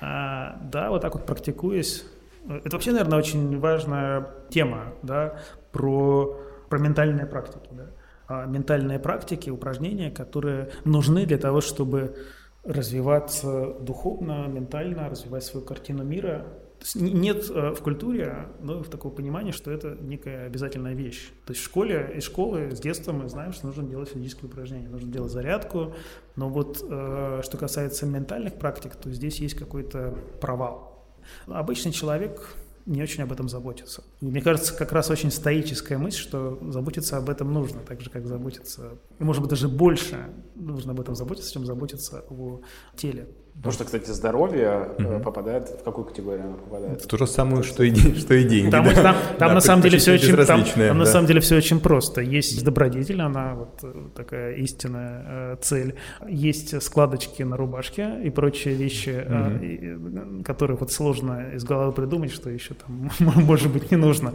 А, 0.00 0.58
да, 0.62 0.90
вот 0.90 1.02
так 1.02 1.14
вот 1.14 1.26
практикуясь. 1.26 2.04
Это 2.48 2.76
вообще, 2.76 2.90
наверное, 2.90 3.18
очень 3.18 3.58
важная 3.58 4.28
тема, 4.50 4.92
да, 5.02 5.38
про, 5.72 6.38
про 6.68 6.78
ментальные 6.78 7.26
практики. 7.26 7.68
Да. 7.70 8.46
Ментальные 8.46 8.98
практики, 8.98 9.48
упражнения, 9.50 10.10
которые 10.10 10.70
нужны 10.84 11.24
для 11.24 11.38
того, 11.38 11.60
чтобы 11.60 12.16
развиваться 12.64 13.74
духовно, 13.80 14.46
ментально, 14.46 15.08
развивать 15.08 15.44
свою 15.44 15.64
картину 15.64 16.02
мира, 16.04 16.46
нет 16.94 17.50
э, 17.50 17.74
в 17.74 17.80
культуре 17.80 18.48
ну, 18.60 18.82
в 18.82 18.88
такого 18.88 19.12
понимания, 19.12 19.52
что 19.52 19.70
это 19.70 19.96
некая 20.00 20.46
обязательная 20.46 20.94
вещь. 20.94 21.30
То 21.46 21.52
есть 21.52 21.62
в 21.62 21.64
школе, 21.64 22.12
из 22.16 22.24
школы, 22.24 22.70
с 22.70 22.80
детства 22.80 23.12
мы 23.12 23.28
знаем, 23.28 23.52
что 23.52 23.66
нужно 23.66 23.84
делать 23.84 24.10
физические 24.10 24.50
упражнения, 24.50 24.88
нужно 24.88 25.10
делать 25.10 25.32
зарядку. 25.32 25.94
Но 26.36 26.48
вот 26.48 26.84
э, 26.88 27.40
что 27.42 27.56
касается 27.56 28.06
ментальных 28.06 28.54
практик, 28.54 28.94
то 28.96 29.10
здесь 29.10 29.38
есть 29.38 29.54
какой-то 29.54 30.18
провал. 30.40 31.06
Обычный 31.46 31.92
человек 31.92 32.56
не 32.86 33.02
очень 33.02 33.22
об 33.22 33.32
этом 33.32 33.48
заботится. 33.48 34.04
И 34.20 34.26
мне 34.26 34.42
кажется, 34.42 34.74
как 34.74 34.92
раз 34.92 35.10
очень 35.10 35.30
стоическая 35.30 35.96
мысль, 35.96 36.18
что 36.18 36.58
заботиться 36.70 37.16
об 37.16 37.30
этом 37.30 37.52
нужно, 37.52 37.80
так 37.80 38.00
же, 38.00 38.10
как 38.10 38.26
заботиться, 38.26 38.98
и, 39.18 39.24
может 39.24 39.40
быть, 39.40 39.50
даже 39.50 39.68
больше 39.68 40.30
нужно 40.54 40.92
об 40.92 41.00
этом 41.00 41.14
заботиться, 41.14 41.52
чем 41.52 41.64
заботиться 41.64 42.24
о 42.28 42.60
теле. 42.96 43.28
Потому 43.56 43.72
что, 43.72 43.84
кстати, 43.84 44.10
здоровье 44.10 44.90
угу. 44.98 45.20
попадает 45.20 45.68
в 45.68 45.84
какую 45.84 46.04
категорию 46.04 46.44
оно 46.44 46.56
попадает? 46.56 47.02
В 47.02 47.06
ту 47.06 47.16
же 47.16 47.26
самую, 47.26 47.62
что 47.62 47.82
и, 47.82 47.94
что 48.18 48.34
и 48.34 48.44
деньги. 48.44 48.70
Там, 48.70 48.84
да? 48.84 48.94
там, 48.94 49.16
там 49.38 49.48
да, 49.48 49.54
на 49.54 49.60
самом 49.60 49.82
деле 49.82 49.98
все 49.98 50.12
очень, 50.14 50.36
там, 50.36 50.64
там 50.64 50.74
да. 50.76 50.94
на 50.94 51.06
самом 51.06 51.26
деле 51.26 51.40
все 51.40 51.56
очень 51.56 51.80
просто. 51.80 52.20
Есть 52.20 52.62
добродетель, 52.62 53.22
она 53.22 53.54
вот 53.54 53.78
э, 53.82 54.08
такая 54.14 54.54
истинная 54.56 55.24
э, 55.26 55.56
цель. 55.62 55.94
Есть 56.28 56.82
складочки 56.82 57.42
на 57.42 57.56
рубашке 57.56 58.20
и 58.22 58.28
прочие 58.28 58.74
вещи, 58.74 59.24
угу. 59.24 60.40
э, 60.40 60.42
которые 60.42 60.76
вот 60.76 60.92
сложно 60.92 61.54
из 61.54 61.64
головы 61.64 61.92
придумать, 61.92 62.32
что 62.32 62.50
еще 62.50 62.74
там 62.74 63.10
может 63.20 63.72
быть 63.72 63.90
не 63.90 63.96
нужно. 63.96 64.34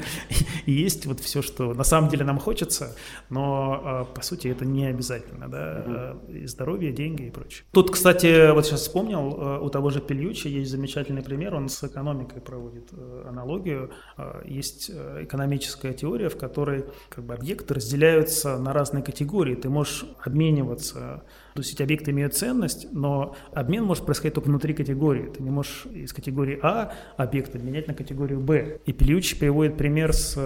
И 0.66 0.72
есть 0.72 1.06
вот 1.06 1.20
все, 1.20 1.44
что 1.44 1.74
на 1.74 1.84
самом 1.84 2.10
деле 2.10 2.26
нам 2.26 2.40
хочется, 2.40 2.96
но 3.30 4.08
э, 4.10 4.16
по 4.16 4.24
сути 4.24 4.48
это 4.48 4.66
не 4.66 4.88
обязательно, 4.88 5.48
да. 5.48 6.16
Угу. 6.26 6.34
И 6.38 6.48
здоровье, 6.48 6.92
деньги 6.92 7.24
и 7.24 7.30
прочее. 7.30 7.66
Тут, 7.74 7.92
кстати, 7.92 8.52
вот 8.54 8.66
сейчас 8.66 8.82
вспомнил 8.82 9.09
вспомнил, 9.10 9.42
э, 9.42 9.60
у 9.60 9.70
того 9.70 9.90
же 9.90 10.02
Пельючи 10.02 10.48
есть 10.48 10.72
замечательный 10.72 11.24
пример, 11.24 11.56
он 11.56 11.70
с 11.70 11.84
экономикой 11.84 12.42
проводит 12.42 12.90
э, 12.92 13.26
аналогию. 13.28 13.92
Э, 14.18 14.42
есть 14.46 14.92
экономическая 15.22 15.94
теория, 15.94 16.30
в 16.30 16.38
которой 16.38 16.86
как 17.10 17.24
бы, 17.24 17.34
объекты 17.34 17.74
разделяются 17.74 18.58
на 18.58 18.74
разные 18.74 19.04
категории. 19.04 19.56
Ты 19.56 19.70
можешь 19.70 20.06
обмениваться, 20.24 21.24
то 21.54 21.60
есть 21.60 21.74
эти 21.74 21.84
объекты 21.84 22.12
имеют 22.12 22.36
ценность, 22.36 22.88
но 22.92 23.36
обмен 23.54 23.84
может 23.84 24.06
происходить 24.06 24.36
только 24.36 24.48
внутри 24.48 24.74
категории. 24.74 25.30
Ты 25.36 25.44
не 25.44 25.50
можешь 25.50 25.86
из 25.88 26.14
категории 26.14 26.60
А 26.62 26.94
объект 27.18 27.56
обменять 27.56 27.88
на 27.88 27.94
категорию 27.94 28.40
Б. 28.40 28.80
И 28.86 28.94
Пельючи 28.94 29.38
приводит 29.38 29.78
пример 29.78 30.14
с 30.14 30.38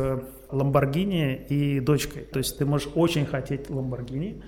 Ламборгини 0.50 1.46
и 1.50 1.80
дочкой. 1.80 2.24
То 2.24 2.40
есть 2.40 2.58
ты 2.58 2.66
можешь 2.66 2.90
очень 2.96 3.26
хотеть 3.26 3.70
Ламборгини, 3.70 4.44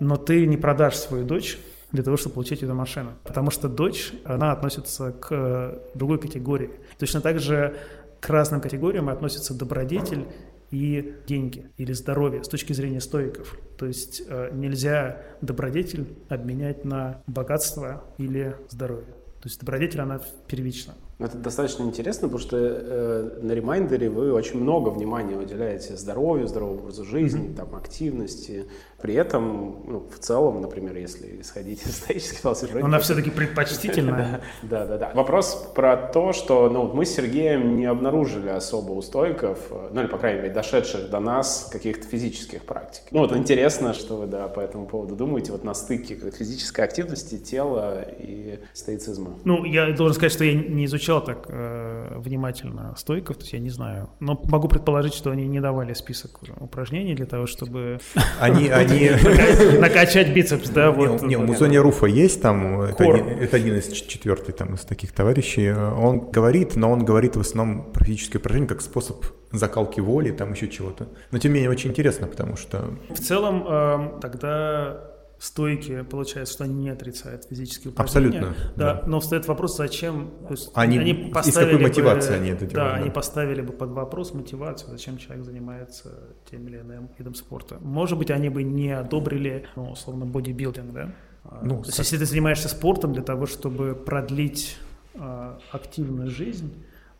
но 0.00 0.16
ты 0.16 0.46
не 0.46 0.56
продашь 0.56 0.96
свою 0.96 1.24
дочь 1.24 1.58
для 1.92 2.02
того, 2.02 2.16
чтобы 2.16 2.34
получить 2.34 2.62
эту 2.62 2.74
машину. 2.74 3.12
Потому 3.24 3.50
что 3.50 3.68
дочь, 3.68 4.12
она 4.24 4.52
относится 4.52 5.12
к 5.12 5.78
другой 5.94 6.18
категории. 6.18 6.70
Точно 6.98 7.20
так 7.20 7.38
же 7.38 7.76
к 8.20 8.28
разным 8.28 8.60
категориям 8.60 9.08
относятся 9.08 9.54
добродетель 9.54 10.26
и 10.70 11.16
деньги 11.26 11.70
или 11.76 11.92
здоровье 11.92 12.42
с 12.42 12.48
точки 12.48 12.72
зрения 12.72 13.00
стоиков. 13.00 13.58
То 13.76 13.86
есть 13.86 14.22
э, 14.26 14.50
нельзя 14.54 15.22
добродетель 15.42 16.06
обменять 16.28 16.84
на 16.84 17.22
богатство 17.26 18.04
или 18.16 18.56
здоровье. 18.70 19.14
То 19.42 19.48
есть 19.48 19.58
добродетель, 19.58 20.00
она 20.00 20.20
первична. 20.46 20.94
Это 21.18 21.36
достаточно 21.36 21.82
интересно, 21.82 22.28
потому 22.28 22.38
что 22.38 22.56
э, 22.56 23.40
на 23.42 23.52
ремайндере 23.52 24.08
вы 24.08 24.32
очень 24.32 24.60
много 24.60 24.88
внимания 24.88 25.36
уделяете 25.36 25.96
здоровью, 25.96 26.46
здоровому 26.48 26.80
образу 26.80 27.04
жизни, 27.04 27.48
mm-hmm. 27.48 27.56
там, 27.56 27.74
активности. 27.74 28.66
При 29.02 29.14
этом, 29.14 29.82
ну, 29.86 30.06
в 30.10 30.18
целом, 30.18 30.60
например, 30.60 30.96
если 30.96 31.40
исходить 31.40 31.82
из 31.82 31.90
исторической 31.90 32.36
философии... 32.38 32.80
Она 32.80 32.98
все-таки 32.98 33.30
предпочтительная. 33.30 34.40
Да, 34.62 34.86
да, 34.86 34.96
да. 34.96 35.12
Вопрос 35.14 35.70
про 35.74 35.96
то, 35.96 36.32
что 36.32 36.70
ну, 36.70 36.90
мы 36.92 37.04
с 37.04 37.14
Сергеем 37.14 37.76
не 37.76 37.84
обнаружили 37.84 38.48
особо 38.48 38.92
у 38.92 39.02
стойков, 39.02 39.58
ну 39.92 40.00
или, 40.00 40.06
по 40.08 40.18
крайней 40.18 40.40
мере, 40.42 40.54
дошедших 40.54 41.10
до 41.10 41.20
нас 41.20 41.68
каких-то 41.70 42.06
физических 42.06 42.62
практик. 42.62 43.02
Ну 43.10 43.20
вот 43.20 43.36
интересно, 43.36 43.92
что 43.92 44.16
вы 44.16 44.26
да, 44.26 44.48
по 44.48 44.60
этому 44.60 44.86
поводу 44.86 45.16
думаете, 45.16 45.52
вот 45.52 45.64
на 45.64 45.74
стыке 45.74 46.14
физической 46.14 46.82
активности, 46.82 47.38
тела 47.38 48.02
и 48.02 48.60
стоицизма. 48.72 49.34
Ну, 49.44 49.64
я 49.64 49.92
должен 49.92 50.14
сказать, 50.14 50.32
что 50.32 50.44
я 50.44 50.54
не 50.54 50.84
изучал 50.86 51.02
изучал 51.02 51.24
так 51.24 51.46
э, 51.48 52.18
внимательно 52.18 52.94
стойков, 52.96 53.36
то 53.36 53.42
есть 53.42 53.52
я 53.52 53.58
не 53.58 53.70
знаю. 53.70 54.08
Но 54.20 54.40
могу 54.44 54.68
предположить, 54.68 55.14
что 55.14 55.30
они 55.30 55.46
не 55.46 55.60
давали 55.60 55.94
список 55.94 56.40
упражнений 56.60 57.14
для 57.14 57.26
того, 57.26 57.46
чтобы 57.46 57.98
они, 58.40 58.68
они... 58.68 58.91
накачать 59.80 60.32
бицепс, 60.32 60.68
да? 60.70 60.90
Вот. 60.90 61.22
Не, 61.22 61.36
у 61.36 61.42
Музони 61.42 61.76
Руфа 61.76 62.06
есть 62.06 62.40
там, 62.42 62.82
это 62.82 63.04
один, 63.04 63.26
это 63.26 63.56
один 63.56 63.76
из 63.76 63.90
четвертый 63.92 64.52
там 64.52 64.74
из 64.74 64.80
таких 64.80 65.12
товарищей. 65.12 65.72
Он 65.72 66.30
говорит, 66.30 66.76
но 66.76 66.90
он 66.90 67.04
говорит 67.04 67.36
в 67.36 67.40
основном 67.40 67.92
про 67.92 68.04
физическое 68.04 68.38
упражнение 68.38 68.68
как 68.68 68.80
способ 68.80 69.24
закалки 69.52 70.00
воли, 70.00 70.30
там 70.30 70.52
еще 70.52 70.68
чего-то. 70.68 71.08
Но 71.30 71.38
тем 71.38 71.52
не 71.52 71.56
менее 71.56 71.70
очень 71.70 71.90
интересно, 71.90 72.26
потому 72.26 72.56
что... 72.56 72.90
В 73.10 73.18
целом 73.18 73.64
э, 73.68 74.20
тогда 74.20 75.11
стойки, 75.42 76.02
получается, 76.02 76.54
что 76.54 76.64
они 76.64 76.74
не 76.74 76.90
отрицают 76.90 77.46
физические 77.46 77.90
упражнения. 77.90 78.38
Абсолютно. 78.38 78.56
Да, 78.76 78.94
да. 78.94 79.02
но 79.06 79.18
встает 79.18 79.48
вопрос, 79.48 79.76
зачем... 79.76 80.30
То 80.46 80.52
есть 80.52 80.70
они, 80.74 80.98
они 80.98 81.10
из 81.10 81.54
какой 81.54 81.78
мотивации 81.78 82.30
бы, 82.30 82.36
они 82.36 82.50
это 82.50 82.66
делают? 82.66 82.74
Да, 82.74 82.90
да, 82.90 82.94
они 82.94 83.10
поставили 83.10 83.60
бы 83.60 83.72
под 83.72 83.90
вопрос 83.90 84.34
мотивацию, 84.34 84.92
зачем 84.92 85.18
человек 85.18 85.44
занимается 85.44 86.36
тем 86.48 86.68
или 86.68 86.78
иным 86.78 87.10
видом 87.18 87.34
спорта. 87.34 87.78
Может 87.80 88.18
быть, 88.18 88.30
они 88.30 88.50
бы 88.50 88.62
не 88.62 88.90
одобрили, 88.92 89.66
ну, 89.74 89.90
условно, 89.90 90.26
бодибилдинг, 90.26 90.92
да? 90.92 91.12
Ну, 91.60 91.82
То 91.82 91.88
есть, 91.88 91.98
если 91.98 92.18
ты 92.18 92.24
занимаешься 92.24 92.68
спортом 92.68 93.12
для 93.12 93.22
того, 93.22 93.46
чтобы 93.46 93.96
продлить 93.96 94.76
э, 95.14 95.58
активную 95.72 96.30
жизнь, 96.30 96.72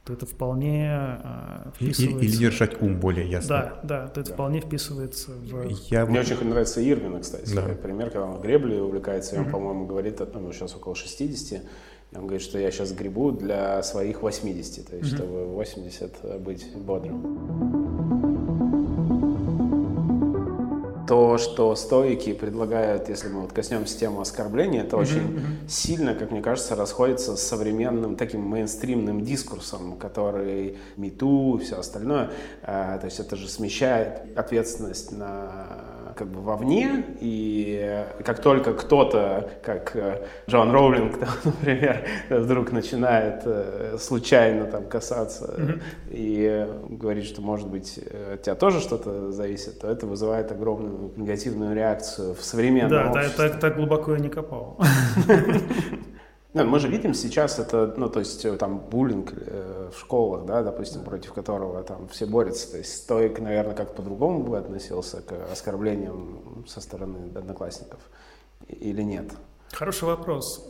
то 0.05 0.13
это 0.15 0.27
вполне 0.27 1.19
э, 1.23 1.71
вписывается... 1.77 2.19
Или, 2.19 2.27
или 2.27 2.37
держать 2.37 2.83
ум 2.83 2.99
более 2.99 3.29
ясно. 3.31 3.49
Да, 3.49 3.81
да, 3.83 4.09
то 4.09 4.21
это 4.21 4.31
да. 4.31 4.35
вполне 4.35 4.61
вписывается 4.61 5.31
в... 5.31 5.69
Я... 5.91 6.07
Мне 6.07 6.21
очень 6.21 6.45
нравится 6.45 6.83
Ирвина, 6.83 7.21
кстати, 7.21 7.55
да. 7.55 7.63
пример, 7.81 8.11
когда 8.11 8.27
он 8.27 8.41
греблей 8.41 8.81
увлекается, 8.81 9.37
и 9.37 9.39
он, 9.39 9.47
mm-hmm. 9.47 9.51
по-моему, 9.51 9.87
говорит, 9.87 10.21
ну, 10.35 10.53
сейчас 10.53 10.75
около 10.75 10.97
60, 10.97 11.63
и 12.13 12.17
он 12.17 12.23
говорит, 12.27 12.43
что 12.43 12.59
я 12.59 12.71
сейчас 12.73 12.93
гребу 12.93 13.31
для 13.31 13.81
своих 13.85 14.23
80, 14.23 14.89
то 14.89 14.97
есть, 14.97 15.13
mm-hmm. 15.13 15.17
чтобы 15.17 15.47
80 15.47 16.41
быть 16.43 16.67
бодрым 16.75 17.93
то, 21.13 21.37
что 21.37 21.77
стоики 21.77 22.33
предлагают, 22.33 23.11
если 23.11 23.29
мы 23.29 23.43
вот 23.43 23.53
коснемся 23.53 23.99
темы 23.99 24.23
оскорбления, 24.23 24.83
это 24.83 24.97
mm-hmm. 24.97 25.01
очень 25.03 25.69
сильно, 25.69 26.15
как 26.15 26.31
мне 26.31 26.41
кажется, 26.41 26.75
расходится 26.75 27.37
с 27.37 27.43
современным 27.43 28.17
таким 28.17 28.41
мейнстримным 28.41 29.21
дискурсом, 29.21 29.99
который 29.99 30.79
мету 30.97 31.59
и 31.59 31.65
все 31.65 31.77
остальное. 31.77 32.31
А, 32.63 32.97
то 32.97 33.05
есть 33.05 33.21
это 33.21 33.37
же 33.37 33.47
смещает 33.51 34.23
ответственность 34.39 35.13
на 35.13 35.92
как 36.17 36.29
бы 36.29 36.41
вовне, 36.41 37.05
и 37.21 38.05
как 38.25 38.41
только 38.41 38.73
кто-то, 38.75 39.51
как 39.63 39.97
э, 39.97 40.27
Джон 40.49 40.71
Роулинг, 40.71 41.19
там, 41.21 41.29
например, 41.45 42.07
вдруг 42.31 42.73
начинает 42.73 43.43
э, 43.45 43.97
случайно 43.99 44.67
там 44.67 44.85
касаться 44.85 45.55
mm-hmm. 45.57 45.81
и 46.11 46.67
говорит, 46.89 47.25
что, 47.25 47.43
может 47.43 47.69
быть, 47.69 47.99
от 48.33 48.43
тебя 48.43 48.55
тоже 48.55 48.81
что-то 48.81 49.33
зависит, 49.33 49.81
то 49.81 49.89
это 49.89 50.07
вызывает 50.07 50.53
огромную 50.53 51.13
негативную 51.17 51.75
реакцию 51.75 52.35
в 52.35 52.43
современном 52.43 52.91
да, 52.91 53.11
обществе. 53.11 53.33
Да, 53.37 53.49
так, 53.51 53.61
так 53.61 53.77
глубоко 53.77 54.13
я 54.13 54.19
не 54.19 54.29
копал. 54.29 54.79
Ну, 56.55 56.65
мы 56.65 56.81
же 56.81 56.89
видим 56.89 57.15
сейчас 57.15 57.59
это, 57.59 57.95
ну, 57.97 58.11
то 58.11 58.19
есть 58.19 58.45
э, 58.45 58.57
там 58.59 58.79
буллинг 58.79 59.33
э, 59.35 59.91
в 59.95 59.99
школах, 59.99 60.45
да, 60.45 60.63
допустим, 60.63 61.03
против 61.03 61.33
которого 61.33 61.83
там 61.83 62.09
все 62.09 62.27
борются. 62.27 62.73
То 62.73 62.79
есть 62.79 62.95
стоик, 62.95 63.41
наверное, 63.41 63.75
как 63.75 63.95
по-другому 63.95 64.43
бы 64.43 64.59
относился 64.59 65.23
к 65.23 65.33
оскорблениям 65.51 66.65
со 66.69 66.83
стороны 66.83 67.31
одноклассников 67.35 68.01
или 68.69 69.03
нет? 69.03 69.33
Хороший 69.73 70.05
вопрос. 70.05 70.69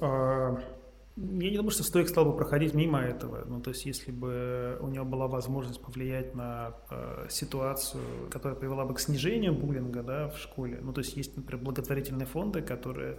Я 1.16 1.50
не 1.50 1.56
думаю, 1.56 1.70
что 1.70 1.82
стоик 1.82 2.08
стал 2.08 2.24
бы 2.24 2.36
проходить 2.36 2.72
мимо 2.72 3.00
этого. 3.00 3.44
Ну, 3.46 3.60
то 3.60 3.70
есть, 3.70 3.84
если 3.84 4.10
бы 4.10 4.78
у 4.80 4.88
него 4.88 5.04
была 5.04 5.26
возможность 5.26 5.82
повлиять 5.82 6.34
на 6.34 6.74
э, 6.90 7.26
ситуацию, 7.28 8.02
которая 8.30 8.58
привела 8.58 8.86
бы 8.86 8.94
к 8.94 9.00
снижению 9.00 9.52
буллинга 9.52 10.02
да, 10.02 10.28
в 10.28 10.38
школе. 10.38 10.78
Ну, 10.80 10.94
то 10.94 11.00
есть, 11.00 11.14
есть, 11.16 11.36
например, 11.36 11.62
благотворительные 11.62 12.26
фонды, 12.26 12.62
которые 12.62 13.18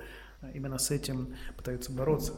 именно 0.55 0.79
с 0.79 0.89
этим 0.89 1.35
пытаются 1.55 1.91
бороться, 1.91 2.33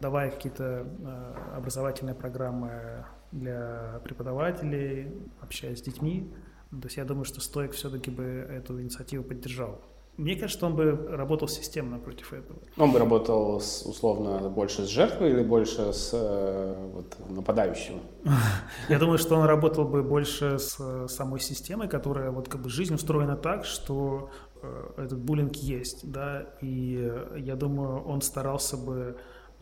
давая 0.00 0.32
какие-то 0.32 0.86
э, 0.98 1.56
образовательные 1.56 2.16
программы 2.16 3.04
для 3.30 4.00
преподавателей, 4.02 5.12
общаясь 5.40 5.78
с 5.78 5.82
детьми. 5.82 6.34
То 6.70 6.86
есть 6.86 6.96
я 6.96 7.04
думаю, 7.04 7.24
что 7.24 7.40
Стоик 7.40 7.72
все-таки 7.72 8.10
бы 8.10 8.24
эту 8.24 8.80
инициативу 8.80 9.22
поддержал. 9.22 9.80
Мне 10.18 10.36
кажется, 10.36 10.66
он 10.66 10.74
бы 10.74 11.08
работал 11.10 11.48
системно 11.48 11.98
против 11.98 12.32
этого. 12.32 12.58
Он 12.76 12.92
бы 12.92 12.98
работал 12.98 13.60
с, 13.60 13.82
условно 13.86 14.50
больше 14.50 14.82
с 14.82 14.88
жертвой 14.88 15.30
или 15.30 15.42
больше 15.42 15.92
с 15.92 16.10
э, 16.12 16.90
вот, 16.92 17.16
нападающим? 17.30 18.00
Я 18.88 18.98
думаю, 18.98 19.18
что 19.18 19.36
он 19.36 19.46
работал 19.46 19.84
бы 19.84 20.02
больше 20.02 20.58
с 20.58 21.06
самой 21.08 21.40
системой, 21.40 21.88
которая 21.88 22.30
вот 22.30 22.48
как 22.48 22.60
бы 22.62 22.68
жизнь 22.68 22.94
устроена 22.94 23.36
так, 23.36 23.64
что 23.64 24.28
Э, 24.62 24.90
этот 24.96 25.20
буллинг 25.20 25.56
есть, 25.56 26.10
да, 26.10 26.46
и 26.60 27.12
я 27.36 27.54
думаю, 27.56 28.02
он 28.02 28.22
старался 28.22 28.76
бы, 28.76 29.16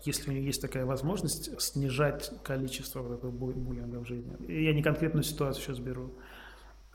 если 0.05 0.31
у 0.31 0.33
него 0.33 0.45
есть 0.45 0.63
такая 0.63 0.87
возможность, 0.87 1.61
снижать 1.61 2.31
количество 2.43 3.03
вот 3.03 3.19
этого 3.19 3.31
буллинга 3.31 3.99
в 3.99 4.07
жизни. 4.07 4.35
Я 4.49 4.73
не 4.73 4.83
конкретную 4.83 5.25
ситуацию 5.25 5.63
сейчас 5.63 5.79
беру. 5.79 6.13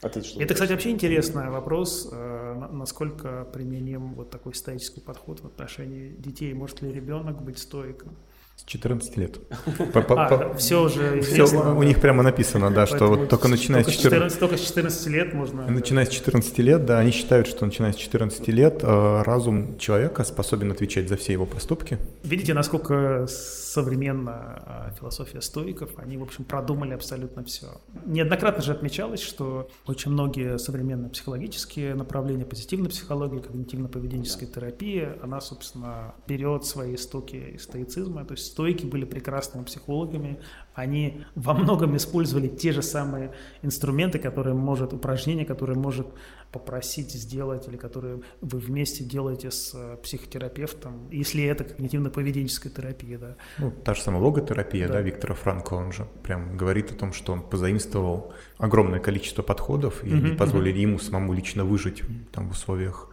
А 0.02 0.10
ты 0.10 0.24
что 0.24 0.42
Это, 0.42 0.54
кстати, 0.56 0.72
вообще 0.72 0.90
интересный 0.90 1.50
вопрос, 1.50 2.10
э, 2.12 2.68
насколько 2.72 3.46
применим 3.54 4.16
вот 4.16 4.32
такой 4.32 4.56
стоический 4.56 5.02
подход 5.02 5.42
в 5.42 5.46
отношении 5.46 6.10
детей. 6.10 6.54
Может 6.54 6.82
ли 6.82 6.92
ребенок 6.92 7.42
быть 7.42 7.60
стоиком? 7.60 8.16
С 8.56 8.64
14 8.64 9.18
лет. 9.18 9.40
А, 9.94 10.54
все 10.56 10.84
уже 10.84 11.20
известно. 11.20 11.76
У 11.76 11.84
них 11.84 12.00
прямо 12.00 12.24
написано, 12.24 12.70
да, 12.72 12.86
что 12.86 13.08
вот 13.08 13.30
только 13.30 13.48
начиная 13.48 13.84
с 13.84 13.88
14... 13.88 14.40
Только 14.40 14.58
с 14.58 14.62
14 14.62 15.08
лет 15.08 15.34
можно... 15.34 15.68
Начиная 15.68 16.06
с 16.06 16.10
14 16.10 16.58
лет, 16.60 16.86
да, 16.86 17.00
они 17.00 17.12
считают, 17.12 17.48
что 17.48 17.66
начиная 17.66 17.94
с 17.94 17.96
14 17.96 18.48
лет 18.50 18.84
э, 18.84 19.22
разум 19.24 19.78
человека 19.78 20.24
способен 20.24 20.72
отвечать 20.72 21.10
за 21.10 21.18
все 21.18 21.34
его 21.34 21.46
поступки. 21.46 21.98
Видите, 22.24 22.54
насколько 22.54 23.26
современная 23.72 24.64
э, 24.66 24.92
философия 25.00 25.42
стоиков, 25.42 25.92
они, 25.98 26.18
в 26.18 26.24
общем, 26.24 26.44
продумали 26.44 26.94
абсолютно 26.94 27.44
все. 27.44 27.68
Неоднократно 28.06 28.62
же 28.62 28.74
отмечалось, 28.74 29.22
что 29.22 29.70
очень 29.88 30.12
многие 30.12 30.58
современные 30.58 31.10
психологические 31.10 31.96
направления, 31.96 32.46
позитивной 32.46 32.90
психологии, 32.90 33.40
когнитивно-поведенческой 33.40 34.48
терапии, 34.48 35.10
она, 35.22 35.40
собственно, 35.42 36.14
берет 36.28 36.66
свои 36.66 36.96
истоки 36.96 37.36
из 37.56 37.64
стоицизма, 37.64 38.26
то 38.26 38.34
есть 38.34 38.41
стойки 38.42 38.86
были 38.86 39.06
прекрасными 39.06 39.64
психологами, 39.64 40.40
они 40.74 41.24
во 41.36 41.54
многом 41.54 41.96
использовали 41.98 42.48
те 42.48 42.72
же 42.72 42.82
самые 42.82 43.34
инструменты, 43.62 44.20
которые 44.20 44.56
может, 44.56 44.94
упражнения, 44.94 45.46
которые 45.46 45.78
может 45.78 46.08
попросить 46.52 47.12
сделать 47.12 47.68
или 47.68 47.78
которые 47.78 48.22
вы 48.42 48.60
вместе 48.60 49.04
делаете 49.04 49.52
с 49.52 49.74
э, 49.74 49.98
психотерапевтом, 50.04 51.10
если 51.12 51.44
это 51.44 51.64
когнитивно-поведенческая 51.64 52.70
терапия, 52.70 53.18
да. 53.18 53.36
Ну, 53.58 53.72
та 53.72 53.94
же 53.94 54.02
самая 54.02 54.22
логотерапия, 54.22 54.88
да. 54.88 54.96
да, 54.96 55.02
Виктора 55.02 55.34
Франкла, 55.34 55.78
он 55.78 55.92
же 55.92 56.08
прям 56.24 56.58
говорит 56.58 56.92
о 56.92 56.96
том, 56.96 57.14
что 57.14 57.34
он 57.34 57.42
позаимствовал 57.42 58.34
огромное 58.58 59.00
количество 59.00 59.44
подходов, 59.44 60.04
и 60.04 60.10
mm-hmm, 60.10 60.36
позволили 60.36 60.76
mm-hmm. 60.76 60.82
ему 60.82 61.00
самому 61.00 61.34
лично 61.34 61.64
выжить 61.64 62.04
там 62.32 62.50
в 62.50 62.52
условиях 62.52 63.10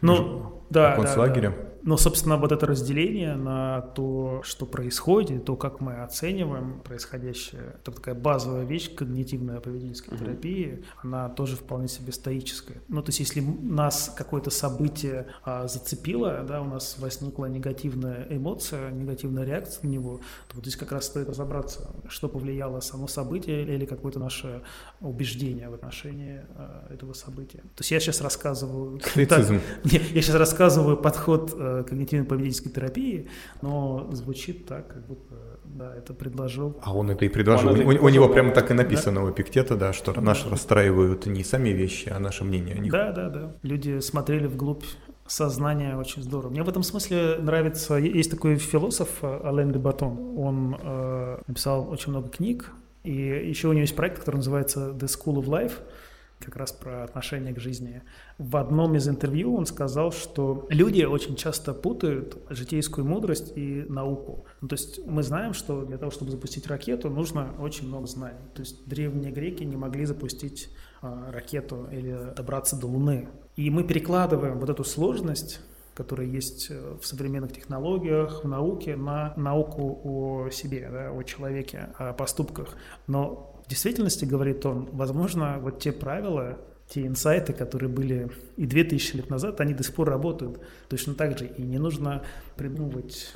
ну, 0.00 0.62
да, 0.70 0.94
концлагеря. 0.96 1.50
Да, 1.50 1.56
да. 1.56 1.75
Но, 1.86 1.96
собственно, 1.96 2.36
вот 2.36 2.50
это 2.50 2.66
разделение 2.66 3.36
на 3.36 3.80
то, 3.80 4.40
что 4.42 4.66
происходит, 4.66 5.44
то, 5.44 5.54
как 5.54 5.80
мы 5.80 6.02
оцениваем 6.02 6.80
происходящее, 6.80 7.76
это 7.80 7.92
такая 7.92 8.16
базовая 8.16 8.64
вещь 8.64 8.92
когнитивная 8.92 9.60
поведенческая 9.60 10.16
uh-huh. 10.16 10.18
терапии, 10.18 10.84
она 11.04 11.28
тоже 11.28 11.54
вполне 11.54 11.86
себе 11.86 12.12
стоическая. 12.12 12.82
Ну, 12.88 13.02
то 13.02 13.10
есть, 13.10 13.20
если 13.20 13.40
нас 13.40 14.12
какое-то 14.16 14.50
событие 14.50 15.28
а, 15.44 15.68
зацепило, 15.68 16.42
да, 16.42 16.60
у 16.60 16.64
нас 16.64 16.96
возникла 16.98 17.46
негативная 17.46 18.26
эмоция, 18.30 18.90
негативная 18.90 19.44
реакция 19.44 19.86
на 19.86 19.90
него, 19.90 20.20
то 20.48 20.56
вот 20.56 20.64
здесь 20.64 20.74
как 20.74 20.90
раз 20.90 21.04
стоит 21.06 21.28
разобраться, 21.28 21.94
что 22.08 22.28
повлияло 22.28 22.80
само 22.80 23.06
событие 23.06 23.62
или 23.62 23.86
какое-то 23.86 24.18
наше 24.18 24.62
убеждение 25.00 25.68
в 25.68 25.74
отношении 25.74 26.40
а, 26.56 26.92
этого 26.92 27.12
события. 27.12 27.58
То 27.58 27.80
есть 27.82 27.92
я 27.92 28.00
сейчас 28.00 28.20
рассказываю... 28.20 29.00
Стоицизм. 29.04 29.60
я 29.84 30.20
сейчас 30.20 30.34
рассказываю 30.34 30.96
подход 30.96 31.54
э, 31.56 31.75
когнитивно-поведенческой 31.82 32.70
терапии, 32.70 33.28
но 33.62 34.08
звучит 34.12 34.66
так, 34.66 34.88
как 34.88 35.06
будто, 35.06 35.34
да, 35.64 35.94
это 35.94 36.14
предложил. 36.14 36.76
А 36.82 36.94
он 36.94 37.10
это 37.10 37.24
и 37.24 37.28
предложил. 37.28 37.70
Он 37.70 37.80
у, 37.80 37.88
у, 37.88 38.04
у 38.04 38.08
него 38.08 38.28
прямо 38.28 38.52
так 38.52 38.70
и 38.70 38.74
написано 38.74 39.20
да? 39.20 39.26
у 39.26 39.30
Эпиктета, 39.30 39.76
да, 39.76 39.92
что 39.92 40.12
да. 40.12 40.20
наши 40.20 40.48
расстраивают 40.48 41.26
не 41.26 41.44
сами 41.44 41.70
вещи, 41.70 42.08
а 42.08 42.18
наше 42.18 42.44
мнение 42.44 42.76
о 42.76 42.78
них. 42.78 42.92
Да, 42.92 43.12
да, 43.12 43.28
да. 43.28 43.52
Люди 43.62 44.00
смотрели 44.00 44.46
вглубь 44.46 44.84
сознание 45.26 45.96
очень 45.96 46.22
здорово. 46.22 46.50
Мне 46.50 46.62
в 46.62 46.68
этом 46.68 46.82
смысле 46.82 47.38
нравится, 47.40 47.96
есть 47.96 48.30
такой 48.30 48.56
философ 48.56 49.08
э, 49.22 49.40
Ален 49.44 49.72
де 49.72 49.78
Батон, 49.78 50.38
он 50.38 50.76
э, 50.80 51.38
написал 51.46 51.90
очень 51.90 52.10
много 52.10 52.28
книг, 52.28 52.70
и 53.02 53.12
еще 53.12 53.68
у 53.68 53.72
него 53.72 53.82
есть 53.82 53.96
проект, 53.96 54.18
который 54.18 54.36
называется 54.36 54.90
The 54.90 55.06
School 55.06 55.42
of 55.42 55.46
Life, 55.46 55.74
как 56.38 56.56
раз 56.56 56.72
про 56.72 57.04
отношение 57.04 57.54
к 57.54 57.58
жизни. 57.58 58.02
В 58.38 58.56
одном 58.56 58.94
из 58.94 59.08
интервью 59.08 59.54
он 59.54 59.66
сказал, 59.66 60.12
что 60.12 60.66
люди 60.70 61.02
очень 61.02 61.36
часто 61.36 61.72
путают 61.72 62.38
житейскую 62.50 63.06
мудрость 63.06 63.52
и 63.56 63.84
науку. 63.88 64.44
Ну, 64.60 64.68
то 64.68 64.74
есть 64.74 65.04
мы 65.06 65.22
знаем, 65.22 65.54
что 65.54 65.84
для 65.84 65.98
того, 65.98 66.10
чтобы 66.10 66.30
запустить 66.30 66.66
ракету, 66.66 67.10
нужно 67.10 67.54
очень 67.58 67.88
много 67.88 68.06
знаний. 68.06 68.38
То 68.54 68.60
есть 68.60 68.86
древние 68.86 69.32
греки 69.32 69.64
не 69.64 69.76
могли 69.76 70.04
запустить 70.04 70.68
э, 71.02 71.30
ракету 71.30 71.88
или 71.90 72.34
добраться 72.36 72.76
до 72.78 72.86
Луны. 72.86 73.28
И 73.56 73.70
мы 73.70 73.84
перекладываем 73.84 74.58
вот 74.58 74.68
эту 74.68 74.84
сложность 74.84 75.60
которая 75.96 76.26
есть 76.26 76.68
э, 76.70 76.96
в 77.00 77.06
современных 77.06 77.52
технологиях, 77.52 78.44
в 78.44 78.48
науке, 78.48 78.96
на 78.96 79.32
науку 79.36 80.00
о 80.04 80.50
себе, 80.50 80.88
да, 80.92 81.10
о 81.10 81.22
человеке, 81.22 81.88
о 81.98 82.12
поступках. 82.12 82.76
Но 83.06 83.62
в 83.64 83.70
действительности, 83.70 84.26
говорит 84.26 84.64
он, 84.66 84.88
возможно, 84.92 85.58
вот 85.58 85.80
те 85.80 85.92
правила, 85.92 86.58
те 86.88 87.06
инсайты, 87.06 87.52
которые 87.52 87.88
были 87.88 88.30
и 88.56 88.66
2000 88.66 89.16
лет 89.16 89.30
назад, 89.30 89.60
они 89.60 89.74
до 89.74 89.82
сих 89.82 89.94
пор 89.94 90.08
работают 90.08 90.60
точно 90.88 91.14
так 91.14 91.38
же. 91.38 91.46
И 91.46 91.62
не 91.62 91.78
нужно 91.78 92.22
придумывать 92.56 93.34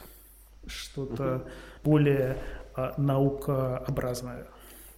что-то 0.67 1.49
более 1.83 2.37
а, 2.75 2.95
наукообразное. 2.97 4.47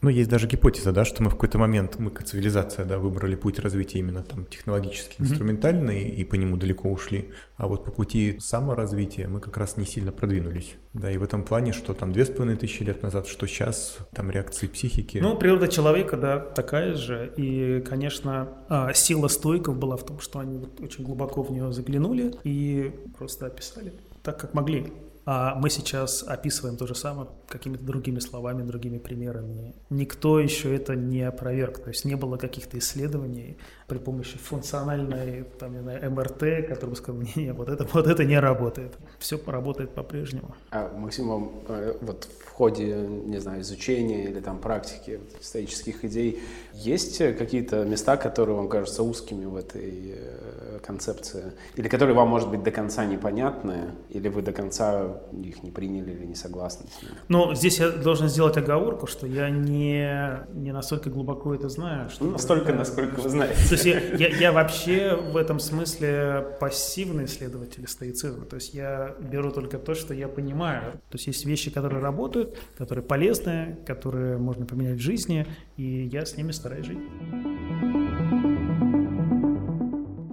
Ну, 0.02 0.10
есть 0.10 0.28
даже 0.28 0.48
гипотеза, 0.48 0.90
да, 0.90 1.04
что 1.04 1.22
мы 1.22 1.30
в 1.30 1.34
какой-то 1.34 1.58
момент, 1.58 1.96
мы 2.00 2.10
как 2.10 2.26
цивилизация, 2.26 2.84
да, 2.84 2.98
выбрали 2.98 3.36
путь 3.36 3.60
развития 3.60 4.00
именно 4.00 4.24
там 4.24 4.46
технологически 4.46 5.14
инструментальный 5.20 6.02
mm-hmm. 6.02 6.16
и 6.16 6.24
по 6.24 6.34
нему 6.34 6.56
далеко 6.56 6.90
ушли, 6.90 7.30
а 7.56 7.68
вот 7.68 7.84
по 7.84 7.92
пути 7.92 8.36
саморазвития 8.40 9.28
мы 9.28 9.40
как 9.40 9.56
раз 9.56 9.76
не 9.76 9.86
сильно 9.86 10.10
продвинулись. 10.10 10.74
Да, 10.92 11.08
и 11.08 11.16
в 11.16 11.22
этом 11.22 11.44
плане, 11.44 11.72
что 11.72 11.94
там 11.94 12.12
две 12.12 12.24
с 12.24 12.30
половиной 12.30 12.58
тысячи 12.58 12.82
лет 12.82 13.02
назад, 13.04 13.28
что 13.28 13.46
сейчас, 13.46 13.98
там 14.12 14.30
реакции 14.30 14.66
психики. 14.66 15.18
Ну, 15.18 15.36
природа 15.36 15.68
человека, 15.68 16.16
да, 16.16 16.40
такая 16.40 16.94
же. 16.94 17.32
И, 17.36 17.80
конечно, 17.88 18.48
а, 18.68 18.92
сила 18.92 19.28
стойков 19.28 19.78
была 19.78 19.96
в 19.96 20.04
том, 20.04 20.18
что 20.18 20.40
они 20.40 20.58
вот 20.58 20.80
очень 20.80 21.04
глубоко 21.04 21.42
в 21.42 21.52
нее 21.52 21.72
заглянули 21.72 22.34
и 22.42 22.92
просто 23.16 23.46
описали 23.46 23.92
так, 24.24 24.40
как 24.40 24.52
могли. 24.52 24.92
А 25.24 25.54
мы 25.54 25.70
сейчас 25.70 26.24
описываем 26.24 26.76
то 26.76 26.86
же 26.86 26.94
самое 26.94 27.28
какими-то 27.52 27.84
другими 27.84 28.18
словами, 28.18 28.62
другими 28.62 28.98
примерами. 28.98 29.74
Никто 29.90 30.40
еще 30.40 30.74
это 30.74 30.96
не 30.96 31.22
опроверг. 31.22 31.78
То 31.78 31.90
есть 31.90 32.04
не 32.04 32.16
было 32.16 32.36
каких-то 32.38 32.78
исследований 32.78 33.58
при 33.86 33.98
помощи 33.98 34.38
функциональной 34.38 35.44
там, 35.58 35.74
не 35.74 35.80
знаю, 35.80 36.10
МРТ, 36.10 36.68
который 36.68 36.90
бы 36.90 36.96
сказал, 36.96 37.20
не, 37.20 37.32
не, 37.36 37.52
вот 37.52 37.68
это, 37.68 37.86
вот 37.92 38.06
это 38.06 38.24
не 38.24 38.40
работает. 38.40 38.96
Все 39.18 39.38
работает 39.46 39.90
по-прежнему. 39.90 40.54
А, 40.70 40.90
Максим, 40.96 41.28
вам 41.28 41.52
э, 41.68 41.94
вот 42.00 42.28
в 42.46 42.48
ходе, 42.48 42.96
не 42.96 43.38
знаю, 43.38 43.60
изучения 43.60 44.24
или 44.24 44.40
там 44.40 44.58
практики 44.58 45.20
исторических 45.40 46.04
идей 46.04 46.40
есть 46.72 47.18
какие-то 47.18 47.84
места, 47.84 48.16
которые 48.16 48.56
вам 48.56 48.68
кажутся 48.68 49.02
узкими 49.02 49.44
в 49.44 49.56
этой 49.56 50.14
э, 50.16 50.78
концепции? 50.86 51.52
Или 51.76 51.88
которые 51.88 52.14
вам, 52.14 52.28
может 52.28 52.50
быть, 52.50 52.62
до 52.62 52.70
конца 52.70 53.04
непонятны? 53.04 53.92
Или 54.08 54.28
вы 54.28 54.42
до 54.42 54.52
конца 54.52 55.20
их 55.32 55.62
не 55.62 55.70
приняли 55.70 56.12
или 56.12 56.26
не 56.26 56.34
согласны 56.34 56.86
с 56.88 57.02
ними? 57.02 57.14
Ну, 57.28 57.41
здесь 57.54 57.78
я 57.78 57.90
должен 57.90 58.28
сделать 58.28 58.56
оговорку, 58.56 59.06
что 59.06 59.26
я 59.26 59.50
не, 59.50 60.40
не 60.54 60.72
настолько 60.72 61.10
глубоко 61.10 61.54
это 61.54 61.68
знаю. 61.68 62.10
Что 62.10 62.24
ну, 62.24 62.32
настолько, 62.32 62.72
насколько 62.72 63.20
вы 63.20 63.28
знаете. 63.28 63.54
То 63.68 63.74
есть 63.74 63.84
я, 63.84 64.00
я, 64.16 64.28
я 64.28 64.52
вообще 64.52 65.14
в 65.16 65.36
этом 65.36 65.60
смысле 65.60 66.56
пассивный 66.60 67.24
исследователь 67.26 67.86
стоицизма. 67.88 68.44
То 68.46 68.56
есть 68.56 68.74
я 68.74 69.14
беру 69.20 69.50
только 69.50 69.78
то, 69.78 69.94
что 69.94 70.14
я 70.14 70.28
понимаю. 70.28 70.92
То 71.10 71.16
есть 71.16 71.26
есть 71.26 71.44
вещи, 71.44 71.70
которые 71.70 72.00
работают, 72.00 72.58
которые 72.78 73.04
полезны, 73.04 73.78
которые 73.86 74.38
можно 74.38 74.66
поменять 74.66 74.96
в 74.96 75.02
жизни, 75.02 75.46
и 75.76 76.08
я 76.12 76.24
с 76.24 76.36
ними 76.36 76.52
стараюсь 76.52 76.86
жить. 76.86 76.98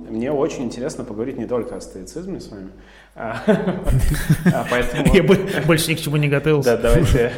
Мне 0.09 0.31
очень 0.31 0.63
интересно 0.63 1.03
поговорить 1.03 1.37
не 1.37 1.45
только 1.45 1.75
о 1.75 1.81
стоицизме 1.81 2.39
с 2.39 2.49
вами, 2.49 2.71
а, 3.15 3.41
а 4.53 4.65
поэтому... 4.69 5.13
Я 5.13 5.23
больше 5.65 5.91
ни 5.91 5.95
к 5.95 5.99
чему 5.99 6.17
не 6.17 6.27
готовился. 6.27 6.77
Да, 6.77 6.89
давайте 6.89 7.31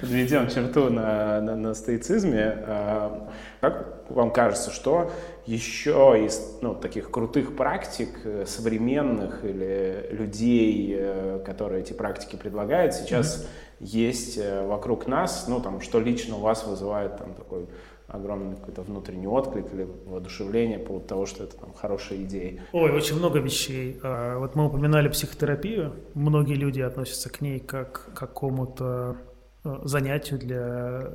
подведем 0.00 0.48
черту 0.48 0.90
на, 0.90 1.74
стоицизме. 1.74 2.56
А, 2.66 3.30
как 3.60 4.04
вам 4.10 4.32
кажется, 4.32 4.70
что 4.70 5.10
еще 5.46 6.24
из 6.24 6.58
ну, 6.62 6.74
таких 6.74 7.10
крутых 7.10 7.56
практик 7.56 8.08
э, 8.24 8.44
современных 8.46 9.44
или 9.44 10.08
людей, 10.10 10.96
э, 10.98 11.42
которые 11.44 11.82
эти 11.82 11.92
практики 11.92 12.36
предлагают, 12.36 12.94
сейчас 12.94 13.38
mm-hmm. 13.42 13.86
есть 13.86 14.38
э, 14.38 14.66
вокруг 14.66 15.06
нас, 15.06 15.46
ну 15.48 15.60
там, 15.60 15.80
что 15.80 16.00
лично 16.00 16.36
у 16.36 16.40
вас 16.40 16.66
вызывает 16.66 17.16
там 17.16 17.34
такой 17.34 17.66
огромный 18.10 18.56
какой-то 18.56 18.82
внутренний 18.82 19.26
отклик 19.26 19.72
или 19.72 19.88
воодушевление 20.06 20.78
по 20.78 20.86
поводу 20.86 21.06
того, 21.06 21.26
что 21.26 21.44
это 21.44 21.56
там 21.56 21.72
хорошая 21.72 22.22
идея. 22.22 22.62
Ой, 22.72 22.90
очень 22.90 23.16
много 23.16 23.38
вещей. 23.38 23.98
А, 24.02 24.38
вот 24.38 24.56
мы 24.56 24.66
упоминали 24.66 25.08
психотерапию. 25.08 25.94
Многие 26.14 26.54
люди 26.54 26.80
относятся 26.80 27.30
к 27.30 27.40
ней 27.40 27.60
как 27.60 28.10
к 28.12 28.18
какому-то 28.18 29.16
а, 29.62 29.80
занятию 29.84 30.38
для 30.38 31.12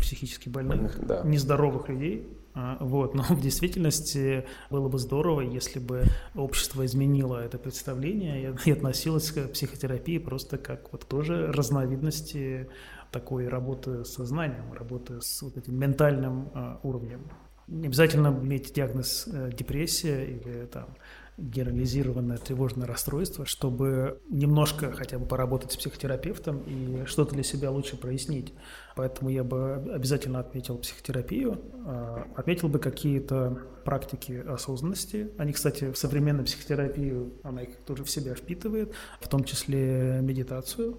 психически 0.00 0.48
больных, 0.48 0.98
да. 1.06 1.22
нездоровых 1.24 1.88
людей. 1.88 2.26
А, 2.54 2.76
вот. 2.80 3.14
Но 3.14 3.22
в 3.22 3.40
действительности 3.40 4.44
было 4.70 4.88
бы 4.88 4.98
здорово, 4.98 5.40
если 5.40 5.80
бы 5.80 6.04
общество 6.34 6.84
изменило 6.84 7.38
это 7.44 7.58
представление 7.58 8.54
и 8.64 8.70
относилось 8.70 9.30
к 9.30 9.48
психотерапии 9.48 10.18
просто 10.18 10.58
как 10.58 10.92
вот 10.92 11.06
тоже 11.06 11.50
разновидности 11.52 12.68
такой 13.14 13.46
работы 13.46 14.04
с 14.04 14.14
сознанием, 14.14 14.72
работы 14.72 15.20
с 15.20 15.40
вот 15.42 15.56
этим 15.56 15.78
ментальным 15.78 16.50
э, 16.52 16.76
уровнем. 16.82 17.20
Не 17.68 17.86
обязательно 17.86 18.28
иметь 18.28 18.74
диагноз 18.74 19.28
э, 19.32 19.50
депрессия 19.56 20.24
или 20.24 20.66
там 20.66 20.88
генерализированное 21.36 22.38
тревожное 22.38 22.86
расстройство, 22.86 23.44
чтобы 23.46 24.20
немножко 24.28 24.92
хотя 24.92 25.18
бы 25.18 25.26
поработать 25.26 25.72
с 25.72 25.76
психотерапевтом 25.76 26.60
и 26.60 27.04
что-то 27.06 27.34
для 27.34 27.42
себя 27.42 27.70
лучше 27.70 27.96
прояснить. 27.96 28.52
Поэтому 28.96 29.30
я 29.30 29.42
бы 29.42 29.74
обязательно 29.92 30.40
отметил 30.40 30.76
психотерапию, 30.78 31.60
э, 31.86 32.24
отметил 32.36 32.68
бы 32.68 32.80
какие-то 32.80 33.58
практики 33.84 34.42
осознанности. 34.46 35.30
Они, 35.38 35.52
кстати, 35.52 35.92
в 35.92 35.96
современной 35.96 36.44
психотерапии, 36.44 37.32
она 37.44 37.62
их 37.62 37.76
тоже 37.86 38.02
в 38.02 38.10
себя 38.10 38.34
впитывает, 38.34 38.92
в 39.20 39.28
том 39.28 39.44
числе 39.44 40.18
медитацию. 40.20 40.98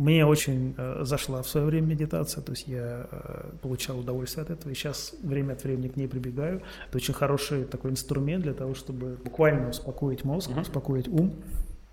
Мне 0.00 0.24
очень 0.24 0.74
э, 0.78 1.00
зашла 1.02 1.42
в 1.42 1.48
свое 1.48 1.66
время 1.66 1.88
медитация, 1.88 2.42
то 2.42 2.52
есть 2.52 2.66
я 2.66 3.06
э, 3.10 3.50
получал 3.60 3.98
удовольствие 3.98 4.44
от 4.44 4.50
этого, 4.50 4.72
и 4.72 4.74
сейчас 4.74 5.14
время 5.22 5.52
от 5.52 5.62
времени 5.62 5.88
к 5.88 5.96
ней 5.96 6.08
прибегаю. 6.08 6.62
Это 6.88 6.96
очень 6.96 7.12
хороший 7.12 7.64
такой 7.64 7.90
инструмент 7.90 8.44
для 8.44 8.54
того, 8.54 8.74
чтобы 8.74 9.18
буквально 9.22 9.68
успокоить 9.68 10.24
мозг, 10.24 10.48
uh-huh. 10.48 10.62
успокоить 10.62 11.06
ум, 11.06 11.34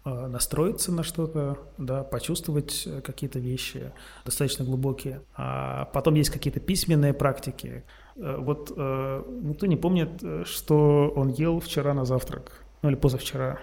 э, 0.05 0.27
настроиться 0.27 0.93
на 0.93 1.03
что-то, 1.03 1.57
да, 1.77 2.05
почувствовать 2.05 2.83
э, 2.85 3.01
какие-то 3.01 3.39
вещи 3.39 3.91
достаточно 4.23 4.63
глубокие. 4.63 5.19
А 5.35 5.89
потом 5.91 6.13
есть 6.13 6.29
какие-то 6.29 6.61
письменные 6.61 7.13
практики. 7.13 7.83
Э, 8.15 8.37
вот 8.37 8.71
э, 8.73 9.23
никто 9.41 9.65
не 9.65 9.75
помнит, 9.75 10.23
э, 10.23 10.45
что 10.45 11.11
он 11.13 11.27
ел 11.27 11.59
вчера 11.59 11.93
на 11.93 12.05
завтрак, 12.05 12.63
ну 12.83 12.89
или 12.89 12.95
позавчера. 12.95 13.59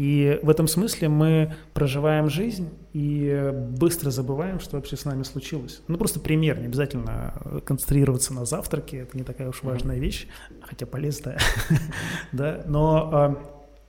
И 0.00 0.40
в 0.42 0.48
этом 0.48 0.66
смысле 0.66 1.10
мы 1.10 1.52
проживаем 1.74 2.30
жизнь 2.30 2.70
и 2.94 3.52
быстро 3.52 4.08
забываем, 4.08 4.58
что 4.58 4.76
вообще 4.76 4.96
с 4.96 5.04
нами 5.04 5.24
случилось. 5.24 5.82
Ну, 5.88 5.98
просто 5.98 6.20
пример, 6.20 6.58
не 6.58 6.64
обязательно 6.64 7.34
концентрироваться 7.66 8.32
на 8.32 8.46
завтраке, 8.46 9.00
это 9.00 9.18
не 9.18 9.24
такая 9.24 9.50
уж 9.50 9.62
важная 9.62 9.98
вещь, 9.98 10.26
хотя 10.62 10.86
полезная, 10.86 11.38
да, 12.32 12.62
но 12.66 13.10
а, 13.12 13.42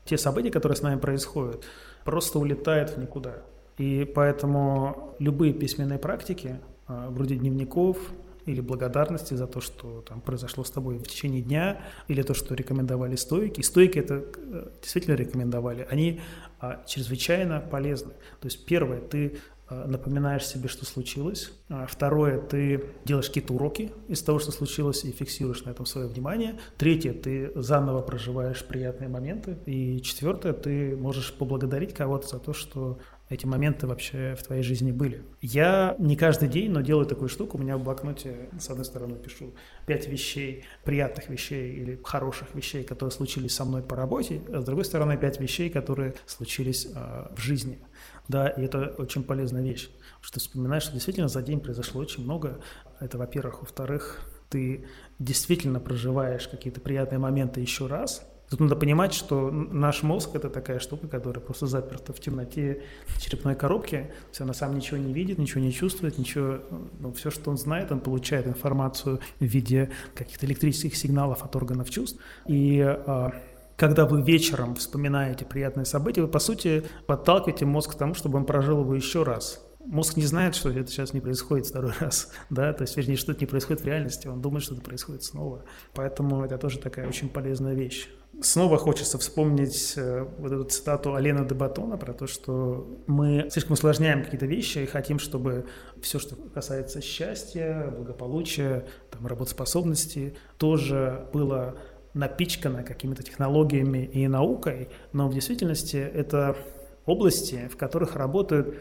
те 0.03 0.17
события, 0.17 0.51
которые 0.51 0.75
с 0.75 0.81
нами 0.81 0.99
происходят, 0.99 1.63
просто 2.03 2.39
улетают 2.39 2.89
в 2.89 2.97
никуда. 2.97 3.37
И 3.77 4.03
поэтому 4.03 5.15
любые 5.17 5.53
письменные 5.53 5.97
практики, 5.97 6.59
а, 6.87 7.09
вроде 7.09 7.37
дневников, 7.37 7.97
или 8.45 8.61
благодарности 8.61 9.33
за 9.33 9.47
то, 9.47 9.61
что 9.61 10.01
там 10.01 10.21
произошло 10.21 10.63
с 10.63 10.71
тобой 10.71 10.97
в 10.97 11.03
течение 11.03 11.41
дня, 11.41 11.81
или 12.07 12.21
то, 12.21 12.33
что 12.33 12.55
рекомендовали 12.55 13.15
стойки. 13.15 13.61
стойки 13.61 13.99
это 13.99 14.23
э, 14.35 14.69
действительно 14.81 15.15
рекомендовали. 15.15 15.87
Они 15.89 16.21
а, 16.59 16.83
чрезвычайно 16.85 17.59
полезны. 17.59 18.13
То 18.39 18.45
есть 18.45 18.65
первое, 18.65 19.01
ты 19.01 19.37
а, 19.67 19.87
напоминаешь 19.87 20.45
себе, 20.45 20.67
что 20.67 20.85
случилось. 20.85 21.51
А, 21.69 21.87
второе, 21.87 22.39
ты 22.39 22.83
делаешь 23.05 23.27
какие-то 23.27 23.53
уроки 23.53 23.91
из 24.09 24.21
того, 24.21 24.37
что 24.39 24.51
случилось, 24.51 25.05
и 25.05 25.11
фиксируешь 25.11 25.63
на 25.63 25.69
этом 25.69 25.85
свое 25.85 26.07
внимание. 26.07 26.59
Третье, 26.77 27.13
ты 27.13 27.51
заново 27.55 28.01
проживаешь 28.01 28.63
приятные 28.65 29.09
моменты. 29.09 29.57
И 29.65 30.01
четвертое, 30.01 30.53
ты 30.53 30.95
можешь 30.97 31.33
поблагодарить 31.33 31.93
кого-то 31.93 32.27
за 32.27 32.39
то, 32.39 32.53
что 32.53 32.99
эти 33.31 33.45
моменты 33.45 33.87
вообще 33.87 34.35
в 34.37 34.43
твоей 34.43 34.61
жизни 34.61 34.91
были. 34.91 35.23
Я 35.41 35.95
не 35.99 36.17
каждый 36.17 36.49
день, 36.49 36.69
но 36.69 36.81
делаю 36.81 37.05
такую 37.05 37.29
штуку. 37.29 37.57
У 37.57 37.61
меня 37.61 37.77
в 37.77 37.83
блокноте, 37.83 38.49
с 38.59 38.69
одной 38.69 38.83
стороны, 38.83 39.15
пишу 39.15 39.53
пять 39.85 40.07
вещей, 40.07 40.65
приятных 40.83 41.29
вещей 41.29 41.73
или 41.73 41.99
хороших 42.03 42.53
вещей, 42.53 42.83
которые 42.83 43.11
случились 43.11 43.55
со 43.55 43.63
мной 43.63 43.83
по 43.83 43.95
работе, 43.95 44.41
а 44.49 44.59
с 44.59 44.65
другой 44.65 44.83
стороны, 44.83 45.17
пять 45.17 45.39
вещей, 45.39 45.69
которые 45.69 46.13
случились 46.25 46.87
э, 46.93 47.27
в 47.33 47.39
жизни. 47.39 47.79
Да, 48.27 48.49
и 48.49 48.63
это 48.63 48.93
очень 48.97 49.23
полезная 49.23 49.63
вещь, 49.63 49.89
что 50.19 50.41
вспоминаешь, 50.41 50.83
что 50.83 50.93
действительно 50.93 51.29
за 51.29 51.41
день 51.41 51.61
произошло 51.61 52.01
очень 52.01 52.23
много. 52.23 52.61
Это, 52.99 53.17
во-первых. 53.17 53.61
Во-вторых, 53.61 54.29
ты 54.49 54.85
действительно 55.19 55.79
проживаешь 55.79 56.49
какие-то 56.49 56.81
приятные 56.81 57.19
моменты 57.19 57.61
еще 57.61 57.87
раз, 57.87 58.27
Тут 58.51 58.59
надо 58.59 58.75
понимать, 58.75 59.13
что 59.13 59.49
наш 59.49 60.03
мозг– 60.03 60.31
это 60.33 60.49
такая 60.49 60.79
штука, 60.79 61.07
которая 61.07 61.41
просто 61.41 61.67
заперта 61.67 62.11
в 62.11 62.19
темноте 62.19 62.83
черепной 63.17 63.55
коробки. 63.55 64.11
Есть 64.27 64.41
она 64.41 64.53
сам 64.53 64.75
ничего 64.75 64.97
не 64.97 65.13
видит, 65.13 65.37
ничего 65.37 65.61
не 65.61 65.71
чувствует, 65.71 66.17
ничего, 66.17 66.59
ну, 66.99 67.13
все, 67.13 67.31
что 67.31 67.49
он 67.49 67.57
знает, 67.57 67.93
он 67.93 68.01
получает 68.01 68.47
информацию 68.47 69.21
в 69.39 69.45
виде 69.45 69.89
каких-то 70.13 70.45
электрических 70.45 70.97
сигналов 70.97 71.45
от 71.45 71.55
органов 71.55 71.89
чувств. 71.89 72.19
И 72.45 72.81
а, 72.81 73.31
когда 73.77 74.05
вы 74.05 74.21
вечером 74.21 74.75
вспоминаете 74.75 75.45
приятные 75.45 75.85
события, 75.85 76.21
вы, 76.21 76.27
по 76.27 76.39
сути, 76.39 76.83
подталкиваете 77.07 77.65
мозг 77.65 77.93
к 77.93 77.95
тому, 77.95 78.15
чтобы 78.15 78.37
он 78.37 78.45
прожил 78.45 78.81
его 78.81 78.93
еще 78.93 79.23
раз. 79.23 79.65
мозг 79.85 80.17
не 80.17 80.25
знает, 80.25 80.55
что 80.55 80.69
это 80.71 80.91
сейчас 80.91 81.13
не 81.13 81.21
происходит 81.21 81.67
второй 81.67 81.93
раз, 82.01 82.33
да, 82.49 82.73
то 82.73 82.81
есть, 82.81 82.97
вернее, 82.97 83.15
что 83.15 83.31
это 83.31 83.39
не 83.39 83.47
происходит 83.47 83.81
в 83.81 83.85
реальности, 83.85 84.27
он 84.27 84.41
думает, 84.41 84.65
что 84.65 84.73
это 84.73 84.83
происходит 84.83 85.23
снова. 85.23 85.63
Поэтому 85.93 86.43
это 86.43 86.57
тоже 86.57 86.79
такая 86.79 87.07
очень 87.07 87.29
полезная 87.29 87.75
вещь. 87.75 88.09
Снова 88.39 88.77
хочется 88.77 89.17
вспомнить 89.17 89.93
э, 89.97 90.25
вот 90.39 90.51
эту 90.51 90.63
цитату 90.63 91.15
Алена 91.15 91.43
де 91.43 91.53
Батона 91.53 91.97
про 91.97 92.13
то, 92.13 92.27
что 92.27 92.87
мы 93.05 93.47
слишком 93.51 93.73
усложняем 93.73 94.23
какие-то 94.23 94.45
вещи 94.45 94.79
и 94.79 94.85
хотим, 94.85 95.19
чтобы 95.19 95.65
все, 96.01 96.17
что 96.17 96.35
касается 96.35 97.01
счастья, 97.01 97.93
благополучия, 97.95 98.85
там, 99.11 99.27
работоспособности, 99.27 100.35
тоже 100.57 101.27
было 101.33 101.77
напичкано 102.13 102.83
какими-то 102.83 103.21
технологиями 103.21 104.09
и 104.11 104.27
наукой, 104.27 104.89
но 105.13 105.27
в 105.27 105.33
действительности 105.33 105.97
это 105.97 106.57
области, 107.05 107.69
в 107.71 107.77
которых 107.77 108.15
работают 108.15 108.75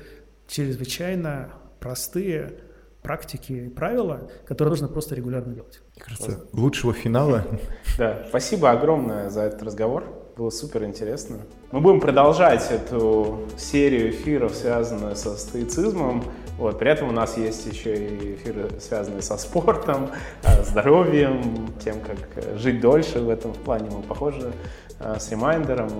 чрезвычайно 0.46 1.52
простые 1.80 2.60
практики 3.02 3.52
и 3.52 3.68
правила, 3.68 4.30
которые 4.46 4.70
нужно 4.70 4.88
просто 4.88 5.14
регулярно 5.14 5.54
делать. 5.54 5.80
Мне 5.96 6.04
кажется, 6.04 6.44
лучшего 6.52 6.92
финала. 6.92 7.44
Да, 7.98 8.24
спасибо 8.28 8.70
огромное 8.70 9.28
за 9.28 9.42
этот 9.42 9.62
разговор. 9.62 10.04
Было 10.36 10.48
супер 10.48 10.84
интересно. 10.84 11.38
Мы 11.70 11.80
будем 11.80 12.00
продолжать 12.00 12.70
эту 12.70 13.40
серию 13.58 14.10
эфиров, 14.10 14.54
связанную 14.54 15.14
со 15.16 15.36
стоицизмом. 15.36 16.24
Вот, 16.56 16.78
при 16.78 16.90
этом 16.90 17.08
у 17.08 17.12
нас 17.12 17.36
есть 17.36 17.66
еще 17.66 17.94
и 17.94 18.34
эфиры, 18.36 18.70
связанные 18.80 19.20
со 19.22 19.36
спортом, 19.36 20.10
здоровьем, 20.64 21.68
тем, 21.84 21.96
как 22.00 22.58
жить 22.58 22.80
дольше 22.80 23.20
в 23.20 23.28
этом 23.28 23.52
плане. 23.52 23.90
Мы 23.90 24.02
похожи 24.02 24.52
с 25.00 25.30
Reminder 25.30 25.74
ом. 25.74 25.90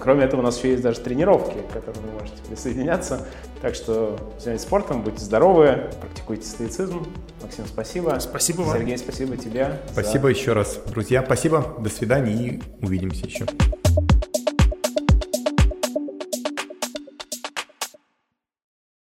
Кроме 0.00 0.24
этого, 0.24 0.40
у 0.40 0.42
нас 0.42 0.58
еще 0.58 0.70
есть 0.70 0.82
даже 0.82 1.00
тренировки, 1.00 1.58
к 1.58 1.72
которым 1.72 2.02
вы 2.02 2.20
можете 2.20 2.42
присоединяться. 2.48 3.26
Так 3.62 3.74
что 3.74 4.18
занимайтесь 4.38 4.66
спортом, 4.66 5.02
будьте 5.02 5.24
здоровы, 5.24 5.90
практикуйте 6.00 6.46
стоицизм. 6.46 7.06
Максим, 7.42 7.66
спасибо. 7.66 8.16
Спасибо 8.18 8.62
вам. 8.62 8.76
Сергей, 8.76 8.98
спасибо 8.98 9.36
тебе. 9.36 9.80
Спасибо 9.92 10.24
за... 10.24 10.28
еще 10.30 10.52
раз. 10.52 10.80
Друзья, 10.86 11.22
спасибо. 11.24 11.76
До 11.78 11.88
свидания 11.88 12.34
и 12.34 12.62
увидимся 12.82 13.26
еще. 13.26 13.46